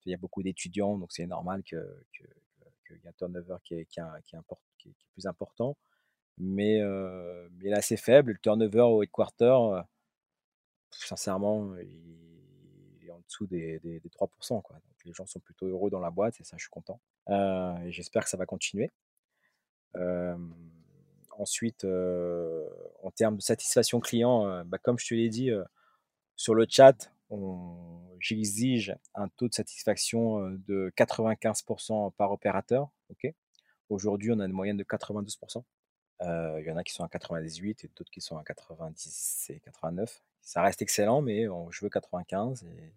il 0.07 0.13
y 0.13 0.15
a 0.15 0.19
beaucoup 0.19 0.43
d'étudiants, 0.43 0.99
donc 0.99 1.13
c'est 1.13 1.27
normal 1.27 1.63
que, 1.65 1.77
que, 2.13 2.25
que- 2.25 2.95
qu'il 2.95 2.97
y 2.99 3.07
ait 3.07 3.09
un 3.09 3.13
turnover 3.13 3.57
qui 3.65 3.75
est, 3.75 3.87
qui 3.87 4.01
est, 4.01 4.05
qui 4.79 4.89
est 4.91 4.95
plus 5.15 5.27
important. 5.27 5.77
Mais, 6.39 6.81
euh, 6.83 7.49
mais 7.59 7.67
il 7.71 7.73
est 7.73 7.79
assez 7.79 7.97
faible. 7.99 8.33
Le 8.33 8.39
turnover 8.39 8.81
au 8.83 9.03
headquarter, 9.03 9.45
euh, 9.47 9.83
sincèrement, 10.91 11.75
il 11.77 13.07
est 13.07 13.11
en 13.11 13.21
dessous 13.27 13.47
des, 13.47 13.79
des, 13.81 14.01
des 14.01 14.09
3%. 14.11 14.61
Quoi. 14.63 14.79
Les 15.05 15.13
gens 15.13 15.27
sont 15.27 15.41
plutôt 15.41 15.67
heureux 15.67 15.91
dans 15.91 16.01
la 16.01 16.11
boîte 16.11 16.41
et 16.41 16.45
ça, 16.45 16.57
je 16.57 16.63
suis 16.63 16.71
content. 16.71 17.01
J'espère 17.91 18.25
que 18.25 18.31
ça 18.31 18.37
va 18.37 18.47
continuer. 18.47 18.91
Ensuite, 21.39 21.85
euh, 21.85 22.67
en 23.03 23.11
termes 23.11 23.37
de 23.37 23.43
satisfaction 23.43 24.01
client, 24.01 24.47
euh, 24.47 24.65
bah, 24.65 24.79
comme 24.79 24.99
je 24.99 25.07
te 25.09 25.15
l'ai 25.15 25.29
dit, 25.29 25.51
euh, 25.51 25.65
sur 26.37 26.55
le 26.55 26.67
chat, 26.69 27.11
j'exige 28.21 28.95
un 29.15 29.29
taux 29.29 29.49
de 29.49 29.55
satisfaction 29.55 30.51
de 30.69 30.93
95% 30.97 32.13
par 32.17 32.31
opérateur. 32.33 32.91
ok? 33.11 33.33
Aujourd'hui, 33.91 34.31
on 34.33 34.41
a 34.41 34.47
une 34.47 34.53
moyenne 34.53 34.77
de 34.77 34.85
92%. 34.85 35.65
Euh, 36.23 36.59
Il 36.61 36.67
y 36.67 36.71
en 36.71 36.77
a 36.77 36.85
qui 36.85 36.93
sont 36.93 37.05
à 37.05 37.09
98 37.09 37.85
et 37.85 37.91
d'autres 37.97 38.11
qui 38.11 38.21
sont 38.21 38.37
à 38.39 38.45
90 38.45 39.47
et 39.51 39.61
89. 39.61 40.23
Ça 40.41 40.63
reste 40.63 40.81
excellent, 40.83 41.21
mais 41.23 41.49
on- 41.49 41.71
je 41.71 41.85
veux 41.85 41.91
95. 41.91 42.65
Et 42.65 42.93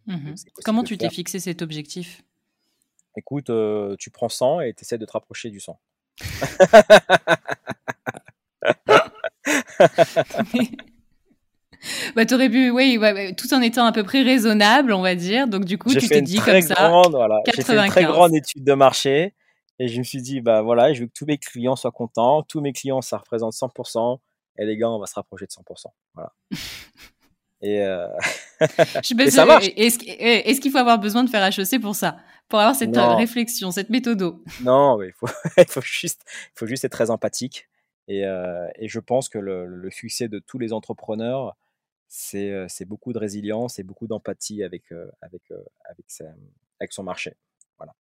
possible 0.52 0.52
Comment 0.64 0.84
tu 0.84 0.98
t'es 0.98 1.10
fixé 1.10 1.40
cet 1.40 1.62
objectif? 1.62 2.24
Écoute, 3.16 3.50
euh, 3.50 3.96
tu 3.98 4.12
prends 4.12 4.30
100 4.30 4.62
et 4.62 4.74
tu 4.74 4.84
essaies 4.84 4.98
de 5.00 5.06
te 5.06 5.12
rapprocher 5.14 5.50
du 5.50 5.60
100. 5.60 5.80
bah, 12.16 12.26
T'aurais 12.26 12.50
pu, 12.50 12.70
oui, 12.70 12.98
ouais, 12.98 13.34
tout 13.34 13.54
en 13.54 13.62
étant 13.62 13.86
à 13.86 13.92
peu 13.92 14.04
près 14.04 14.24
raisonnable, 14.24 14.94
on 14.94 15.02
va 15.02 15.16
dire. 15.16 15.48
Donc 15.48 15.66
du 15.66 15.78
coup, 15.78 15.94
tu 15.94 16.08
t'es 16.08 16.22
dit 16.22 16.40
comme 16.40 16.62
ça. 16.62 17.02
voilà, 17.10 17.40
j'ai 17.46 17.62
fait 17.62 17.74
une 17.74 17.90
très 17.90 18.02
95. 18.02 18.06
grande 18.06 18.36
étude 18.36 18.64
de 18.64 18.74
marché 18.74 19.34
et 19.80 19.88
je 19.88 19.98
me 20.00 20.04
suis 20.04 20.22
dit, 20.22 20.42
bah 20.42 20.62
voilà, 20.62 20.94
je 20.94 21.02
veux 21.02 21.08
que 21.08 21.14
tous 21.14 21.26
mes 21.26 21.38
clients 21.38 21.76
soient 21.76 21.92
contents. 21.92 22.44
Tous 22.44 22.62
mes 22.62 22.74
clients, 22.74 23.02
ça 23.02 23.18
représente 23.18 23.54
100%. 23.54 24.20
Et 24.60 24.66
les 24.66 24.76
gars, 24.76 24.90
on 24.90 25.00
va 25.00 25.06
se 25.06 25.14
rapprocher 25.14 25.46
de 25.46 25.52
100%. 25.52 25.86
Voilà. 26.14 26.34
Et, 27.62 27.82
euh, 27.82 28.08
Je 28.62 29.16
et 29.20 29.32
ça 29.32 29.46
marche. 29.46 29.70
Est-ce 29.76 29.98
est 30.06 30.60
qu'il 30.60 30.72
faut 30.72 30.78
avoir 30.78 31.00
besoin 31.00 31.24
de 31.24 31.30
faire 31.30 31.44
HEC 31.44 31.82
pour 31.82 31.96
ça? 31.96 32.18
Pour 32.50 32.60
avoir 32.60 32.76
cette 32.76 32.96
euh, 32.96 33.02
Non. 33.02 33.16
réflexion, 33.16 33.72
cette 33.72 33.90
méthode 33.90 34.22
Non, 34.62 34.98
mais 34.98 35.08
il 35.08 35.14
faut, 35.14 35.28
il 35.58 35.66
faut 35.66 35.82
juste, 35.82 36.22
il 36.28 36.60
faut 36.60 36.68
juste 36.68 36.86
être 36.86 36.92
très 36.92 37.10
empathique. 37.10 37.68
Et, 38.08 38.22
et 38.22 38.88
je 38.88 39.00
pense 39.00 39.30
que 39.30 39.38
le, 39.38 39.66
le 39.66 39.90
succès 39.92 40.28
de 40.30 40.40
tous 40.40 40.58
les 40.60 40.74
entrepreneurs, 40.74 41.58
c'est 42.08 42.86
beaucoup 42.86 43.14
de 43.14 43.20
résilience 43.20 43.80
et 43.80 43.84
beaucoup 43.84 44.08
d'empathie 44.08 44.64
avec, 44.64 44.92
euh, 44.92 45.12
avec, 45.22 45.52
avec, 45.86 46.06
sa- 46.10 46.34
avec 46.80 46.94
son 46.94 47.04
marché. 47.04 47.36
Voilà. 47.78 47.96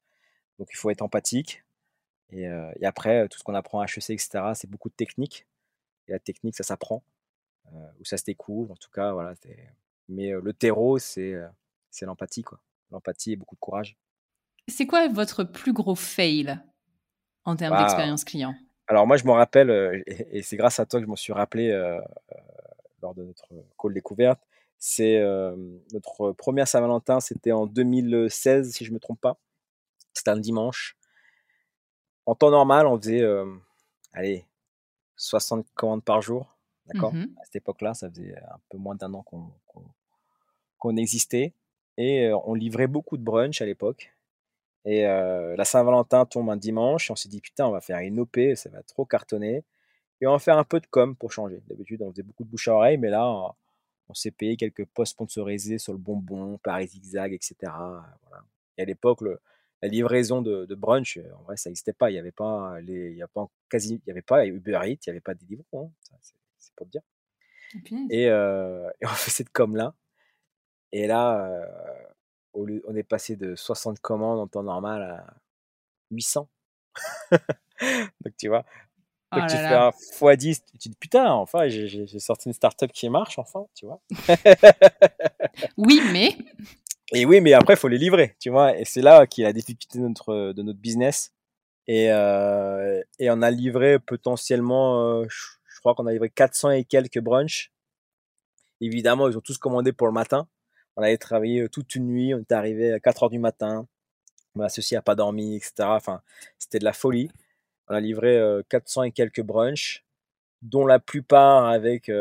Donc 0.59 0.69
il 0.71 0.77
faut 0.77 0.89
être 0.91 1.01
empathique. 1.03 1.63
Et, 2.31 2.43
et 2.45 2.85
après, 2.85 3.27
tout 3.29 3.37
ce 3.39 3.43
qu'on 3.43 3.55
apprend 3.55 3.81
à 3.81 3.85
HEC, 3.85 4.13
etc., 4.15 4.55
c'est 4.55 4.69
beaucoup 4.69 4.89
de 4.89 4.95
technique. 4.95 5.47
Et 6.07 6.13
la 6.13 6.19
technique, 6.19 6.55
ça 6.55 6.63
s'apprend, 6.63 7.03
euh, 7.73 7.87
ou 7.99 8.05
ça 8.05 8.17
se 8.17 8.25
découvre. 8.25 8.71
En 8.73 8.75
tout 8.75 8.91
cas, 8.91 9.13
voilà. 9.13 9.35
Mais 10.09 10.33
euh, 10.33 10.41
le 10.41 10.53
terreau, 10.53 10.99
c'est 10.99 11.33
euh, 11.33 11.47
l'empathie, 12.01 12.43
quoi. 12.43 12.59
L'empathie 12.91 13.33
et 13.33 13.35
beaucoup 13.35 13.55
de 13.55 13.59
courage. 13.59 13.97
C'est 14.67 14.87
quoi 14.87 15.07
votre 15.07 15.43
plus 15.43 15.73
gros 15.73 15.95
fail 15.95 16.59
en 17.45 17.55
termes 17.55 17.75
d'expérience 17.75 18.23
client? 18.23 18.55
Alors 18.87 19.07
moi, 19.07 19.17
je 19.17 19.25
me 19.25 19.31
rappelle, 19.31 19.69
euh, 19.69 20.01
et, 20.07 20.39
et 20.39 20.41
c'est 20.43 20.57
grâce 20.57 20.79
à 20.79 20.85
toi 20.85 20.99
que 20.99 21.05
je 21.05 21.09
m'en 21.09 21.15
suis 21.15 21.33
rappelé 21.33 21.69
euh, 21.69 21.99
euh, 21.99 22.35
lors 23.01 23.13
de 23.15 23.23
notre 23.23 23.47
call 23.79 23.93
découverte. 23.93 24.41
C'est 24.77 25.17
euh, 25.17 25.55
notre 25.93 26.33
première 26.33 26.67
Saint-Valentin, 26.67 27.19
c'était 27.21 27.53
en 27.53 27.65
2016, 27.65 28.71
si 28.73 28.83
je 28.85 28.91
me 28.91 28.99
trompe 28.99 29.21
pas. 29.21 29.37
C'était 30.13 30.31
un 30.31 30.37
dimanche. 30.39 30.97
En 32.25 32.35
temps 32.35 32.51
normal, 32.51 32.87
on 32.87 32.97
faisait, 32.99 33.21
euh, 33.21 33.45
allez, 34.11 34.45
60 35.15 35.65
commandes 35.73 36.03
par 36.03 36.21
jour, 36.21 36.57
d'accord? 36.85 37.13
Mhm. 37.13 37.33
À 37.41 37.45
cette 37.45 37.57
époque-là, 37.57 37.93
ça 37.93 38.09
faisait 38.09 38.35
un 38.37 38.59
peu 38.69 38.77
moins 38.77 38.95
d'un 38.95 39.13
an 39.13 39.23
qu'on 40.77 40.97
existait. 40.97 41.53
Et 41.97 42.31
on 42.45 42.53
livrait 42.55 42.87
beaucoup 42.87 43.17
de 43.17 43.23
brunch 43.23 43.61
à 43.61 43.65
l'époque. 43.65 44.13
Et 44.85 45.07
euh, 45.07 45.55
la 45.55 45.65
Saint-Valentin 45.65 46.25
tombe 46.25 46.49
un 46.49 46.57
dimanche, 46.57 47.09
et 47.09 47.13
on 47.13 47.15
s'est 47.15 47.29
dit, 47.29 47.41
putain, 47.41 47.65
on 47.67 47.71
va 47.71 47.81
faire 47.81 47.99
une 47.99 48.19
OP, 48.19 48.37
ça 48.55 48.69
va 48.69 48.83
trop 48.83 49.05
cartonner. 49.05 49.63
Et 50.21 50.27
on 50.27 50.31
va 50.33 50.39
faire 50.39 50.57
un 50.57 50.63
peu 50.63 50.79
de 50.79 50.87
com 50.87 51.15
pour 51.15 51.31
changer. 51.31 51.61
D'habitude, 51.67 52.01
on 52.01 52.11
faisait 52.11 52.23
beaucoup 52.23 52.43
de 52.43 52.49
bouche 52.49 52.67
à 52.67 52.75
oreille, 52.75 52.97
mais 52.97 53.09
là, 53.09 53.27
on, 53.29 53.53
on 54.09 54.13
s'est 54.13 54.31
payé 54.31 54.57
quelques 54.57 54.85
posts 54.85 55.13
sponsorisés 55.13 55.77
sur 55.77 55.93
le 55.93 55.99
bonbon, 55.99 56.57
Paris 56.63 56.87
Zigzag, 56.87 57.33
etc. 57.33 57.55
Voilà. 58.27 58.43
Et 58.77 58.83
à 58.83 58.85
l'époque, 58.85 59.21
la 59.81 59.87
livraison 59.89 60.41
de, 60.41 60.65
de 60.65 60.75
brunch, 60.75 61.17
euh, 61.17 61.23
en 61.39 61.43
vrai, 61.43 61.57
ça 61.57 61.69
n'existait 61.69 61.93
pas. 61.93 62.09
Il 62.09 62.13
n'y 62.13 62.19
avait 62.19 62.31
pas 62.31 62.79
les, 62.81 63.11
il 63.11 63.17
y 63.17 63.21
a 63.23 63.27
pas 63.27 63.47
quasi, 63.69 64.01
il 64.05 64.07
y 64.07 64.11
avait 64.11 64.21
pas 64.21 64.45
Uber 64.45 64.79
Eats, 64.85 64.87
il 64.93 64.99
n'y 65.07 65.11
avait 65.11 65.19
pas 65.21 65.33
des 65.33 65.45
livres. 65.45 65.63
hein. 65.73 65.89
C'est- 66.21 66.35
pour 66.75 66.87
te 66.87 66.91
dire. 66.93 67.01
Et, 68.09 68.29
euh, 68.29 68.89
et 69.01 69.05
on 69.05 69.09
fait 69.09 69.31
cette 69.31 69.49
com-là. 69.49 69.93
Et 70.91 71.07
là, 71.07 71.45
euh, 71.47 71.65
au 72.53 72.65
lieu- 72.65 72.83
on 72.87 72.95
est 72.95 73.03
passé 73.03 73.35
de 73.35 73.55
60 73.55 73.99
commandes 73.99 74.39
en 74.39 74.47
temps 74.47 74.63
normal 74.63 75.01
à 75.01 75.25
800. 76.11 76.47
Donc, 78.21 78.35
tu 78.37 78.47
vois, 78.49 78.63
Oh 79.35 79.39
donc 79.39 79.47
tu 79.49 79.55
là 79.55 79.67
fais 79.67 79.73
là. 79.73 79.87
un 79.87 79.89
x10, 80.35 80.61
tu 80.63 80.77
te 80.77 80.89
dis 80.89 80.95
putain, 80.99 81.31
enfin, 81.33 81.67
j'ai- 81.67 82.05
sorti 82.19 82.47
une 82.49 82.53
startup 82.53 82.91
qui 82.91 83.09
marche, 83.09 83.39
enfin, 83.39 83.65
tu 83.73 83.85
vois? 83.87 83.99
Oui, 85.77 86.01
mais. 86.11 86.37
Et 87.13 87.25
oui, 87.25 87.41
mais 87.41 87.53
après, 87.53 87.73
il 87.73 87.77
faut 87.77 87.87
les 87.87 87.97
livrer, 87.97 88.35
tu 88.39 88.49
vois? 88.49 88.77
Et 88.77 88.85
c'est 88.85 89.01
là 89.01 89.25
qu'il 89.27 89.41
y 89.41 89.45
a 89.45 89.49
la 89.49 89.53
difficulté 89.53 89.97
de 89.99 90.03
notre, 90.07 90.53
de 90.53 90.61
notre 90.61 90.79
business. 90.79 91.33
Et, 91.87 92.11
euh, 92.11 93.01
et 93.19 93.29
on 93.29 93.41
a 93.41 93.51
livré 93.51 93.99
potentiellement, 93.99 95.01
euh, 95.19 95.25
je, 95.29 95.37
je 95.73 95.79
crois 95.79 95.95
qu'on 95.95 96.05
a 96.07 96.11
livré 96.11 96.29
400 96.29 96.71
et 96.71 96.83
quelques 96.85 97.19
brunchs. 97.19 97.71
Évidemment, 98.81 99.27
ils 99.29 99.37
ont 99.37 99.41
tous 99.41 99.57
commandé 99.57 99.93
pour 99.93 100.07
le 100.07 100.13
matin. 100.13 100.47
On 100.95 101.03
avait 101.03 101.17
travaillé 101.17 101.67
toute 101.69 101.95
une 101.95 102.07
nuit, 102.07 102.33
on 102.33 102.39
était 102.39 102.55
arrivé 102.55 102.93
à 102.93 102.99
4 102.99 103.23
heures 103.23 103.29
du 103.29 103.39
matin. 103.39 103.87
Mon 104.55 104.63
associé 104.63 104.97
n'a 104.97 105.01
pas 105.01 105.15
dormi, 105.15 105.55
etc. 105.55 105.73
Enfin, 105.79 106.21
c'était 106.59 106.79
de 106.79 106.85
la 106.85 106.93
folie. 106.93 107.31
On 107.87 107.95
a 107.95 107.99
livré 107.99 108.37
euh, 108.37 108.61
400 108.69 109.03
et 109.03 109.11
quelques 109.11 109.41
brunchs, 109.41 110.05
dont 110.61 110.85
la 110.85 110.99
plupart 110.99 111.65
avec 111.65 112.11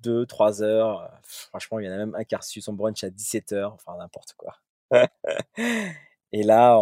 2, 0.00 0.26
3 0.26 0.62
heures. 0.62 1.10
Franchement, 1.22 1.78
il 1.78 1.86
y 1.86 1.88
en 1.88 1.92
a 1.92 1.96
même 1.96 2.14
un 2.14 2.24
qui 2.24 2.34
a 2.34 2.38
reçu 2.38 2.60
son 2.60 2.72
brunch 2.72 3.04
à 3.04 3.10
17 3.10 3.52
heures. 3.52 3.74
Enfin, 3.74 3.96
n'importe 3.96 4.34
quoi. 4.36 4.56
et 6.32 6.42
là, 6.42 6.78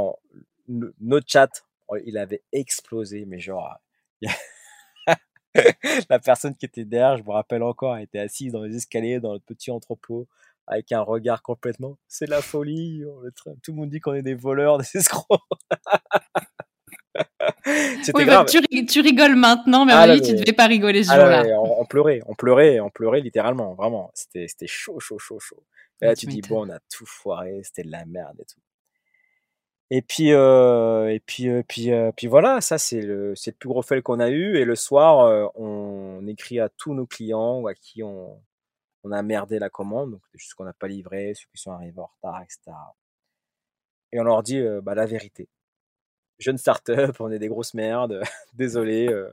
notre 0.68 1.28
chat, 1.28 1.64
oh, 1.88 1.96
il 2.04 2.18
avait 2.18 2.42
explosé, 2.52 3.24
mais 3.26 3.38
genre, 3.38 3.78
la 6.08 6.18
personne 6.18 6.54
qui 6.54 6.66
était 6.66 6.84
derrière, 6.84 7.16
je 7.18 7.22
me 7.22 7.30
rappelle 7.30 7.62
encore, 7.62 7.98
était 7.98 8.18
assise 8.18 8.52
dans 8.52 8.62
les 8.62 8.76
escaliers, 8.76 9.20
dans 9.20 9.34
le 9.34 9.40
petit 9.40 9.70
entrepôt, 9.70 10.28
avec 10.66 10.92
un 10.92 11.00
regard 11.00 11.42
complètement, 11.42 11.98
c'est 12.08 12.28
la 12.28 12.40
folie, 12.42 13.02
tout 13.62 13.72
le 13.72 13.76
monde 13.76 13.90
dit 13.90 14.00
qu'on 14.00 14.14
est 14.14 14.22
des 14.22 14.34
voleurs, 14.34 14.78
des 14.78 14.96
escrocs. 14.96 15.40
C'était 18.02 18.12
Oui, 18.14 18.24
bah, 18.24 18.44
tu, 18.48 18.58
ri- 18.58 18.86
tu 18.86 19.00
rigoles 19.00 19.36
maintenant, 19.36 19.84
mais 19.84 19.92
Ah 19.92 20.06
là, 20.06 20.14
avis, 20.14 20.22
tu 20.22 20.32
devais 20.34 20.52
pas 20.52 20.66
rigoler 20.66 21.04
ce 21.04 21.10
Ah 21.10 21.18
là, 21.18 21.42
jour-là. 21.42 21.60
on, 21.60 21.80
on 21.80 21.84
pleurait, 21.84 22.22
on 22.26 22.34
pleurait, 22.34 22.80
on 22.80 22.90
pleurait 22.90 23.20
littéralement, 23.20 23.74
vraiment. 23.74 24.10
C'était, 24.14 24.46
chaud, 24.66 24.98
chaud, 25.00 25.18
chaud, 25.18 25.38
chaud. 25.38 25.62
Et 26.00 26.06
là, 26.06 26.14
tu 26.14 26.26
tu 26.26 26.26
dis, 26.32 26.40
bon, 26.42 26.66
on 26.66 26.70
a 26.70 26.78
tout 26.90 27.04
foiré, 27.06 27.60
c'était 27.62 27.82
de 27.82 27.90
la 27.90 28.04
merde 28.06 28.40
et 28.40 28.44
tout. 28.44 28.60
Et 29.92 30.02
puis, 30.02 30.32
euh, 30.32 31.12
et 31.12 31.18
puis, 31.20 31.48
euh, 31.48 31.62
puis, 31.66 31.90
euh, 31.92 32.12
puis 32.16 32.28
voilà, 32.28 32.60
ça, 32.60 32.78
c'est 32.78 33.00
le, 33.00 33.34
c'est 33.34 33.50
le 33.50 33.56
plus 33.56 33.68
gros 33.68 33.82
fail 33.82 34.02
qu'on 34.02 34.20
a 34.20 34.30
eu. 34.30 34.56
Et 34.56 34.64
le 34.64 34.76
soir, 34.76 35.20
euh, 35.26 35.46
on 35.56 36.24
écrit 36.28 36.60
à 36.60 36.68
tous 36.68 36.94
nos 36.94 37.06
clients 37.06 37.66
à 37.66 37.74
qui 37.74 38.02
on, 38.04 38.40
on 39.04 39.12
a 39.12 39.22
merdé 39.22 39.58
la 39.58 39.70
commande, 39.70 40.12
donc 40.12 40.22
juste 40.34 40.54
qu'on 40.54 40.64
n'a 40.64 40.72
pas 40.72 40.88
livré, 40.88 41.34
ceux 41.34 41.46
qui 41.54 41.60
sont 41.60 41.72
arrivés 41.72 42.00
en 42.00 42.06
retard, 42.06 42.42
etc. 42.42 42.72
Et 44.12 44.20
on 44.20 44.24
leur 44.24 44.42
dit 44.42 44.58
euh, 44.58 44.80
bah, 44.80 44.94
la 44.94 45.06
vérité. 45.06 45.48
Jeune 46.38 46.58
start-up, 46.58 47.16
on 47.20 47.30
est 47.30 47.38
des 47.38 47.48
grosses 47.48 47.74
merdes, 47.74 48.20
désolé. 48.54 49.08
euh, 49.12 49.30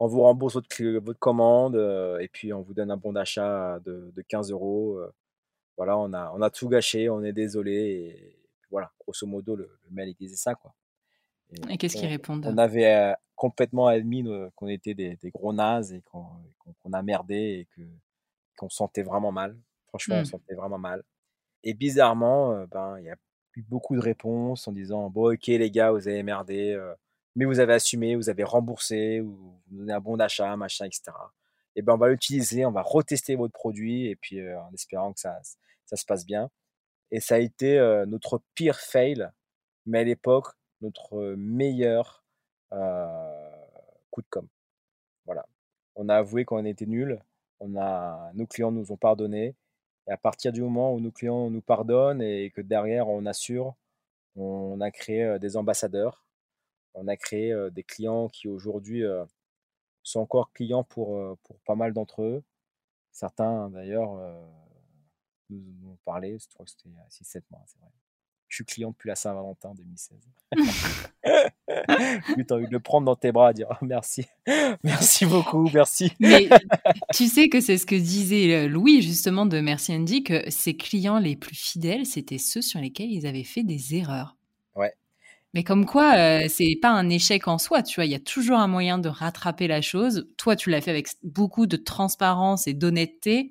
on 0.00 0.06
vous 0.06 0.20
rembourse 0.20 0.54
votre, 0.54 0.84
votre 0.98 1.18
commande 1.18 1.74
euh, 1.74 2.18
et 2.18 2.28
puis 2.28 2.52
on 2.52 2.62
vous 2.62 2.72
donne 2.72 2.90
un 2.92 2.96
bon 2.96 3.12
d'achat 3.12 3.80
de, 3.80 4.12
de 4.14 4.22
15 4.22 4.52
euros. 4.52 5.00
voilà, 5.76 5.98
on 5.98 6.12
a, 6.12 6.32
on 6.34 6.40
a 6.40 6.50
tout 6.50 6.68
gâché, 6.68 7.10
on 7.10 7.22
est 7.24 7.32
désolé. 7.32 7.72
Et 7.72 8.38
voilà, 8.70 8.92
grosso 9.00 9.26
modo, 9.26 9.56
le, 9.56 9.64
le 9.84 9.90
mail 9.90 10.10
il 10.10 10.14
disait 10.14 10.36
ça. 10.36 10.54
Quoi. 10.54 10.72
Et 11.68 11.78
qu'est-ce 11.78 11.96
qu'ils 11.96 12.06
on, 12.06 12.10
répondent? 12.10 12.46
on 12.46 12.58
avait 12.58 13.14
complètement 13.34 13.88
admis 13.88 14.24
qu'on 14.54 14.68
était 14.68 14.94
des, 14.94 15.16
des 15.16 15.30
gros 15.30 15.52
nazes 15.52 15.92
et 15.92 16.02
qu'on 16.02 16.92
a 16.92 17.02
merdé 17.02 17.34
et 17.34 17.68
que 17.74 17.82
qu'on 18.58 18.70
sentait 18.70 19.02
vraiment 19.04 19.32
mal. 19.32 19.56
Franchement, 19.88 20.20
on 20.20 20.22
Hmm. 20.22 20.26
sentait 20.26 20.54
vraiment 20.56 20.78
mal. 20.78 21.04
Et 21.64 21.74
bizarrement, 21.74 22.52
euh, 22.54 22.66
ben, 22.66 22.98
il 23.00 23.06
y 23.06 23.10
a 23.10 23.16
eu 23.56 23.62
beaucoup 23.62 23.96
de 23.96 24.00
réponses 24.02 24.68
en 24.68 24.72
disant 24.72 25.10
Bon, 25.10 25.32
ok, 25.34 25.46
les 25.48 25.70
gars, 25.72 25.92
vous 25.92 26.08
avez 26.08 26.22
merdé, 26.24 26.72
euh, 26.74 26.94
mais 27.36 27.44
vous 27.46 27.60
avez 27.60 27.74
assumé, 27.74 28.16
vous 28.16 28.30
avez 28.30 28.44
remboursé, 28.44 29.20
ou 29.22 29.36
vous 29.36 29.62
nous 29.72 29.78
donnez 29.80 29.92
un 29.94 30.00
bon 30.00 30.16
d'achat, 30.18 30.56
machin, 30.56 30.86
etc. 30.86 31.12
Et 31.76 31.82
ben, 31.82 31.94
on 31.94 31.98
va 31.98 32.08
l'utiliser, 32.08 32.66
on 32.66 32.72
va 32.72 32.82
retester 32.82 33.36
votre 33.36 33.52
produit, 33.54 34.06
et 34.08 34.16
puis 34.16 34.40
euh, 34.40 34.60
en 34.60 34.72
espérant 34.74 35.12
que 35.14 35.20
ça, 35.20 35.38
ça 35.86 35.96
se 35.96 36.04
passe 36.06 36.26
bien. 36.26 36.50
Et 37.12 37.20
ça 37.20 37.36
a 37.36 37.38
été 37.38 37.78
notre 38.08 38.42
pire 38.54 38.78
fail, 38.80 39.28
mais 39.86 40.00
à 40.00 40.04
l'époque, 40.04 40.48
notre 40.82 41.34
meilleur 41.36 42.24
coup 44.10 44.22
de 44.22 44.26
com'. 44.30 44.48
Voilà. 45.26 45.46
On 45.96 46.08
a 46.08 46.16
avoué 46.16 46.44
qu'on 46.44 46.64
était 46.64 46.86
nuls. 46.86 47.20
On 47.60 47.76
a, 47.76 48.30
nos 48.34 48.46
clients 48.46 48.72
nous 48.72 48.92
ont 48.92 48.96
pardonné. 48.96 49.54
Et 50.06 50.10
à 50.12 50.16
partir 50.16 50.52
du 50.52 50.62
moment 50.62 50.94
où 50.94 51.00
nos 51.00 51.10
clients 51.12 51.50
nous 51.50 51.60
pardonnent 51.60 52.22
et 52.22 52.50
que 52.50 52.60
derrière 52.60 53.08
on 53.08 53.26
assure, 53.26 53.74
on 54.36 54.80
a 54.80 54.90
créé 54.90 55.38
des 55.38 55.56
ambassadeurs. 55.56 56.24
On 56.94 57.08
a 57.08 57.16
créé 57.16 57.54
des 57.72 57.84
clients 57.84 58.28
qui 58.28 58.48
aujourd'hui 58.48 59.02
sont 60.02 60.20
encore 60.20 60.52
clients 60.52 60.84
pour, 60.84 61.38
pour 61.42 61.60
pas 61.60 61.74
mal 61.74 61.92
d'entre 61.92 62.22
eux. 62.22 62.42
Certains 63.12 63.70
d'ailleurs 63.70 64.12
nous 65.50 65.90
ont 65.90 65.98
parlé, 66.04 66.38
je 66.38 66.48
crois 66.48 66.64
que 66.64 66.70
c'était 66.70 66.88
6-7 67.10 67.42
mois, 67.50 67.64
c'est 67.66 67.78
vrai. 67.80 67.90
Je 68.48 68.56
suis 68.56 68.64
client 68.64 68.90
depuis 68.90 69.08
la 69.08 69.14
Saint-Valentin 69.14 69.74
2016. 69.74 70.18
Puis 72.34 72.46
tu 72.46 72.52
as 72.52 72.56
envie 72.56 72.66
de 72.66 72.72
le 72.72 72.80
prendre 72.80 73.04
dans 73.04 73.16
tes 73.16 73.30
bras, 73.30 73.52
dire 73.52 73.68
oh, 73.70 73.84
merci, 73.84 74.24
merci 74.84 75.26
beaucoup, 75.26 75.68
merci. 75.72 76.12
Mais 76.18 76.48
tu 77.14 77.26
sais 77.26 77.48
que 77.48 77.60
c'est 77.60 77.76
ce 77.76 77.84
que 77.86 77.94
disait 77.94 78.54
euh, 78.54 78.68
Louis 78.68 79.02
justement 79.02 79.44
de 79.44 79.60
Merci 79.60 79.92
Andy, 79.92 80.24
que 80.24 80.48
ses 80.50 80.76
clients 80.76 81.18
les 81.18 81.36
plus 81.36 81.56
fidèles, 81.56 82.06
c'était 82.06 82.38
ceux 82.38 82.62
sur 82.62 82.80
lesquels 82.80 83.10
ils 83.10 83.26
avaient 83.26 83.44
fait 83.44 83.62
des 83.62 83.94
erreurs. 83.94 84.36
Ouais. 84.74 84.94
Mais 85.54 85.62
comme 85.62 85.86
quoi, 85.86 86.14
euh, 86.16 86.46
c'est 86.48 86.78
pas 86.80 86.90
un 86.90 87.08
échec 87.10 87.48
en 87.48 87.58
soi, 87.58 87.82
tu 87.82 87.96
vois, 87.96 88.04
il 88.04 88.12
y 88.12 88.14
a 88.14 88.20
toujours 88.20 88.58
un 88.58 88.68
moyen 88.68 88.98
de 88.98 89.08
rattraper 89.08 89.66
la 89.66 89.82
chose. 89.82 90.28
Toi, 90.36 90.56
tu 90.56 90.70
l'as 90.70 90.80
fait 90.80 90.90
avec 90.90 91.08
beaucoup 91.22 91.66
de 91.66 91.76
transparence 91.76 92.66
et 92.66 92.74
d'honnêteté, 92.74 93.50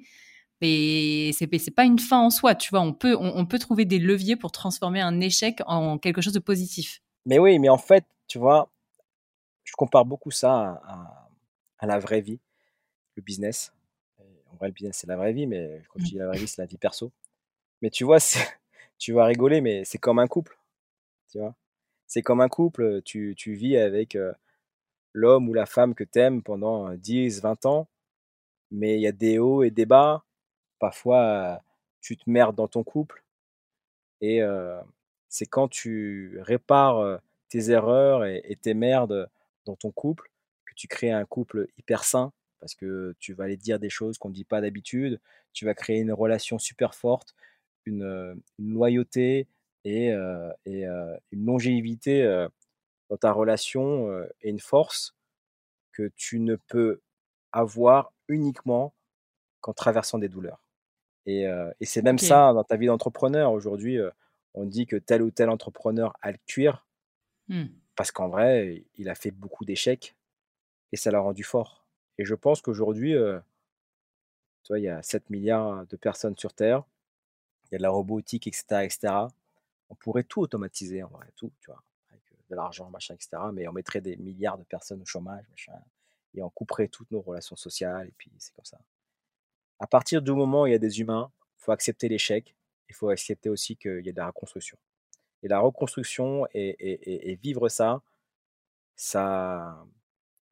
mais 0.62 1.32
c'est 1.34 1.72
pas 1.76 1.84
une 1.86 2.00
fin 2.00 2.20
en 2.20 2.30
soi, 2.30 2.56
tu 2.56 2.70
vois. 2.70 2.82
On 2.82 2.94
peut, 2.94 3.16
on, 3.16 3.38
on 3.38 3.46
peut 3.46 3.60
trouver 3.60 3.86
des 3.86 4.00
leviers 4.00 4.36
pour 4.36 4.52
transformer 4.52 5.02
un 5.02 5.20
échec 5.20 5.62
en 5.68 5.98
quelque 5.98 6.22
chose 6.22 6.34
de 6.34 6.40
positif. 6.40 7.02
Mais 7.26 7.40
oui, 7.40 7.60
mais 7.60 7.70
en 7.70 7.78
fait, 7.78 8.06
tu 8.28 8.40
vois, 8.40 8.70
je 9.64 9.74
compare 9.74 10.06
beaucoup 10.06 10.32
ça 10.32 10.54
à, 10.54 10.94
à- 10.94 11.30
à 11.80 11.86
la 11.86 12.00
vraie 12.00 12.22
vie, 12.22 12.40
le 13.16 13.22
business. 13.22 13.72
Et 14.20 14.24
En 14.52 14.56
vrai, 14.56 14.68
le 14.70 14.74
business, 14.74 14.98
c'est 14.98 15.08
la 15.08 15.16
vraie 15.18 15.34
vie, 15.34 15.46
mais 15.48 15.84
quand 15.90 16.00
je 16.00 16.06
dis 16.06 16.16
la 16.16 16.28
vraie 16.28 16.40
vie, 16.40 16.48
c'est 16.48 16.62
la 16.62 16.66
vie 16.66 16.78
perso. 16.78 17.12
Mais 17.82 17.90
tu 17.92 18.04
vois, 18.04 18.18
tu 18.98 19.14
vas 19.14 19.26
rigoler, 19.26 19.62
mais 19.62 19.86
c'est 19.86 20.00
comme 20.00 20.20
un 20.20 20.28
couple, 20.28 20.58
tu 21.32 21.40
vois. 21.40 21.56
C'est 22.08 22.22
comme 22.24 22.42
un 22.42 22.50
couple, 22.50 23.02
tu, 23.04 23.36
tu 23.38 23.54
vis 23.54 23.78
avec 23.78 24.16
euh, 24.16 24.34
l'homme 25.14 25.50
ou 25.50 25.54
la 25.54 25.66
femme 25.66 25.96
que 25.96 26.04
tu 26.06 26.20
aimes 26.20 26.42
pendant 26.44 26.90
euh, 26.92 26.98
10, 26.98 27.42
20 27.42 27.66
ans, 27.66 27.88
mais 28.72 28.96
il 28.96 29.02
y 29.02 29.08
a 29.08 29.12
des 29.14 29.40
hauts 29.40 29.64
et 29.64 29.72
des 29.72 29.86
bas. 29.86 30.24
Parfois, 30.80 31.62
tu 32.02 32.18
te 32.18 32.30
merdes 32.30 32.56
dans 32.56 32.68
ton 32.68 32.84
couple, 32.84 33.24
et 34.22 34.42
c'est 35.30 35.46
quand 35.46 35.68
tu 35.68 36.40
répares 36.42 37.20
tes 37.50 37.70
erreurs 37.70 38.26
et, 38.26 38.58
tes 38.62 38.74
merdes 38.74 39.30
dans 39.66 39.76
ton 39.76 39.92
couple 39.92 40.32
que 40.66 40.74
tu 40.76 40.88
crées 40.88 41.12
un 41.12 41.26
couple 41.26 41.68
hyper 41.78 42.04
sain 42.04 42.32
parce 42.60 42.74
que 42.76 43.16
tu 43.20 43.34
vas 43.34 43.46
aller 43.46 43.58
dire 43.58 43.80
des 43.80 43.90
choses 43.90 44.18
qu'on 44.18 44.30
ne 44.30 44.34
dit 44.34 44.44
pas 44.44 44.62
d'habitude. 44.62 45.20
Tu 45.54 45.66
vas 45.66 45.76
créer 45.76 46.00
une 46.00 46.12
relation 46.12 46.58
super 46.58 46.96
forte, 46.96 47.36
une, 47.86 48.42
loyauté 48.58 49.48
et, 49.84 50.10
une 50.10 51.46
longévité 51.46 52.48
dans 53.10 53.18
ta 53.18 53.32
relation 53.32 54.24
et 54.42 54.50
une 54.50 54.60
force 54.60 55.16
que 55.92 56.12
tu 56.16 56.40
ne 56.40 56.56
peux 56.56 57.02
avoir 57.52 58.14
uniquement 58.28 58.94
qu'en 59.62 59.74
traversant 59.74 60.20
des 60.20 60.30
douleurs. 60.30 60.67
Et, 61.28 61.44
et 61.44 61.86
c'est 61.86 62.02
même 62.02 62.18
ça 62.18 62.54
dans 62.54 62.64
ta 62.64 62.78
vie 62.78 62.88
d'entrepreneur. 62.88 63.52
Aujourd'hui, 63.52 64.00
on 64.54 64.66
dit 64.66 64.88
que 64.88 64.96
tel 64.96 65.22
ou 65.22 65.30
tel 65.30 65.50
entrepreneur 65.50 66.14
a 66.22 66.32
le 66.32 66.38
cuir 66.48 66.88
Hmm. 67.48 67.68
parce 67.96 68.12
qu'en 68.12 68.28
vrai, 68.28 68.84
il 68.96 69.10
a 69.10 69.16
fait 69.16 69.32
beaucoup 69.32 69.64
d'échecs 69.64 70.16
et 70.92 70.98
ça 70.98 71.12
l'a 71.12 71.20
rendu 71.20 71.44
fort. 71.44 71.86
Et 72.18 72.26
je 72.26 72.36
pense 72.36 72.62
qu'aujourd'hui, 72.62 73.14
tu 74.64 74.68
vois, 74.70 74.80
il 74.80 74.84
y 74.84 74.90
a 74.90 75.02
7 75.02 75.30
milliards 75.30 75.86
de 75.88 75.96
personnes 75.96 76.38
sur 76.38 76.54
Terre, 76.54 76.84
il 77.66 77.74
y 77.74 77.76
a 77.76 77.78
de 77.78 77.84
la 77.84 77.90
robotique, 77.90 78.48
etc., 78.48 78.84
etc. 78.84 79.14
On 79.90 79.96
pourrait 79.96 80.24
tout 80.24 80.42
automatiser, 80.42 81.04
en 81.04 81.10
vrai, 81.10 81.28
tout, 81.36 81.52
tu 81.62 81.72
vois, 81.72 81.82
avec 82.10 82.22
de 82.50 82.56
l'argent, 82.56 82.90
machin, 82.90 83.14
etc. 83.14 83.30
Mais 83.54 83.68
on 83.68 83.74
mettrait 83.74 84.02
des 84.02 84.18
milliards 84.18 84.58
de 84.58 84.64
personnes 84.64 85.02
au 85.02 85.06
chômage, 85.06 85.46
machin, 85.50 85.74
et 86.34 86.42
on 86.42 86.50
couperait 86.50 86.90
toutes 86.90 87.12
nos 87.12 87.22
relations 87.22 87.56
sociales, 87.56 88.08
et 88.08 88.14
puis 88.18 88.32
c'est 88.38 88.54
comme 88.54 88.66
ça. 88.66 88.80
À 89.80 89.88
partir 89.88 90.22
du 90.22 90.32
moment 90.32 90.64
où 90.64 90.68
il 90.68 90.72
y 90.72 90.76
a 90.76 90.80
des 90.80 91.00
humains, 91.02 91.32
il 91.60 91.64
faut 91.64 91.72
accepter 91.72 92.10
l'échec, 92.10 92.56
il 92.90 92.96
faut 92.96 93.10
accepter 93.10 93.50
aussi 93.50 93.76
qu'il 93.78 94.06
y 94.06 94.10
a 94.10 94.12
de 94.12 94.18
la 94.18 94.28
reconstruction. 94.28 94.78
Et 95.44 95.48
la 95.50 95.60
reconstruction 95.60 96.48
et, 96.54 96.70
et- 96.80 97.12
et- 97.14 97.32
et 97.32 97.36
vivre 97.38 97.70
ça, 97.70 98.02
ça, 98.96 99.86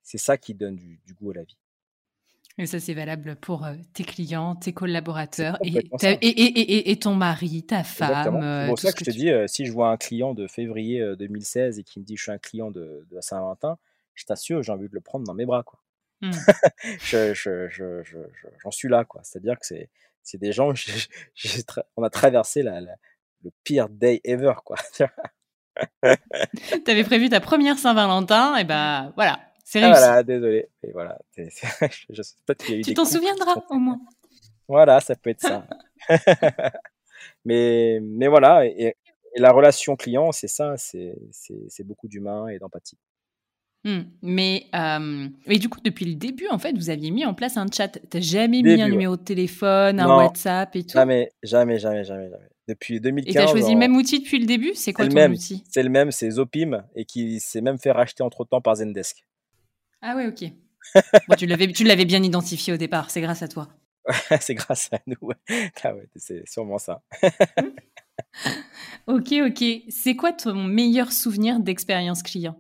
c'est 0.04 0.18
ça 0.20 0.38
qui 0.38 0.56
donne 0.56 0.76
du, 0.78 1.00
du 1.06 1.14
goût 1.16 1.32
à 1.32 1.36
la 1.36 1.44
vie. 1.44 1.58
Et 2.58 2.66
ça, 2.68 2.80
c'est 2.80 2.94
valable 2.94 3.36
pour 3.36 3.66
tes 3.94 4.04
clients, 4.04 4.56
tes 4.56 4.74
collaborateurs 4.74 5.58
et, 5.64 7.00
ton 7.00 7.16
mari, 7.16 7.66
ta 7.66 7.84
femme, 7.84 8.42
C'est 8.60 8.66
euh, 8.68 8.74
pour 8.74 8.80
ça 8.80 8.92
que 8.94 8.98
je 9.00 9.04
te 9.04 9.10
tu... 9.10 9.12
dis, 9.12 9.30
heu, 9.30 9.48
si 9.48 9.66
je 9.66 9.72
vois 9.72 9.90
un 9.92 9.98
client 9.98 10.34
de 10.34 10.48
février, 10.48 11.02
heu, 11.02 11.16
2016 11.16 11.80
et 11.80 11.84
qui 11.84 12.00
me 12.00 12.06
dit: 12.06 12.18
«Je 12.18 12.24
suis 12.24 12.32
un 12.32 12.38
client 12.40 12.72
de 12.72 13.06
de 13.10 13.22
Saint-Valentin», 13.22 13.78
je 14.16 14.26
t'assure, 14.26 14.64
j'ai 14.64 14.72
envie 14.72 14.90
de 14.90 14.94
le 14.96 15.02
prendre 15.02 15.26
dans 15.26 15.34
mes 15.34 15.46
bras, 15.46 15.64
quoi. 15.64 15.80
Hmm. 16.22 16.32
Je 17.02 17.34
je 17.34 17.68
je 17.70 18.18
j'en 18.64 18.72
suis 18.72 18.88
là, 18.90 19.04
quoi. 19.06 19.22
C'est-à-dire 19.24 19.60
que 19.60 19.66
c'est 19.66 19.90
c'est 20.24 20.38
des 20.38 20.52
gens, 20.54 20.72
on 21.98 22.04
a 22.04 22.10
traversé 22.10 22.64
la 22.64 22.82
la 22.82 22.96
le 23.44 23.52
pire 23.64 23.90
day 23.90 24.22
ever, 24.24 24.54
quoi. 24.66 24.78
T'avais 26.86 27.04
prévu 27.04 27.30
ta 27.30 27.40
première 27.42 27.78
Saint-Valentin, 27.78 28.56
et 28.56 28.64
ben 28.64 29.12
voilà, 29.16 29.40
c'est 29.64 29.82
Ah 29.84 29.88
réussi. 29.88 30.02
voilà, 30.02 30.24
désolé, 30.24 30.70
et 30.84 30.92
voilà, 30.94 31.20
c'est 31.32 31.50
c'est 31.52 31.92
je 32.10 32.22
sais 32.22 32.36
Tu 32.84 32.94
t'en 32.94 33.06
souviendras 33.06 33.56
au 33.70 33.76
moins. 33.76 34.00
voilà, 34.68 35.00
ça 35.02 35.16
peut 35.16 35.32
être 35.32 35.42
ça. 35.42 35.68
Mais 37.46 38.00
mais 38.02 38.28
voilà 38.28 38.66
et 38.66 38.96
et 39.38 39.42
la 39.42 39.52
relation 39.52 39.96
client, 39.98 40.32
c'est 40.32 40.48
ça, 40.48 40.76
c'est 40.78 41.16
c'est 41.32 41.60
c'est 41.70 41.84
beaucoup 41.84 42.08
d'humain 42.08 42.48
et 42.48 42.58
d'empathie. 42.60 42.98
Hmm. 43.86 44.02
Mais, 44.24 44.66
euh, 44.74 45.28
mais 45.46 45.60
du 45.60 45.70
coup, 45.70 45.80
depuis 45.84 46.06
le 46.06 46.16
début, 46.16 46.48
en 46.50 46.58
fait, 46.58 46.76
vous 46.76 46.90
aviez 46.90 47.12
mis 47.12 47.24
en 47.24 47.36
place 47.36 47.56
un 47.56 47.68
chat. 47.72 48.00
T'as 48.10 48.20
jamais 48.20 48.64
mis 48.64 48.82
un 48.82 48.86
ouais. 48.86 48.92
numéro 48.92 49.16
de 49.16 49.22
téléphone, 49.22 50.00
un 50.00 50.08
Non, 50.08 50.18
WhatsApp 50.18 50.76
et 50.76 50.84
tout? 50.84 50.94
Jamais, 50.94 51.32
jamais, 51.44 51.78
jamais, 51.78 52.04
jamais, 52.04 52.30
jamais. 52.30 52.50
Depuis 52.68 52.96
Et 52.96 53.00
t'as 53.00 53.10
2015 53.10 53.52
choisi 53.52 53.74
le 53.74 53.78
même 53.78 53.96
outil 53.96 54.20
depuis 54.22 54.40
le 54.40 54.48
début? 54.48 54.72
C'est 54.74 54.92
quoi 54.92 55.06
le 55.06 55.12
ton 55.12 55.16
même, 55.16 55.34
outil? 55.34 55.64
C'est 55.70 55.84
le 55.84 55.90
même, 55.90 56.12
c'est 56.12 56.32
Zopim 56.32 56.84
et 56.96 57.06
qui 57.06 57.40
s'est 57.40 57.62
même 57.62 57.78
fait 57.78 57.92
racheter 57.92 58.24
entre-temps 58.24 58.60
par 58.60 58.76
Zendesk. 58.76 59.24
Ah 60.02 60.16
ouais, 60.16 60.28
ok. 60.28 60.52
Bon, 61.28 61.36
tu 61.36 61.46
l'avais, 61.46 61.68
tu 61.68 61.84
l'avais 61.84 62.06
bien 62.06 62.24
identifié 62.24 62.74
au 62.74 62.78
départ, 62.78 63.12
c'est 63.12 63.22
grâce 63.22 63.44
à 63.44 63.48
toi. 63.48 63.70
C'est 64.40 64.56
grâce 64.56 64.90
à 64.94 65.00
nous. 65.06 65.32
Ah 65.84 65.94
ouais, 65.94 66.08
c'est 66.16 66.48
sûrement 66.48 66.80
ça. 66.80 67.02
Ok, 69.08 69.34
ok. 69.34 69.64
C'est 69.90 70.16
quoi 70.16 70.34
ton 70.34 70.64
meilleur 70.64 71.12
souvenir 71.12 71.60
d'expérience 71.60 72.24
client? 72.24 72.60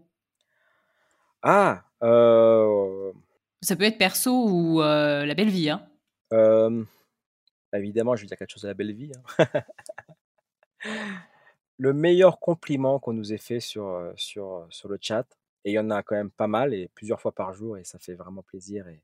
Ah, 1.46 1.86
heu, 2.02 3.14
Ça 3.62 3.76
peut 3.76 3.84
être 3.84 3.98
perso 3.98 4.48
ou 4.48 4.82
euh, 4.82 5.26
la 5.26 5.34
belle 5.36 5.50
vie, 5.50 5.70
hein. 5.70 5.86
hem, 6.32 6.88
évidemment, 7.74 8.16
je 8.16 8.24
vais 8.24 8.28
dire 8.28 8.38
quelque 8.38 8.52
chose 8.52 8.64
de 8.64 8.70
la 8.70 8.74
belle 8.74 8.93
vie, 8.93 9.12
hein. 9.16 9.46
Le 11.78 11.93
meilleur 11.93 12.39
compliment 12.39 13.00
qu'on 13.00 13.14
nous 13.14 13.34
ait 13.34 13.38
fait 13.38 13.60
sur, 13.60 14.14
sur, 14.16 14.66
sur 14.70 14.88
le 14.89 14.98
chat 15.02 15.26
et 15.66 15.72
il 15.72 15.74
y 15.74 15.80
en 15.80 15.89
a 15.91 16.04
quand 16.04 16.16
même 16.16 16.32
pas 16.32 16.48
mal 16.48 16.74
et 16.74 16.89
plusieurs 16.96 17.20
fois 17.20 17.34
par 17.34 17.54
jour 17.54 17.78
et 17.78 17.84
ça 17.84 18.00
fait 18.00 18.14
vraiment 18.14 18.43
plaisir 18.43 18.88
et 18.88 19.02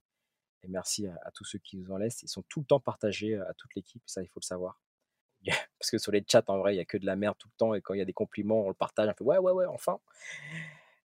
et 0.64 0.70
merci 0.70 1.08
à 1.08 1.16
à 1.26 1.32
tous 1.32 1.46
ceux 1.46 1.60
qui 1.60 1.78
nous 1.78 1.92
en 1.92 1.98
laissent. 1.98 2.24
Ils 2.24 2.30
sont 2.30 2.44
tout 2.50 2.62
le 2.62 2.66
temps 2.68 2.80
partagés, 2.82 3.36
à 3.38 3.54
toute 3.56 3.76
l'équipe, 3.76 4.04
ça, 4.08 4.24
il 4.24 4.28
faut 4.28 4.40
le 4.42 4.46
savoir. 4.46 4.82
Parce 5.80 5.92
que 5.92 5.98
sur 6.00 6.12
les 6.14 6.24
chats, 6.28 6.44
en 6.48 6.60
vrai, 6.60 6.76
il 6.76 6.78
y 6.78 6.82
a 6.82 6.86
que 6.86 6.98
de 6.98 7.06
la 7.06 7.16
merde 7.18 7.36
tout 7.40 7.50
le 7.50 7.58
temps 7.58 7.74
et 7.76 7.82
quand 7.82 7.94
il 7.96 8.00
y 8.00 8.02
a 8.02 8.06
des 8.06 8.14
compliments, 8.14 8.62
on 8.66 8.70
le 8.70 8.76
partage, 8.76 9.10
on 9.10 9.14
fait: 9.16 9.24
«Ouais, 9.26 9.38
ouais, 9.40 9.52
ouais, 9.54 9.66
enfin!» 9.68 10.00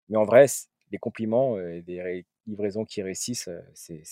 mais 0.08 0.16
en 0.18 0.24
vrai, 0.24 0.46
c 0.92 0.96
les 0.96 0.98
compliments, 0.98 1.58
et 1.60 1.82
des 1.82 2.26
livraisons 2.46 2.84
qui 2.84 3.02
réussissent, 3.02 3.48
c'est 3.74 4.02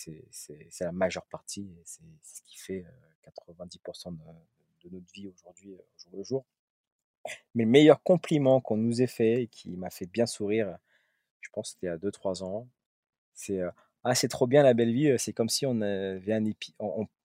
la 0.81 0.93
majeure 0.93 1.27
partie 1.27 1.69
c'est 1.85 2.03
ce 2.23 2.43
qui 2.45 2.59
fait, 2.59 2.81
heu, 2.83 2.87
90 3.23 3.81
de 4.19 4.89
de 4.89 4.95
notre 4.95 5.13
vie 5.13 5.29
aujourd'hui, 5.29 5.73
au 5.75 5.85
jour 5.99 6.11
le 6.17 6.25
jour. 6.25 6.45
Mais 7.55 7.65
le 7.65 7.71
meilleur 7.71 8.03
compliment 8.03 8.61
qu'on 8.61 8.77
nous 8.77 9.03
ait 9.03 9.07
fait 9.07 9.43
et 9.45 9.47
qui 9.49 9.77
m'a 9.77 9.91
fait 9.91 10.07
bien 10.07 10.27
sourire, 10.27 10.77
je 11.43 11.51
pense 11.53 11.73
c'était 11.73 11.89
a 11.89 11.99
2-3 11.99 12.43
ans, 12.45 12.69
c'est, 13.35 13.61
«Ah, 14.05 14.15
c'est 14.17 14.29
trop 14.29 14.47
bien 14.49 14.63
la 14.65 14.75
belle 14.75 14.93
vie, 14.95 15.15
c'est 15.19 15.33
comme 15.35 15.49
si 15.51 15.67
on 15.67 15.81
avait 15.83 16.33
un 16.35 16.45
épi 16.47 16.75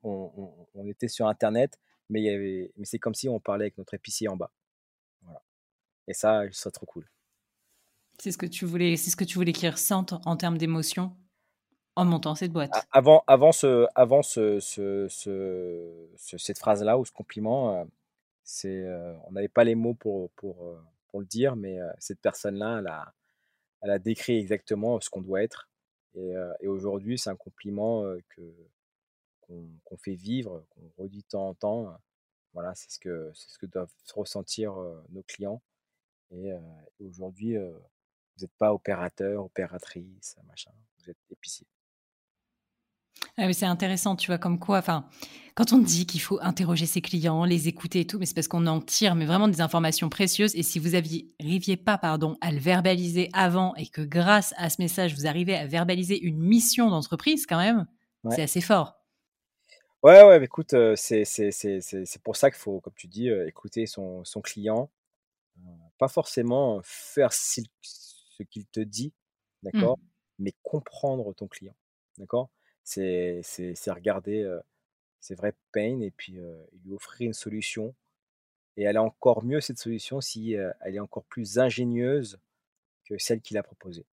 on 0.04 0.88
était 0.88 1.10
sur 1.10 1.28
internet, 1.28 1.80
mais 2.10 2.72
mais 2.78 2.86
c'est 2.86 3.00
comme 3.00 3.16
si 3.16 3.30
on 3.30 3.40
parlait 3.42 3.66
avec 3.66 3.78
notre 3.80 3.94
épicier 3.96 4.28
en 4.30 4.38
bas». 4.38 4.52
Et 6.08 6.14
ça, 6.14 6.44
ça 6.52 6.72
trop 6.72 6.86
cool. 6.86 7.10
C'est 8.20 8.32
ce 8.32 8.38
que 8.38 8.46
tu 8.46 8.66
voulais, 8.66 8.98
c'est 8.98 9.10
ce 9.10 9.16
que 9.16 9.24
tu 9.24 9.36
voulais 9.38 9.54
qu'ils 9.54 9.70
ressentent 9.70 10.14
en 10.26 10.36
termes 10.38 10.58
d'émotion 10.58 11.16
en 11.96 12.06
montant 12.06 12.36
cette 12.36 12.54
boîte. 12.54 12.88
avant 12.92 13.24
avant 13.28 13.52
ce 13.52 13.86
avant 13.96 14.22
ce 14.24 14.60
ce 14.60 15.08
ce 15.10 16.10
ce 16.18 16.38
cette 16.38 16.58
phrase-là 16.60 16.98
ou 16.98 17.06
ce 17.06 17.12
compliment, 17.12 17.84
heu, 17.84 17.88
c'est, 18.44 18.70
heu, 18.86 19.16
on 19.28 19.32
n'avait 19.34 19.50
pas 19.50 19.64
les 19.66 19.76
mots 19.76 19.94
pour 19.96 20.32
pour, 20.32 20.64
heu, 20.68 20.80
pour 21.10 21.22
le 21.22 21.26
dire, 21.28 21.56
mais, 21.56 21.78
cette 22.00 22.22
personne-là, 22.22 23.14
elle 23.84 23.92
a 23.92 24.00
décrit 24.00 24.38
exactement 24.40 25.00
ce 25.02 25.10
qu'on 25.12 25.22
doit 25.22 25.44
être. 25.44 25.70
Et 26.16 26.34
et 26.62 26.68
aujourd'hui, 26.70 27.20
c'est 27.20 27.30
un 27.32 27.38
compliment, 27.38 28.04
que 28.30 28.42
qu'on 29.42 29.70
qu'on 29.86 29.98
fait 29.98 30.16
vivre, 30.16 30.66
qu'on 30.72 30.92
redit 31.04 31.24
de 31.24 31.28
temps 31.30 31.50
en 31.50 31.56
temps, 31.56 31.98
voilà, 32.54 32.76
c'est 32.76 32.92
ce 32.92 33.00
que 33.00 33.32
c'est 33.36 33.52
ce 33.52 33.60
que 33.60 33.68
doivent 33.68 33.94
ressentir, 34.16 34.76
nos 35.12 35.24
clients. 35.24 35.62
Et 36.32 36.52
aujourd'hui, 37.02 37.58
vous 38.38 38.46
êtes 38.46 38.56
pas 38.58 38.74
opérateur, 38.74 39.44
opératrice, 39.46 40.38
machin, 40.48 40.72
vous 41.00 41.10
êtes 41.10 41.18
épicier. 41.32 41.68
Ah, 43.38 43.52
c'est 43.54 43.66
intéressant, 43.66 44.16
tu 44.16 44.28
vois, 44.28 44.38
comme 44.38 44.60
quoi, 44.60 44.78
enfin, 44.78 45.06
quand 45.56 45.74
on 45.74 45.78
dit 45.80 46.06
qu'il 46.06 46.22
faut 46.22 46.40
interroger 46.42 46.86
ses 46.86 47.02
clients, 47.02 47.44
les 47.46 47.68
écouter 47.68 48.02
et 48.02 48.08
tout, 48.08 48.18
mais 48.20 48.26
c'est 48.26 48.34
parce 48.34 48.48
qu'on 48.48 48.66
en 48.68 48.80
tire, 48.82 49.16
mais 49.16 49.26
vraiment 49.26 49.48
des 49.48 49.62
informations 49.62 50.10
précieuses. 50.10 50.56
Et 50.56 50.64
si 50.64 50.80
vous 50.80 50.90
n'arriviez 50.92 51.78
pas, 51.78 51.98
pardon, 51.98 52.38
à 52.42 52.52
le 52.52 52.60
verbaliser 52.60 53.30
avant 53.34 53.74
et 53.76 53.88
que 53.88 54.02
grâce 54.02 54.54
à 54.58 54.70
ce 54.70 54.82
message, 54.82 55.16
vous 55.16 55.28
arrivez 55.28 55.56
à 55.56 55.66
verbaliser 55.68 56.20
une 56.22 56.40
mission 56.40 56.90
d'entreprise, 56.90 57.46
quand 57.46 57.58
même, 57.58 57.86
Ouais. 58.24 58.36
c'est 58.36 58.42
assez 58.44 58.62
fort. 58.62 58.96
Ouais, 60.04 60.24
ouais, 60.24 60.40
mais 60.40 60.46
écoute, 60.46 60.74
heu, 60.74 60.96
c'est 60.96 61.24
pour 62.24 62.36
ça 62.36 62.52
qu'il 62.52 62.60
faut, 62.60 62.80
comme 62.80 62.94
tu 62.96 63.08
dis, 63.08 63.30
heu, 63.30 63.48
écouter 63.48 63.88
son 63.88 64.24
son 64.24 64.42
client, 64.42 64.92
heu, 65.60 65.70
pas 66.00 66.10
forcément 66.10 66.82
faire 66.84 67.34
ce 68.38 68.44
qu'il 68.44 68.66
te 68.68 68.80
dit, 68.82 69.14
Mmh. 69.74 69.90
d'accord? 69.90 70.00
Mais 70.40 70.54
comprendre 70.64 71.34
ton 71.34 71.48
client, 71.48 71.76
d'accord? 72.18 72.50
C'est 72.84 73.42
regarder, 73.88 74.44
heu, 74.44 74.62
ses 75.22 75.36
vrais 75.36 75.56
pains 75.72 76.00
et 76.02 76.12
puis, 76.12 76.40
lui 76.86 76.94
offrir 76.94 77.28
une 77.28 77.34
solution 77.34 77.96
et 78.78 78.84
elle 78.84 78.98
est 78.98 79.00
encore 79.00 79.44
mieux 79.44 79.62
cette 79.62 79.80
solution 79.80 80.22
si, 80.22 80.54
elle 80.54 80.96
est 80.96 81.00
encore 81.00 81.26
plus 81.26 81.60
ingénieuse 81.60 82.40
que 83.06 83.18
celle 83.18 83.42
qu'il 83.42 83.58
a 83.58 83.64
proposée. 83.64 84.06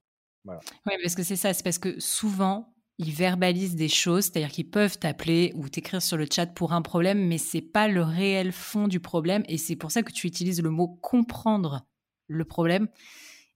Voilà. 0.45 0.61
Oui, 0.87 0.95
parce 1.03 1.15
que 1.15 1.23
c'est 1.23 1.37
ça, 1.37 1.53
c'est 1.55 1.63
parce 1.63 1.79
que 1.79 2.01
souvent, 2.01 2.75
ils 2.99 3.13
verbalisent 3.13 3.77
des 3.77 3.89
choses, 3.89 4.25
c'est-à-dire 4.25 4.51
qu'ils 4.51 4.71
peuvent 4.71 4.99
t'appeler 4.99 5.53
ou 5.57 5.69
t'écrire 5.69 6.03
sur 6.03 6.17
le 6.17 6.27
chat 6.31 6.47
pour 6.47 6.73
un 6.73 6.83
problème, 6.83 7.27
mais 7.27 7.39
c'est 7.39 7.63
pas 7.63 7.89
le 7.89 8.03
réel 8.03 8.53
fond 8.53 8.87
du 8.89 9.01
problème. 9.01 9.45
Et 9.49 9.59
c'est 9.59 9.77
pour 9.77 9.91
ça 9.91 10.03
que 10.03 10.13
tu 10.13 10.27
utilises 10.27 10.63
le 10.63 10.71
mot 10.71 10.89
comprendre 10.89 11.87
le 12.29 12.45
problème. 12.45 12.89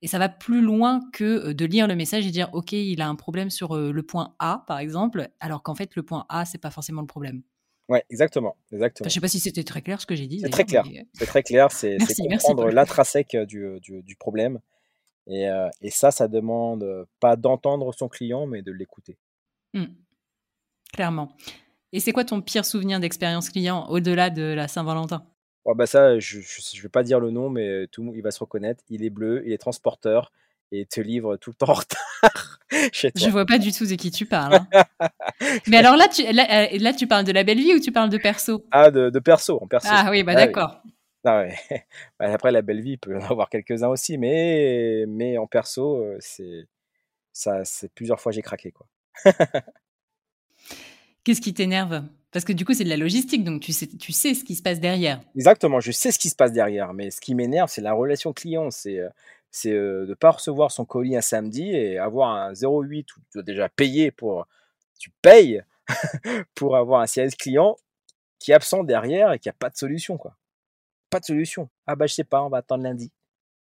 Et 0.03 0.09
ça 0.09 0.18
va 0.18 0.28
plus 0.28 0.61
loin 0.61 1.01
que 1.12 1.49
euh, 1.49 1.55
de 1.55 1.64
lire 1.64 1.86
le 1.86 1.97
message 1.97 2.26
et 2.26 2.30
dire 2.30 2.51
OK, 2.53 2.72
il 2.72 3.01
a 3.01 3.09
un 3.09 3.14
problème 3.14 3.51
sur 3.51 3.76
euh, 3.76 3.92
le 3.92 4.03
point 4.03 4.34
A, 4.38 4.64
par 4.66 4.78
exemple, 4.78 5.28
alors 5.40 5.62
qu'en 5.62 5.74
fait, 5.74 5.97
le 5.97 6.03
point 6.03 6.26
A, 6.28 6.44
c'est 6.44 6.59
pas 6.59 6.70
forcément 6.70 7.01
le 7.01 7.07
problème. 7.07 7.42
Ouais, 7.88 8.05
exactement, 8.11 8.57
Enfin, 8.66 8.76
exactement. 8.76 9.09
je 9.09 9.14
sais 9.14 9.20
pas 9.20 9.28
si 9.28 9.38
c'était 9.38 9.62
très 9.62 9.80
clair 9.80 10.01
ce 10.01 10.07
que 10.07 10.16
j'ai 10.16 10.26
dit 10.26 10.40
C'est 10.40 10.51
très 10.51 10.64
clair, 10.64 10.84
mais 10.90 11.01
euh, 11.01 11.05
c'est 11.14 11.26
très 11.26 11.42
clair, 11.44 11.70
c'est 11.70 11.99
comprendre 12.28 12.68
l'intrinsèque, 12.70 13.36
du, 13.47 13.78
du 13.80 14.03
du 14.03 14.16
problème 14.16 14.59
Et, 15.28 15.49
heu, 15.49 15.68
et 15.80 15.90
ça, 15.90 16.11
ça 16.11 16.26
demande, 16.26 17.07
pas 17.20 17.36
d'entendre 17.36 17.92
son 17.94 18.09
client, 18.09 18.47
mais 18.47 18.62
de 18.62 18.72
l'écouter. 18.72 19.18
Hmm, 19.72 19.84
clairement. 20.92 21.36
Et 21.92 22.01
c'est 22.01 22.12
quoi 22.12 22.24
ton 22.24 22.42
pire 22.42 22.64
souvenir 22.64 23.01
d'expérience 23.01 23.51
client 23.51 23.86
au-delà 23.88 24.30
de 24.30 24.42
la 24.42 24.68
Saint-Valentin? 24.68 25.24
Oh 25.69 25.75
bah 25.75 25.87
ça, 25.87 26.19
je 26.21 26.41
je 26.41 26.61
je 26.75 26.83
vais 26.83 26.89
pas 26.89 27.03
dire 27.03 27.19
le 27.19 27.31
nom, 27.33 27.51
mais 27.51 27.89
tout 27.89 28.12
il 28.14 28.23
va 28.23 28.31
se 28.31 28.39
reconnaître. 28.39 28.85
Il 28.89 29.05
est 29.05 29.11
bleu, 29.11 29.43
il 29.45 29.53
est 29.53 29.59
transporteur 29.59 30.31
et 30.71 30.87
te 30.87 31.01
livre 31.01 31.37
tout 31.37 31.51
le 31.51 31.55
temps 31.57 31.71
en 31.71 31.75
retard 31.75 32.61
chez 32.93 33.11
Je 33.17 33.23
toi. 33.23 33.31
vois 33.31 33.47
pas 33.47 33.59
du 33.59 33.73
tout 33.73 33.85
de 33.85 33.95
qui 33.97 34.12
tu 34.12 34.27
parles. 34.27 34.55
hein. 34.55 34.69
Mais 35.67 35.77
alors 35.79 35.97
là 35.97 36.07
tu, 36.09 36.23
là, 36.33 36.69
là, 36.73 36.93
tu 36.93 37.07
parles 37.09 37.25
de 37.25 37.33
la 37.33 37.43
belle 37.43 37.59
vie 37.59 37.75
ou 37.75 37.81
tu 37.81 37.91
parles 37.91 38.11
de 38.11 38.19
perso? 38.19 38.64
Ah 38.71 38.91
de 38.93 39.11
de 39.11 39.19
perso, 39.19 39.59
en 39.61 39.67
perso. 39.67 39.89
Ah 39.91 40.09
oui, 40.11 40.23
bah 40.23 40.33
Ah 40.33 40.37
d'accord. 40.37 40.83
Ah 41.25 41.41
ouais. 41.43 41.57
Bah 42.21 42.33
après 42.33 42.53
la 42.53 42.62
belle 42.62 42.81
vie, 42.81 42.93
il 42.93 42.99
peut 42.99 43.12
y 43.12 43.17
en 43.17 43.29
avoir 43.29 43.49
quelques-uns 43.51 43.89
aussi, 43.89 44.19
mais 44.19 45.05
mais 45.09 45.37
en 45.37 45.49
perso, 45.49 46.05
c'est 46.21 46.69
ça 47.33 47.64
c'est 47.64 47.93
plusieurs 47.93 48.21
fois 48.21 48.31
j'ai 48.33 48.43
craqué, 48.43 48.71
quoi. 48.73 48.87
Qu'est-ce 51.25 51.41
qui 51.41 51.53
t'énerve? 51.55 52.05
Parce 52.37 52.45
que 52.45 52.53
du 52.53 52.66
coup, 52.66 52.74
c'est 52.74 52.84
de 52.84 52.91
la 52.91 52.99
logistique, 52.99 53.45
donc 53.45 53.62
tu 53.62 53.72
sais, 53.72 53.87
tu 53.87 54.12
sais 54.12 54.34
ce 54.34 54.45
qui 54.45 54.57
se 54.57 54.62
passe 54.62 54.78
derrière. 54.78 55.22
Exactement, 55.34 55.80
je 55.80 55.91
sais 55.91 56.12
ce 56.12 56.18
qui 56.18 56.28
se 56.28 56.37
passe 56.37 56.53
derrière, 56.53 56.93
mais 56.93 57.11
ce 57.11 57.18
qui 57.18 57.34
m'énerve, 57.34 57.70
c'est 57.70 57.80
la 57.80 57.95
relation 57.95 58.34
client. 58.34 58.70
C'est, 58.70 58.99
heu, 58.99 59.09
c'est, 59.51 59.72
heu, 59.72 60.05
de 60.07 60.12
pas 60.12 60.32
recevoir 60.32 60.70
son 60.70 60.84
colis 60.84 61.16
un 61.16 61.22
samedi 61.22 61.70
et 61.70 61.97
avoir 61.97 62.28
un 62.37 62.53
08 62.53 63.16
où 63.16 63.20
tu 63.20 63.26
dois 63.37 63.43
déjà 63.43 63.70
payer 63.70 64.11
pour 64.11 64.47
tu 64.99 65.09
payes 65.22 65.62
pour 66.55 66.76
avoir 66.76 67.01
un 67.01 67.07
service 67.07 67.37
client 67.37 67.74
qui 68.39 68.51
est 68.51 68.55
absent 68.55 68.84
derrière 68.84 69.32
et 69.32 69.39
qui 69.39 69.49
a 69.49 69.55
pas 69.55 69.70
de 69.70 69.76
solution, 69.78 70.18
quoi. 70.18 70.37
Pas 71.09 71.20
de 71.20 71.24
solution. 71.24 71.70
«Ah 71.87 71.97
bah, 71.97 72.07
je 72.07 72.12
sais 72.12 72.24
pas, 72.24 72.43
on 72.43 72.51
va 72.51 72.59
attendre 72.59 72.84
lundi» 72.84 73.11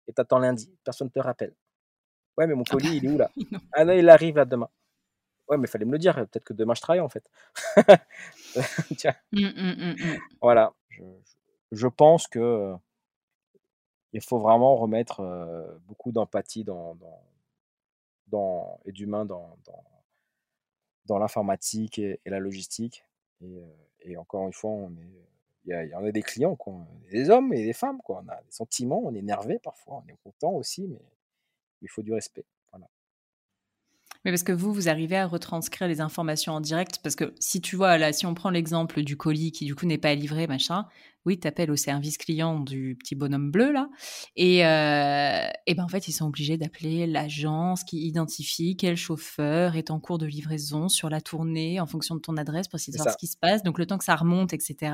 et 0.08 0.14
tu 0.14 0.22
attends 0.22 0.40
lundi, 0.40 0.74
personne 0.86 1.12
te 1.12 1.20
rappelle. 1.20 1.54
«Ouais, 2.38 2.48
mais 2.48 2.56
mon 2.56 2.64
Ah 2.70 2.76
bah, 2.76 2.80
colis, 2.80 3.00
il 3.00 3.06
est 3.06 3.10
où 3.10 3.18
là?» 3.18 3.30
«Ah 3.74 3.84
non, 3.84 3.92
il 3.92 4.08
arrive 4.08 4.38
là 4.38 4.46
demain». 4.46 4.70
Ouais, 5.48 5.58
mais 5.58 5.66
il 5.66 5.70
fallait 5.70 5.86
me 5.86 5.92
le 5.92 6.00
dire, 6.00 6.16
peut-être 6.16 6.44
que 6.44 6.54
demain 6.54 6.74
je 6.74 6.82
travaille 6.82 7.02
en 7.02 7.10
fait. 7.10 7.30
Tiens. 8.98 9.16
Mmh, 9.32 9.46
mmh, 9.46 9.96
mmh, 9.96 10.18
voilà, 10.42 10.74
je, 10.90 11.04
je 11.72 11.88
pense 11.88 12.28
que 12.28 12.74
il 14.14 14.22
faut 14.22 14.40
vraiment 14.40 14.76
remettre 14.76 15.22
beaucoup 15.88 16.12
d'empathie 16.12 16.64
dans, 16.64 16.96
dans, 16.96 17.24
dans, 18.28 18.80
et 18.86 18.92
d'humain 18.92 19.26
dans, 19.26 19.58
dans, 19.66 19.84
dans 21.06 21.20
l'informatique 21.20 22.00
et, 22.00 22.20
la 22.26 22.40
logistique. 22.40 23.06
Et, 23.42 23.62
et, 24.02 24.18
encore 24.18 24.48
une 24.48 24.54
fois, 24.54 24.72
on 24.72 24.92
est, 24.92 25.28
il 25.66 25.90
y, 25.90 25.96
en 25.96 26.04
a 26.04 26.12
des 26.12 26.24
clients, 26.24 26.56
quoi. 26.56 26.74
des 27.12 27.30
hommes 27.30 27.54
et 27.54 27.64
des 27.64 27.74
femmes, 27.74 28.02
quoi. 28.02 28.24
on 28.26 28.30
a 28.30 28.42
des 28.42 28.52
sentiments, 28.52 29.02
on 29.04 29.14
est 29.14 29.20
énervé 29.20 29.60
parfois, 29.60 30.04
on 30.04 30.12
est 30.12 30.18
content 30.24 30.52
aussi, 30.54 30.88
mais 30.88 31.02
il 31.82 31.90
faut 31.90 32.02
du 32.02 32.14
respect. 32.14 32.46
Mais 34.24 34.32
parce 34.32 34.44
que 34.44 34.52
vous, 34.52 34.72
vous 34.72 34.88
arrivez 34.88 35.18
à 35.18 35.26
retranscrire 35.26 35.88
les 35.88 36.00
informations 36.00 36.54
en 36.54 36.62
direct, 36.62 37.00
parce 37.02 37.16
que 37.16 37.34
si 37.40 37.60
tu 37.60 37.76
vois, 37.76 37.98
là, 37.98 38.14
si 38.14 38.26
on 38.26 38.36
prend 38.36 38.52
l'exemple 38.52 39.02
du 39.02 39.18
colis 39.18 39.52
qui 39.52 39.66
du 39.66 39.74
coup 39.74 39.88
n'est 39.88 39.98
pas 39.98 40.14
livré, 40.14 40.46
machin, 40.46 40.86
oui, 41.26 41.40
tu 41.40 41.48
appelles 41.48 41.72
au 41.72 41.76
service 41.76 42.18
client 42.18 42.60
du 42.60 42.98
petit 43.00 43.16
bonhomme 43.16 43.52
bleu, 43.52 43.72
là, 43.72 43.90
et, 44.36 44.66
euh, 44.66 45.50
et 45.66 45.74
ben 45.74 45.84
en 45.84 45.88
fait, 45.88 46.08
ils 46.08 46.12
sont 46.12 46.28
obligés 46.28 46.58
d'appeler 46.58 47.08
l'agence 47.08 47.84
qui 47.84 48.06
identifie 48.08 48.76
quel 48.78 48.96
chauffeur 48.96 49.76
est 49.76 49.90
en 49.90 50.00
cours 50.00 50.20
de 50.20 50.28
livraison 50.28 50.88
sur 50.88 51.10
la 51.10 51.22
tournée 51.22 51.80
en 51.80 51.88
fonction 51.88 52.16
de 52.16 52.22
ton 52.22 52.38
adresse 52.38 52.68
pour 52.68 52.78
essayer 52.78 52.94
de 52.94 52.98
savoir 52.98 53.14
ce 53.14 53.20
qui 53.20 53.28
se 53.28 53.38
passe. 53.38 53.64
Donc 53.64 53.80
le 53.80 53.88
temps 53.88 53.98
que 53.98 54.04
ça 54.04 54.16
remonte, 54.16 54.54
etc. 54.54 54.94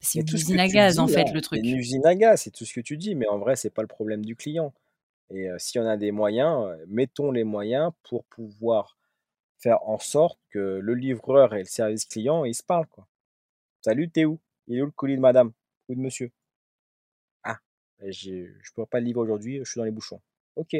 C'est 0.00 0.18
une 0.18 0.34
usine 0.34 0.58
à 0.58 0.66
gaz, 0.66 0.98
en 0.98 1.06
fait, 1.06 1.32
le 1.32 1.40
truc. 1.40 1.60
C'est 1.62 1.70
une 1.70 1.78
usine 1.78 2.06
à 2.06 2.16
gaz, 2.16 2.42
c'est 2.42 2.50
tout 2.50 2.64
ce 2.64 2.72
que 2.72 2.80
tu 2.80 2.96
dis, 2.96 3.14
mais 3.14 3.28
en 3.28 3.38
vrai, 3.38 3.54
c'est 3.54 3.70
pas 3.70 3.82
le 3.82 3.88
problème 3.88 4.24
du 4.24 4.34
client. 4.34 4.74
Et 5.34 5.48
si 5.56 5.78
on 5.78 5.86
a 5.86 5.96
des 5.96 6.12
moyens, 6.12 6.76
mettons 6.88 7.30
les 7.30 7.44
moyens 7.44 7.92
pour 8.02 8.24
pouvoir 8.26 8.98
faire 9.56 9.82
en 9.88 9.98
sorte 9.98 10.38
que 10.50 10.58
le 10.58 10.94
livreur 10.94 11.54
et 11.54 11.60
le 11.60 11.64
service 11.64 12.04
client, 12.04 12.44
ils 12.44 12.54
se 12.54 12.62
parlent. 12.62 12.86
Quoi. 12.88 13.06
Salut, 13.80 14.10
t'es 14.10 14.26
où? 14.26 14.38
Il 14.66 14.76
est 14.76 14.82
où 14.82 14.86
le 14.86 14.90
colis 14.90 15.16
de 15.16 15.20
madame? 15.20 15.52
Ou 15.88 15.94
de 15.94 16.00
monsieur? 16.00 16.30
Ah, 17.44 17.58
ben, 17.98 18.12
je 18.12 18.30
ne 18.30 18.74
peux 18.74 18.84
pas 18.84 19.00
le 19.00 19.06
livrer 19.06 19.22
aujourd'hui, 19.22 19.58
je 19.60 19.70
suis 19.70 19.78
dans 19.78 19.84
les 19.84 19.90
bouchons. 19.90 20.20
Ok. 20.56 20.76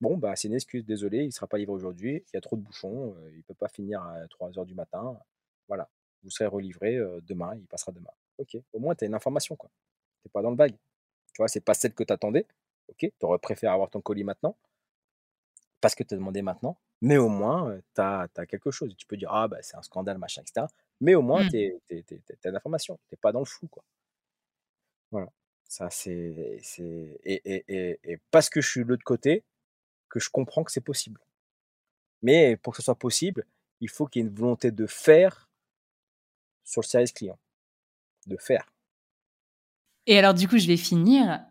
Bon, 0.00 0.16
bah, 0.16 0.34
c'est 0.34 0.48
une 0.48 0.54
excuse, 0.54 0.86
désolé, 0.86 1.18
il 1.18 1.26
ne 1.26 1.30
sera 1.30 1.46
pas 1.46 1.58
livré 1.58 1.74
aujourd'hui, 1.74 2.24
il 2.26 2.30
y 2.34 2.36
a 2.38 2.40
trop 2.40 2.56
de 2.56 2.62
bouchons, 2.62 3.14
il 3.32 3.36
ne 3.36 3.42
peut 3.42 3.52
pas 3.52 3.68
finir 3.68 4.02
à 4.02 4.26
3 4.28 4.50
h 4.52 4.64
du 4.64 4.74
matin. 4.74 5.20
Voilà, 5.68 5.90
vous 6.22 6.30
serez 6.30 6.46
relivré 6.46 6.98
demain, 7.26 7.54
il 7.54 7.66
passera 7.66 7.92
demain. 7.92 8.10
Ok, 8.38 8.56
au 8.72 8.78
moins 8.78 8.94
tu 8.94 9.04
as 9.04 9.08
une 9.08 9.14
information, 9.14 9.56
quoi. 9.56 9.70
Tu 10.22 10.30
pas 10.30 10.40
dans 10.40 10.50
le 10.50 10.56
vague. 10.56 10.74
Tu 11.34 11.38
vois, 11.38 11.48
c'est 11.48 11.60
pas 11.60 11.74
celle 11.74 11.92
que 11.92 12.02
tu 12.02 12.12
attendais, 12.14 12.46
Ok, 12.90 12.98
tu 12.98 13.12
aurais 13.22 13.38
préféré 13.38 13.72
avoir 13.72 13.90
ton 13.90 14.00
colis 14.00 14.24
maintenant? 14.24 14.56
Parce 15.80 15.94
que 15.94 16.02
tu 16.02 16.14
as 16.14 16.16
demandé 16.16 16.42
maintenant, 16.42 16.76
mais 17.00 17.16
au 17.16 17.28
moins, 17.28 17.78
tu 17.94 18.00
as, 18.00 18.28
quelque 18.48 18.70
chose. 18.70 18.94
Tu 18.96 19.06
peux 19.06 19.16
dire, 19.16 19.32
ah, 19.32 19.48
bah, 19.48 19.58
c'est 19.62 19.76
un 19.76 19.82
scandale, 19.82 20.18
machin, 20.18 20.42
etc. 20.42 20.66
Mais 21.00 21.14
au 21.14 21.22
moins, 21.22 21.48
tu 21.48 21.72
as 21.90 22.50
l'information. 22.50 22.98
Tu 23.08 23.14
n'es 23.14 23.18
pas 23.20 23.32
dans 23.32 23.38
le 23.38 23.46
flou. 23.46 23.68
Quoi. 23.68 23.82
Voilà. 25.10 25.30
Ça, 25.66 25.88
c'est. 25.88 26.60
Et, 27.24 27.42
et, 27.44 28.00
et, 28.04 28.18
parce 28.30 28.50
que 28.50 28.60
je 28.60 28.68
suis 28.68 28.84
de 28.84 28.88
l'autre 28.88 29.04
côté, 29.04 29.44
que 30.08 30.20
je 30.20 30.28
comprends 30.28 30.64
que 30.64 30.72
c'est 30.72 30.80
possible. 30.80 31.20
Mais 32.22 32.56
pour 32.56 32.72
que 32.72 32.78
ce 32.78 32.82
soit 32.82 32.98
possible, 32.98 33.46
il 33.80 33.88
faut 33.88 34.06
qu'il 34.06 34.20
y 34.20 34.24
ait 34.24 34.28
une 34.28 34.34
volonté 34.34 34.70
de 34.70 34.86
faire 34.86 35.48
sur 36.64 36.82
le 36.82 36.86
service 36.86 37.12
client. 37.12 37.38
De 38.26 38.36
faire. 38.36 38.70
Et 40.06 40.18
alors, 40.18 40.34
du 40.34 40.48
coup, 40.48 40.58
je 40.58 40.66
vais 40.66 40.76
finir 40.76 41.46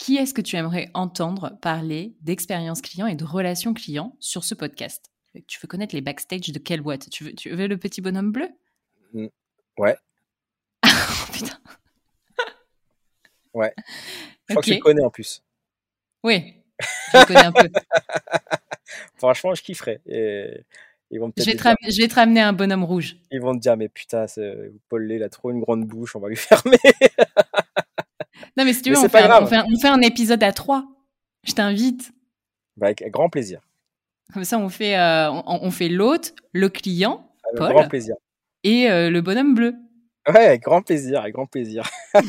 qui 0.00 0.16
est-ce 0.16 0.32
que 0.32 0.40
tu 0.40 0.56
aimerais 0.56 0.88
entendre 0.94 1.58
parler 1.60 2.16
d'expérience 2.22 2.80
client 2.80 3.06
et 3.06 3.14
de 3.14 3.24
relations 3.24 3.74
client 3.74 4.16
sur 4.18 4.44
ce 4.44 4.54
podcast? 4.54 5.12
Tu 5.46 5.60
veux 5.60 5.68
connaître 5.68 5.94
les 5.94 6.00
backstage 6.00 6.48
de 6.48 6.58
quelle 6.58 6.80
boîte? 6.80 7.10
Tu 7.10 7.24
veux, 7.24 7.34
tu 7.34 7.50
veux 7.50 7.68
le 7.68 7.76
petit 7.76 8.00
bonhomme 8.00 8.32
bleu? 8.32 8.48
Mmh. 9.12 9.26
Ouais. 9.76 9.96
oh, 10.86 11.32
putain. 11.32 11.58
Ouais. 13.52 13.74
Je 14.48 14.54
crois 14.54 14.62
que 14.62 14.70
tu 14.70 14.74
le 14.74 14.80
connais 14.80 15.04
en 15.04 15.10
plus. 15.10 15.42
Oui, 16.24 16.54
je 17.12 17.26
connais 17.26 17.44
un 17.44 17.52
peu. 17.52 17.68
Franchement, 19.18 19.54
je 19.54 19.62
kifferais. 19.62 20.00
Et 20.06 20.64
ils 21.10 21.20
vont 21.20 21.30
je, 21.36 21.44
vais 21.44 21.52
je 21.52 22.00
vais 22.00 22.08
te 22.08 22.14
ramener 22.14 22.40
un 22.40 22.54
bonhomme 22.54 22.84
rouge. 22.84 23.16
Ils 23.30 23.40
vont 23.40 23.54
te 23.54 23.60
dire, 23.60 23.76
mais 23.76 23.88
putain, 23.88 24.24
Paul 24.88 25.04
Lé, 25.04 25.16
il 25.16 25.22
a 25.22 25.28
trop 25.28 25.50
une 25.50 25.60
grande 25.60 25.84
bouche, 25.86 26.16
on 26.16 26.20
va 26.20 26.28
lui 26.28 26.36
fermer. 26.36 26.78
Non, 28.60 28.66
mais 28.66 28.74
si 28.74 28.82
tu 28.82 28.90
veux, 28.90 28.98
on, 28.98 29.08
fait 29.08 29.22
un, 29.22 29.42
on, 29.42 29.78
fait 29.78 29.88
un, 29.88 30.02
épisode 30.02 30.42
à 30.42 30.52
trois. 30.52 30.84
Je 31.44 31.54
t'invite. 31.54 32.12
Bah, 32.76 32.88
avec 32.88 33.02
grand 33.10 33.30
plaisir. 33.30 33.62
Comme 34.34 34.44
ça, 34.44 34.58
on 34.58 34.68
fait, 34.68 34.98
euh, 34.98 35.30
on, 35.30 35.70
fait 35.70 35.88
l'hôte, 35.88 36.34
le 36.52 36.68
client, 36.68 37.26
Paul, 37.56 37.72
grand 37.72 37.88
plaisir. 37.88 38.16
et 38.62 38.90
euh, 38.90 39.08
le 39.08 39.22
bonhomme 39.22 39.54
bleu. 39.54 39.72
Ouais, 40.28 40.44
avec 40.44 40.60
grand 40.60 40.82
plaisir, 40.82 41.22
avec 41.22 41.32
grand 41.32 41.46
plaisir. 41.46 41.88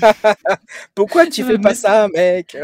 Pourquoi 0.95 1.27
tu 1.27 1.43
fais 1.43 1.59
pas 1.59 1.75
ça, 1.75 2.07
mec? 2.07 2.55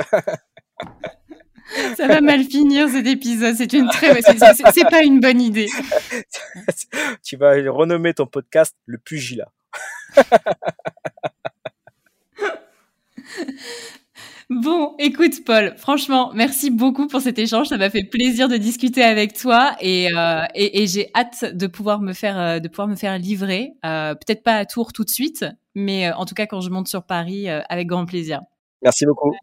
Ça 1.97 2.07
va 2.07 2.21
mal 2.21 2.45
finir 2.45 2.87
cet 2.87 3.05
épisode. 3.05 3.53
C'est 3.55 3.73
une 3.73 3.89
très, 3.89 4.21
c'est 4.21 4.89
pas 4.89 5.03
une 5.03 5.19
bonne 5.19 5.41
idée. 5.41 5.67
tu 7.21 7.35
vas 7.35 7.51
renommer 7.69 8.13
ton 8.13 8.27
podcast 8.27 8.77
le 8.85 8.97
pugilat. 8.97 9.51
Bon, 14.49 14.95
écoute 14.97 15.43
Paul, 15.45 15.73
franchement, 15.75 16.31
merci 16.33 16.71
beaucoup 16.71 17.07
pour 17.07 17.19
cet 17.19 17.37
échange. 17.37 17.67
Ça 17.67 17.77
m'a 17.77 17.89
fait 17.89 18.05
plaisir 18.05 18.47
de 18.47 18.55
discuter 18.55 19.03
avec 19.03 19.37
toi 19.37 19.75
et, 19.81 20.07
euh, 20.15 20.45
j'ai 20.55 21.11
hâte 21.13 21.53
de 21.53 21.67
pouvoir 21.67 21.99
me 21.99 22.13
faire, 22.13 22.39
euh, 22.39 23.17
livrer. 23.17 23.73
Euh, 23.85 24.15
peut-être 24.15 24.43
pas 24.43 24.55
à 24.55 24.65
Tours 24.65 24.93
tout 24.93 25.03
de 25.03 25.09
suite, 25.09 25.45
mais 25.75 26.09
en 26.13 26.25
tout 26.25 26.33
cas 26.33 26.45
quand 26.45 26.61
je 26.61 26.69
monte 26.69 26.87
sur 26.87 27.03
Paris, 27.03 27.49
avec 27.49 27.87
grand 27.87 28.05
plaisir. 28.05 28.39
Merci 28.81 29.05
beaucoup. 29.05 29.33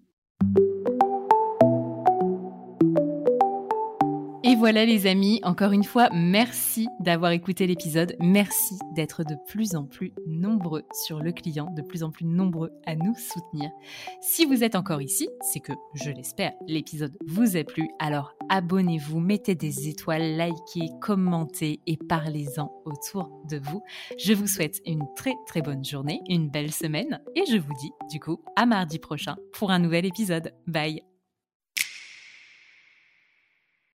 Et 4.54 4.56
voilà 4.56 4.84
les 4.84 5.08
amis, 5.08 5.40
encore 5.42 5.72
une 5.72 5.82
fois, 5.82 6.08
merci 6.12 6.86
d'avoir 7.00 7.32
écouté 7.32 7.66
l'épisode. 7.66 8.14
Merci 8.20 8.76
d'être 8.94 9.24
de 9.24 9.34
plus 9.48 9.74
en 9.74 9.84
plus 9.84 10.12
nombreux 10.28 10.84
sur 10.92 11.18
le 11.18 11.32
client, 11.32 11.74
de 11.74 11.82
plus 11.82 12.04
en 12.04 12.12
plus 12.12 12.24
nombreux 12.24 12.70
à 12.86 12.94
nous 12.94 13.16
soutenir. 13.16 13.68
Si 14.20 14.44
vous 14.44 14.62
êtes 14.62 14.76
encore 14.76 15.02
ici, 15.02 15.28
c'est 15.40 15.58
que, 15.58 15.72
je 15.94 16.12
l'espère, 16.12 16.52
l'épisode 16.68 17.18
vous 17.26 17.56
a 17.56 17.64
plu. 17.64 17.88
Alors 17.98 18.32
abonnez-vous, 18.48 19.18
mettez 19.18 19.56
des 19.56 19.88
étoiles, 19.88 20.38
likez, 20.38 20.88
commentez 21.00 21.80
et 21.88 21.96
parlez-en 21.96 22.70
autour 22.84 23.32
de 23.50 23.56
vous. 23.56 23.82
Je 24.18 24.34
vous 24.34 24.46
souhaite 24.46 24.80
une 24.86 25.02
très 25.16 25.34
très 25.48 25.62
bonne 25.62 25.84
journée, 25.84 26.20
une 26.28 26.48
belle 26.48 26.70
semaine 26.70 27.20
et 27.34 27.42
je 27.50 27.56
vous 27.56 27.74
dis 27.80 27.90
du 28.08 28.20
coup 28.20 28.40
à 28.54 28.66
mardi 28.66 29.00
prochain 29.00 29.34
pour 29.52 29.72
un 29.72 29.80
nouvel 29.80 30.06
épisode. 30.06 30.52
Bye 30.68 31.13